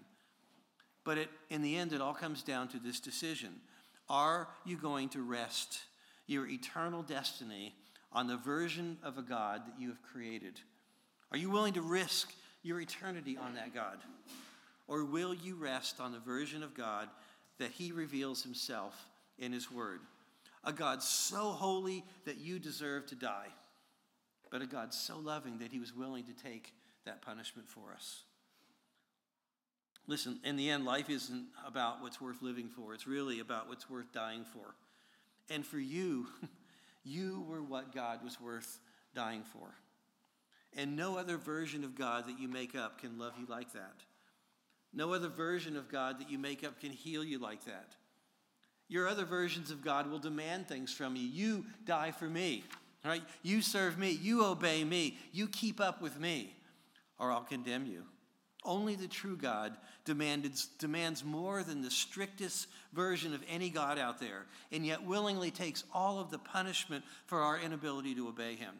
But 1.05 1.18
it, 1.18 1.30
in 1.48 1.62
the 1.62 1.76
end, 1.76 1.92
it 1.92 2.01
all 2.01 2.14
comes 2.14 2.42
down 2.42 2.68
to 2.68 2.78
this 2.78 3.01
decision 3.01 3.61
Are 4.09 4.48
you 4.64 4.76
going 4.76 5.09
to 5.11 5.22
rest 5.22 5.80
your 6.26 6.46
eternal 6.46 7.03
destiny 7.03 7.74
on 8.12 8.26
the 8.26 8.36
version 8.36 8.98
of 9.03 9.18
a 9.18 9.22
God 9.22 9.62
that 9.66 9.80
you 9.80 9.88
have 9.88 10.03
created? 10.03 10.61
Are 11.32 11.38
you 11.38 11.51
willing 11.51 11.74
to 11.74 11.82
risk 11.82 12.32
your 12.62 12.80
eternity 12.80 13.36
on 13.36 13.55
that 13.55 13.74
God? 13.74 13.98
Or 14.88 15.05
will 15.05 15.32
you 15.32 15.55
rest 15.55 16.01
on 16.01 16.12
the 16.12 16.18
version 16.18 16.62
of 16.62 16.74
God 16.74 17.09
that 17.59 17.70
He 17.70 17.92
reveals 17.92 18.42
Himself 18.42 19.09
in 19.38 19.53
His 19.53 19.70
Word? 19.70 20.01
A 20.64 20.72
God 20.72 21.03
so 21.03 21.51
holy 21.51 22.05
that 22.26 22.38
you 22.38 22.59
deserve 22.59 23.07
to 23.07 23.14
die, 23.14 23.48
but 24.51 24.62
a 24.62 24.66
God 24.66 24.92
so 24.92 25.18
loving 25.18 25.59
that 25.59 25.70
He 25.72 25.78
was 25.78 25.94
willing 25.94 26.24
to 26.24 26.32
take 26.32 26.74
that 27.07 27.22
punishment 27.22 27.68
for 27.68 27.92
us. 27.94 28.22
Listen, 30.07 30.40
in 30.44 30.57
the 30.57 30.70
end, 30.70 30.84
life 30.84 31.09
isn't 31.09 31.46
about 31.66 32.03
what's 32.03 32.20
worth 32.20 32.42
living 32.42 32.68
for, 32.68 32.94
it's 32.94 33.07
really 33.07 33.40
about 33.40 33.68
what's 33.68 33.88
worth 33.88 34.12
dying 34.12 34.44
for. 34.44 34.74
And 35.48 35.66
for 35.66 35.78
you, 35.78 36.26
you 37.05 37.44
were 37.48 37.62
what 37.62 37.94
God 37.94 38.22
was 38.24 38.40
worth 38.40 38.78
dying 39.14 39.42
for. 39.42 39.74
And 40.76 40.96
no 40.96 41.18
other 41.18 41.36
version 41.36 41.82
of 41.82 41.96
God 41.96 42.26
that 42.28 42.38
you 42.38 42.48
make 42.48 42.76
up 42.76 43.01
can 43.01 43.18
love 43.18 43.32
you 43.38 43.46
like 43.46 43.72
that. 43.72 44.05
No 44.92 45.12
other 45.12 45.28
version 45.28 45.76
of 45.76 45.90
God 45.90 46.20
that 46.20 46.30
you 46.30 46.38
make 46.38 46.64
up 46.64 46.80
can 46.80 46.90
heal 46.90 47.24
you 47.24 47.38
like 47.38 47.64
that. 47.64 47.94
Your 48.88 49.07
other 49.07 49.24
versions 49.24 49.70
of 49.70 49.84
God 49.84 50.11
will 50.11 50.18
demand 50.18 50.66
things 50.66 50.92
from 50.92 51.14
you. 51.14 51.22
You 51.22 51.64
die 51.84 52.11
for 52.11 52.24
me, 52.24 52.64
right? 53.05 53.22
You 53.42 53.62
serve 53.62 53.98
me. 53.98 54.11
You 54.11 54.44
obey 54.44 54.82
me. 54.82 55.16
You 55.32 55.46
keep 55.46 55.80
up 55.80 56.03
with 56.03 56.18
me, 56.18 56.53
or 57.18 57.30
I'll 57.30 57.42
condemn 57.42 57.86
you. 57.86 58.03
Only 58.64 58.94
the 58.94 59.08
true 59.08 59.36
God 59.36 59.74
demanded, 60.04 60.52
demands 60.78 61.24
more 61.24 61.62
than 61.62 61.80
the 61.80 61.90
strictest 61.90 62.66
version 62.92 63.34
of 63.34 63.42
any 63.48 63.70
God 63.70 63.98
out 63.98 64.20
there, 64.20 64.46
and 64.70 64.84
yet 64.84 65.02
willingly 65.02 65.50
takes 65.50 65.84
all 65.94 66.20
of 66.20 66.30
the 66.30 66.38
punishment 66.38 67.04
for 67.26 67.40
our 67.40 67.58
inability 67.58 68.14
to 68.16 68.28
obey 68.28 68.56
him. 68.56 68.74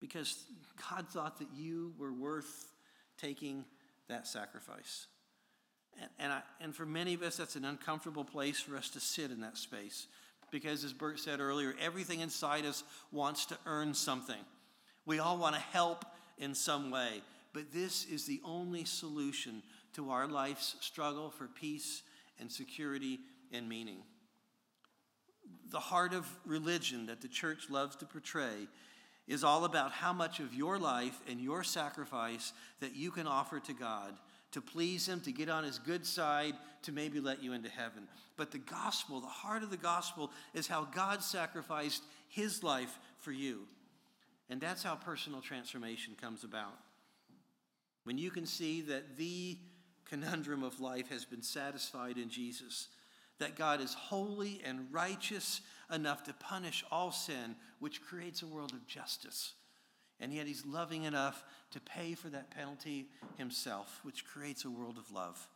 Because 0.00 0.44
God 0.88 1.08
thought 1.08 1.38
that 1.40 1.48
you 1.56 1.92
were 1.98 2.12
worth 2.12 2.70
taking 3.18 3.64
that 4.08 4.26
sacrifice. 4.26 5.06
And, 6.00 6.10
and, 6.18 6.32
I, 6.32 6.42
and 6.60 6.74
for 6.74 6.86
many 6.86 7.14
of 7.14 7.22
us, 7.22 7.36
that's 7.36 7.56
an 7.56 7.64
uncomfortable 7.64 8.24
place 8.24 8.60
for 8.60 8.76
us 8.76 8.88
to 8.90 9.00
sit 9.00 9.30
in 9.30 9.40
that 9.40 9.58
space. 9.58 10.06
Because, 10.50 10.84
as 10.84 10.92
Bert 10.92 11.18
said 11.18 11.40
earlier, 11.40 11.74
everything 11.80 12.20
inside 12.20 12.64
us 12.64 12.82
wants 13.12 13.46
to 13.46 13.58
earn 13.66 13.94
something. 13.94 14.40
We 15.06 15.18
all 15.18 15.38
want 15.38 15.54
to 15.54 15.60
help 15.60 16.04
in 16.38 16.54
some 16.54 16.90
way. 16.90 17.22
But 17.52 17.72
this 17.72 18.04
is 18.04 18.26
the 18.26 18.40
only 18.44 18.84
solution 18.84 19.62
to 19.94 20.10
our 20.10 20.26
life's 20.26 20.76
struggle 20.80 21.30
for 21.30 21.46
peace 21.46 22.02
and 22.38 22.50
security 22.50 23.20
and 23.52 23.68
meaning. 23.68 24.02
The 25.70 25.80
heart 25.80 26.12
of 26.14 26.26
religion 26.44 27.06
that 27.06 27.20
the 27.20 27.28
church 27.28 27.70
loves 27.70 27.96
to 27.96 28.06
portray 28.06 28.68
is 29.26 29.44
all 29.44 29.64
about 29.64 29.92
how 29.92 30.12
much 30.12 30.40
of 30.40 30.54
your 30.54 30.78
life 30.78 31.20
and 31.28 31.40
your 31.40 31.62
sacrifice 31.62 32.52
that 32.80 32.94
you 32.96 33.10
can 33.10 33.26
offer 33.26 33.60
to 33.60 33.72
God 33.72 34.14
to 34.52 34.60
please 34.60 35.06
Him, 35.06 35.20
to 35.20 35.32
get 35.32 35.48
on 35.48 35.64
His 35.64 35.78
good 35.78 36.04
side, 36.04 36.54
to 36.82 36.92
maybe 36.92 37.20
let 37.20 37.42
you 37.42 37.52
into 37.52 37.68
heaven. 37.68 38.08
But 38.36 38.50
the 38.50 38.58
gospel, 38.58 39.20
the 39.20 39.26
heart 39.26 39.62
of 39.62 39.70
the 39.70 39.76
gospel, 39.76 40.30
is 40.54 40.66
how 40.66 40.84
God 40.84 41.22
sacrificed 41.22 42.02
His 42.28 42.62
life 42.62 42.98
for 43.18 43.32
you. 43.32 43.66
And 44.48 44.60
that's 44.60 44.82
how 44.82 44.96
personal 44.96 45.40
transformation 45.40 46.16
comes 46.20 46.42
about. 46.42 46.76
When 48.04 48.18
you 48.18 48.30
can 48.30 48.46
see 48.46 48.80
that 48.82 49.16
the 49.16 49.58
conundrum 50.04 50.62
of 50.62 50.80
life 50.80 51.08
has 51.10 51.24
been 51.24 51.42
satisfied 51.42 52.18
in 52.18 52.28
Jesus, 52.28 52.88
that 53.38 53.56
God 53.56 53.80
is 53.80 53.94
holy 53.94 54.60
and 54.64 54.86
righteous 54.90 55.60
enough 55.92 56.24
to 56.24 56.32
punish 56.34 56.84
all 56.90 57.12
sin, 57.12 57.56
which 57.78 58.02
creates 58.02 58.42
a 58.42 58.46
world 58.46 58.72
of 58.72 58.86
justice. 58.86 59.54
And 60.20 60.34
yet 60.34 60.46
he's 60.46 60.66
loving 60.66 61.04
enough 61.04 61.42
to 61.70 61.80
pay 61.80 62.14
for 62.14 62.28
that 62.28 62.50
penalty 62.50 63.08
himself, 63.38 64.00
which 64.02 64.26
creates 64.26 64.64
a 64.64 64.70
world 64.70 64.98
of 64.98 65.10
love. 65.10 65.48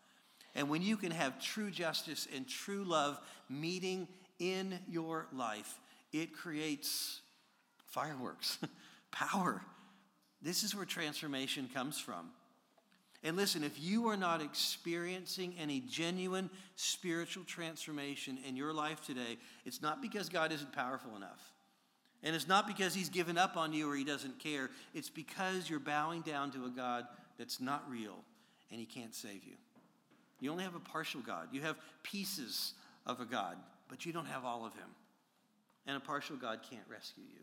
And 0.55 0.71
when 0.71 0.83
you 0.83 0.97
can 0.97 1.11
have 1.11 1.41
true 1.41 1.71
justice 1.71 2.27
and 2.35 2.49
true 2.49 2.85
love 2.85 3.21
meeting 3.51 4.09
in 4.39 4.79
your 4.89 5.27
life, 5.33 5.81
it 6.13 6.33
creates 6.33 7.21
fireworks, 7.87 8.59
power. 9.11 9.63
This 10.45 10.63
is 10.63 10.75
where 10.75 10.85
transformation 10.85 11.71
comes 11.73 11.99
from. 11.99 12.31
And 13.23 13.37
listen, 13.37 13.65
if 13.65 13.83
you 13.83 14.09
are 14.09 14.17
not 14.19 14.43
experiencing 14.43 15.55
any 15.59 15.81
genuine 15.81 16.51
spiritual 16.77 17.45
transformation 17.45 18.39
in 18.47 18.55
your 18.55 18.75
life 18.75 19.01
today, 19.01 19.39
it's 19.65 19.81
not 19.81 20.03
because 20.03 20.29
God 20.29 20.53
isn't 20.53 20.73
powerful 20.73 21.17
enough. 21.17 21.41
And 22.23 22.37
it's 22.37 22.47
not 22.47 22.67
because 22.67 22.95
he's 22.95 23.09
given 23.09 23.39
up 23.39 23.57
on 23.57 23.73
you 23.73 23.91
or 23.91 23.97
he 23.97 24.05
doesn't 24.05 24.39
care. 24.39 24.71
It's 24.93 25.09
because 25.09 25.71
you're 25.71 25.81
bowing 25.81 26.21
down 26.21 26.51
to 26.53 26.67
a 26.67 26.71
God 26.71 27.07
that's 27.39 27.61
not 27.61 27.91
real 27.91 28.19
and 28.71 28.79
he 28.79 28.87
can't 28.87 29.15
save 29.15 29.45
you. 29.45 29.55
You 30.41 30.51
only 30.51 30.65
have 30.65 30.75
a 30.75 30.81
partial 30.81 31.23
God. 31.23 31.49
You 31.53 31.63
have 31.63 31.77
pieces 32.03 32.75
of 33.07 33.21
a 33.21 33.25
God, 33.25 33.57
but 33.89 34.05
you 34.05 34.13
don't 34.13 34.27
have 34.27 34.45
all 34.45 34.67
of 34.67 34.75
him. 34.75 34.89
And 35.87 35.97
a 35.97 36.01
partial 36.01 36.37
God 36.37 36.61
can't 36.69 36.85
rescue 36.91 37.25
you. 37.25 37.41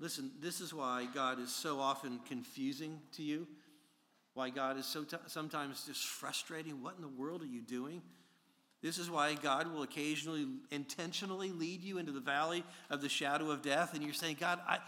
Listen, 0.00 0.30
this 0.40 0.60
is 0.60 0.74
why 0.74 1.06
God 1.14 1.38
is 1.38 1.54
so 1.54 1.78
often 1.78 2.18
confusing 2.26 2.98
to 3.12 3.22
you 3.22 3.46
why 4.34 4.50
God 4.50 4.78
is 4.78 4.86
so 4.86 5.04
t- 5.04 5.16
sometimes 5.26 5.84
just 5.84 6.06
frustrating. 6.06 6.82
What 6.82 6.94
in 6.96 7.02
the 7.02 7.08
world 7.08 7.42
are 7.42 7.46
you 7.46 7.60
doing? 7.60 8.00
This 8.82 8.96
is 8.96 9.10
why 9.10 9.34
God 9.34 9.72
will 9.72 9.82
occasionally 9.82 10.46
intentionally 10.70 11.50
lead 11.52 11.82
you 11.82 11.98
into 11.98 12.12
the 12.12 12.20
valley 12.20 12.64
of 12.88 13.02
the 13.02 13.08
shadow 13.08 13.50
of 13.50 13.60
death, 13.60 13.92
and 13.92 14.02
you're 14.02 14.14
saying, 14.14 14.38
God, 14.40 14.58
I, 14.66 14.78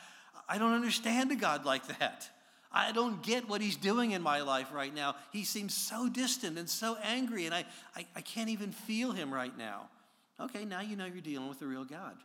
I 0.48 0.58
don't 0.58 0.72
understand 0.72 1.30
a 1.32 1.36
God 1.36 1.66
like 1.66 1.86
that. 1.98 2.30
I 2.72 2.92
don't 2.92 3.22
get 3.22 3.46
what 3.48 3.60
he's 3.60 3.76
doing 3.76 4.12
in 4.12 4.22
my 4.22 4.40
life 4.40 4.72
right 4.72 4.94
now. 4.94 5.16
He 5.30 5.44
seems 5.44 5.74
so 5.74 6.08
distant 6.08 6.56
and 6.56 6.70
so 6.70 6.96
angry, 7.02 7.44
and 7.44 7.54
I, 7.54 7.66
I, 7.94 8.06
I 8.16 8.20
can't 8.22 8.48
even 8.48 8.72
feel 8.72 9.12
him 9.12 9.34
right 9.34 9.56
now. 9.58 9.90
Okay, 10.40 10.64
now 10.64 10.80
you 10.80 10.96
know 10.96 11.04
you're 11.04 11.20
dealing 11.20 11.50
with 11.50 11.58
the 11.58 11.66
real 11.66 11.84
God. 11.84 12.16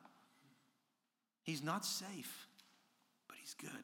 He's 1.43 1.61
not 1.61 1.83
safe, 1.83 2.46
he's 3.47 3.53
good 3.53 3.83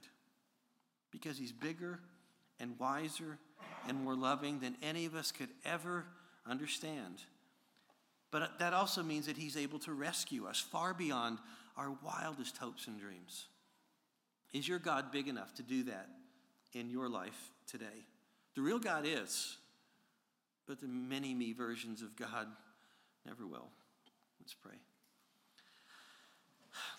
because 1.12 1.38
he's 1.38 1.54
bigger 1.54 2.00
and 2.60 2.78
wiser 2.80 3.38
and 3.88 4.04
more 4.04 4.16
loving 4.16 4.60
than 4.60 4.76
any 4.84 5.06
of 5.06 5.16
us 5.16 5.32
could 5.32 5.50
ever 5.64 6.06
understand. 6.46 7.16
But 8.30 8.60
that 8.60 8.74
also 8.74 9.04
means 9.04 9.28
that 9.28 9.38
He's 9.38 9.56
able 9.56 9.80
to 9.80 9.94
rescue 9.94 10.48
us 10.48 10.60
far 10.60 10.94
beyond 10.94 11.38
our 11.78 11.96
wildest 12.04 12.58
hopes 12.58 12.88
and 12.88 13.00
dreams. 13.00 13.46
Is 14.54 14.68
your 14.68 14.80
God 14.80 15.12
big 15.12 15.28
enough 15.28 15.54
to 15.56 15.64
do 15.64 15.84
that 15.84 16.08
in 16.74 16.90
your 16.90 17.10
life 17.10 17.52
today? 17.68 18.06
The 18.56 18.62
real 18.62 18.80
God 18.80 19.06
is, 19.06 19.58
but 20.68 20.82
the 20.82 20.88
many 20.88 21.34
me 21.34 21.54
versions 21.54 22.02
of 22.02 22.16
God 22.16 22.48
never 23.26 23.46
will. 23.46 23.68
Let's 24.40 24.56
pray. 24.56 24.78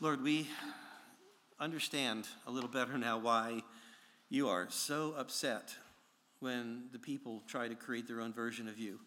Lord, 0.01 0.23
we 0.23 0.47
understand 1.59 2.27
a 2.47 2.51
little 2.51 2.69
better 2.69 2.99
now 2.99 3.19
why 3.19 3.63
you 4.29 4.49
are 4.49 4.67
so 4.71 5.15
upset 5.17 5.75
when 6.41 6.85
the 6.93 6.99
people 6.99 7.43
try 7.47 7.69
to 7.69 7.75
create 7.75 8.09
their 8.09 8.21
own 8.21 8.33
version 8.33 8.69
of 8.69 8.79
you. 8.79 8.99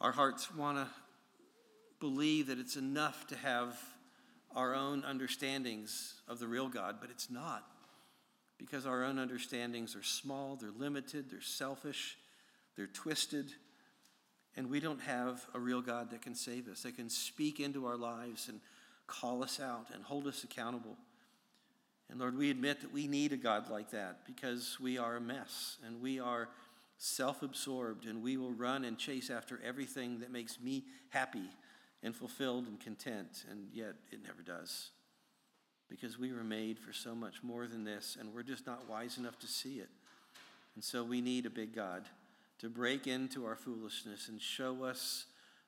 Our 0.00 0.12
hearts 0.12 0.54
want 0.54 0.78
to 0.78 0.86
believe 2.00 2.46
that 2.46 2.58
it's 2.58 2.76
enough 2.76 3.26
to 3.28 3.36
have 3.36 3.76
our 4.54 4.74
own 4.74 5.04
understandings 5.04 6.14
of 6.28 6.38
the 6.38 6.46
real 6.46 6.68
God, 6.68 6.96
but 7.00 7.10
it's 7.10 7.30
not. 7.30 7.64
Because 8.56 8.86
our 8.86 9.04
own 9.04 9.18
understandings 9.18 9.94
are 9.94 10.02
small, 10.02 10.56
they're 10.56 10.70
limited, 10.70 11.30
they're 11.30 11.40
selfish, 11.40 12.16
they're 12.76 12.86
twisted, 12.86 13.52
and 14.56 14.70
we 14.70 14.80
don't 14.80 15.00
have 15.02 15.44
a 15.54 15.58
real 15.58 15.80
God 15.80 16.10
that 16.10 16.22
can 16.22 16.34
save 16.34 16.68
us, 16.68 16.82
that 16.82 16.96
can 16.96 17.10
speak 17.10 17.60
into 17.60 17.86
our 17.86 17.96
lives 17.96 18.48
and 18.48 18.60
call 19.08 19.42
us 19.42 19.58
out 19.58 19.86
and 19.92 20.04
hold 20.04 20.28
us 20.28 20.44
accountable. 20.44 20.96
And 22.08 22.20
Lord, 22.20 22.38
we 22.38 22.50
admit 22.50 22.80
that 22.82 22.92
we 22.92 23.08
need 23.08 23.32
a 23.32 23.36
God 23.36 23.68
like 23.68 23.90
that 23.90 24.24
because 24.24 24.78
we 24.80 24.96
are 24.96 25.16
a 25.16 25.20
mess 25.20 25.78
and 25.84 26.00
we 26.00 26.20
are 26.20 26.48
self 26.96 27.42
absorbed 27.42 28.06
and 28.06 28.22
we 28.22 28.36
will 28.36 28.52
run 28.52 28.84
and 28.84 28.96
chase 28.96 29.30
after 29.30 29.60
everything 29.64 30.20
that 30.20 30.30
makes 30.30 30.60
me 30.60 30.84
happy 31.10 31.50
and 32.02 32.14
fulfilled 32.14 32.66
and 32.68 32.78
content, 32.78 33.44
and 33.50 33.66
yet 33.72 33.94
it 34.12 34.22
never 34.22 34.42
does. 34.42 34.90
Because 35.88 36.18
we 36.18 36.32
were 36.32 36.44
made 36.44 36.78
for 36.78 36.92
so 36.92 37.14
much 37.14 37.42
more 37.42 37.66
than 37.66 37.82
this, 37.82 38.16
and 38.20 38.32
we're 38.32 38.42
just 38.42 38.66
not 38.66 38.88
wise 38.88 39.18
enough 39.18 39.38
to 39.40 39.48
see 39.48 39.80
it. 39.80 39.88
And 40.74 40.84
so 40.84 41.02
we 41.02 41.20
need 41.20 41.44
a 41.44 41.50
big 41.50 41.74
God 41.74 42.04
to 42.60 42.68
break 42.68 43.06
into 43.06 43.46
our 43.46 43.56
foolishness 43.56 44.28
and 44.28 44.40
show 44.40 44.84
us 44.84 45.26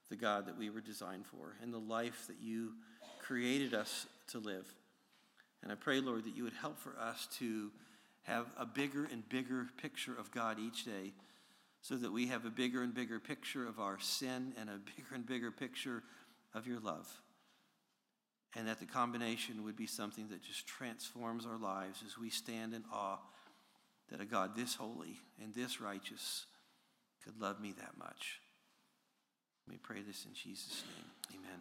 the 0.09 0.17
God 0.17 0.47
that 0.47 0.59
we 0.59 0.71
were 0.71 0.81
designed 0.81 1.27
for 1.27 1.57
and 1.63 1.73
the 1.73 1.79
life 1.79 2.27
that 2.27 2.41
you 2.41 2.73
created 3.31 3.75
us 3.75 4.09
to 4.27 4.41
live. 4.41 4.67
And 5.63 5.71
I 5.71 5.77
pray, 5.77 6.01
Lord, 6.01 6.25
that 6.25 6.35
you 6.35 6.43
would 6.43 6.53
help 6.53 6.81
for 6.81 6.97
us 6.99 7.29
to 7.39 7.71
have 8.25 8.47
a 8.59 8.67
bigger 8.67 9.05
and 9.05 9.29
bigger 9.29 9.69
picture 9.81 10.13
of 10.19 10.33
God 10.33 10.59
each 10.59 10.85
day 10.85 11.13
so 11.81 11.95
that 11.95 12.13
we 12.13 12.27
have 12.27 12.45
a 12.45 12.51
bigger 12.51 12.83
and 12.83 12.93
bigger 12.93 13.21
picture 13.21 13.69
of 13.69 13.79
our 13.79 14.01
sin 14.01 14.53
and 14.59 14.69
a 14.69 14.81
bigger 14.97 15.15
and 15.15 15.25
bigger 15.25 15.53
picture 15.53 16.03
of 16.55 16.67
your 16.67 16.81
love. 16.81 17.07
And 18.57 18.67
that 18.67 18.81
the 18.81 18.87
combination 18.87 19.63
would 19.63 19.77
be 19.77 19.87
something 19.87 20.27
that 20.31 20.43
just 20.43 20.67
transforms 20.67 21.47
our 21.47 21.59
lives 21.59 22.03
as 22.05 22.19
we 22.19 22.31
stand 22.31 22.75
in 22.75 22.83
awe 22.93 23.19
that 24.11 24.21
a 24.21 24.25
God 24.25 24.57
this 24.57 24.75
holy 24.75 25.21
and 25.41 25.55
this 25.55 25.81
righteous 25.81 26.47
could 27.25 27.41
love 27.41 27.61
me 27.61 27.75
that 27.79 27.97
much. 27.97 28.41
Let 29.69 29.75
me 29.75 29.79
pray 29.81 30.03
this 30.05 30.25
in 30.25 30.35
Jesus' 30.35 30.83
name. 30.97 31.39
Amen. 31.41 31.61